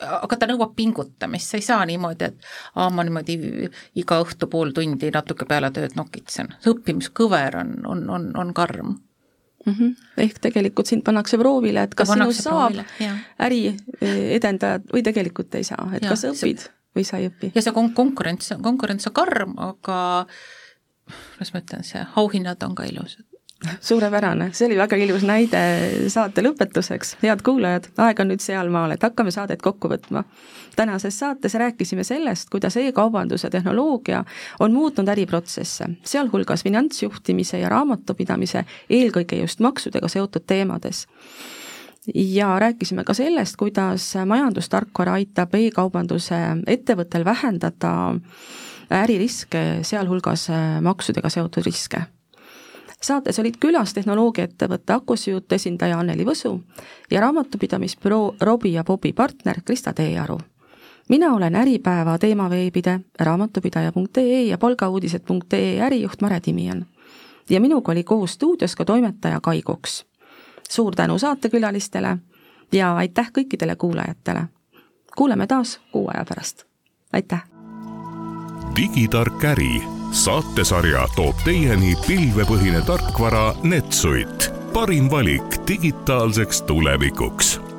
aga 0.00 0.36
ta 0.36 0.46
nõuab 0.48 0.72
pingutamist, 0.76 1.50
sa 1.50 1.58
ei 1.60 1.62
saa 1.62 1.84
niimoodi, 1.86 2.30
et 2.30 2.46
aa, 2.74 2.88
ma 2.90 3.04
niimoodi 3.04 3.36
iga 4.00 4.16
õhtu 4.24 4.48
pool 4.48 4.72
tundi 4.72 5.10
natuke 5.12 5.44
peale 5.44 5.70
tööd 5.76 5.92
nokitsen, 5.96 6.54
see 6.58 6.72
õppimiskõver 6.72 7.58
on, 7.60 7.74
on, 7.86 8.02
on, 8.10 8.30
on 8.40 8.54
karm 8.56 8.94
mm. 9.66 9.74
-hmm. 9.74 9.94
ehk 10.24 10.38
tegelikult 10.40 10.86
sind 10.86 11.04
pannakse 11.04 11.38
proovile, 11.38 11.82
et 11.82 11.94
kas 11.94 12.08
sinust 12.08 12.42
saab 12.42 12.80
äriedendajad 13.38 14.88
või 14.92 15.04
tegelikult 15.04 15.54
ei 15.54 15.68
saa, 15.68 15.90
et 15.94 16.02
ja, 16.02 16.08
kas 16.08 16.24
õpid 16.32 16.64
see, 16.64 16.72
või 16.96 17.04
sa 17.04 17.20
ei 17.20 17.28
õpi. 17.28 17.52
ja 17.54 17.62
see 17.62 17.76
kon-, 17.76 17.92
konkurents, 17.94 18.54
konkurents 18.62 19.06
on 19.06 19.12
karm, 19.20 19.54
aga 19.58 20.00
kuidas 21.34 21.54
ma 21.54 21.64
ütlen, 21.64 21.84
see 21.86 22.06
auhinnad 22.16 22.62
on 22.66 22.74
ka 22.78 22.88
ilusad 22.88 23.30
suurepärane, 23.80 24.50
see 24.52 24.66
oli 24.66 24.76
väga 24.78 24.96
ilus 24.96 25.24
näide 25.26 25.60
saate 26.08 26.42
lõpetuseks, 26.44 27.16
head 27.22 27.42
kuulajad, 27.44 27.90
aeg 28.00 28.22
on 28.22 28.30
nüüd 28.32 28.42
sealmaal, 28.44 28.94
et 28.94 29.04
hakkame 29.04 29.32
saadet 29.34 29.62
kokku 29.62 29.90
võtma. 29.92 30.24
tänases 30.76 31.18
saates 31.18 31.54
rääkisime 31.54 32.04
sellest, 32.04 32.48
kuidas 32.50 32.76
e-kaubanduse 32.76 33.50
tehnoloogia 33.50 34.24
on 34.60 34.72
muutnud 34.72 35.08
äriprotsesse, 35.08 35.90
sealhulgas 36.04 36.62
finantsjuhtimise 36.62 37.58
ja 37.58 37.68
raamatupidamise, 37.68 38.64
eelkõige 38.90 39.36
just 39.36 39.60
maksudega 39.60 40.08
seotud 40.08 40.46
teemades. 40.46 41.06
Ja 42.14 42.58
rääkisime 42.58 43.04
ka 43.04 43.14
sellest, 43.14 43.56
kuidas 43.56 44.14
majandustarkvara 44.26 45.18
aitab 45.20 45.54
e-kaubanduse 45.54 46.38
ettevõttel 46.66 47.24
vähendada 47.24 47.92
äririske, 48.90 49.80
sealhulgas 49.82 50.50
äh, 50.50 50.80
maksudega 50.82 51.28
seotud 51.28 51.66
riske. 51.66 52.02
saates 53.00 53.38
olid 53.38 53.56
külas 53.60 53.94
tehnoloogiaettevõtte 53.94 54.92
Acusute 54.92 55.54
esindaja 55.54 55.98
Anneli 55.98 56.24
Võsu 56.24 56.60
ja 57.10 57.20
raamatupidamisbüroo 57.20 58.36
Robi 58.40 58.72
ja 58.72 58.84
Bobi 58.84 59.12
partner 59.12 59.62
Krista 59.64 59.92
Teearu 59.92 60.38
mina 61.10 61.34
olen 61.34 61.54
Äripäeva 61.54 62.18
teemaveebide 62.18 63.00
raamatupidaja.ee 63.20 64.42
ja 64.42 64.58
palgauudised.ee 64.58 65.80
ärijuht 65.80 66.20
Mare 66.22 66.40
Timian. 66.40 66.86
ja 67.50 67.60
minuga 67.60 67.92
oli 67.92 68.04
koos 68.04 68.32
stuudios 68.32 68.76
ka 68.76 68.84
toimetaja 68.84 69.40
Kai 69.40 69.62
Koks. 69.62 70.06
suur 70.70 70.94
tänu 70.94 71.18
saatekülalistele 71.18 72.18
ja 72.72 72.96
aitäh 72.96 73.30
kõikidele 73.38 73.76
kuulajatele. 73.76 74.42
kuuleme 75.16 75.46
taas 75.46 75.80
kuu 75.92 76.08
aja 76.08 76.24
pärast, 76.24 76.64
aitäh! 77.12 77.49
Digitark 78.76 79.44
äri. 79.44 79.82
saatesarja 80.10 81.06
toob 81.16 81.38
teieni 81.44 81.94
pilvepõhine 82.06 82.82
tarkvara 82.86 83.54
Netsuit, 83.62 84.50
parim 84.72 85.10
valik 85.10 85.60
digitaalseks 85.68 86.62
tulevikuks 86.62 87.69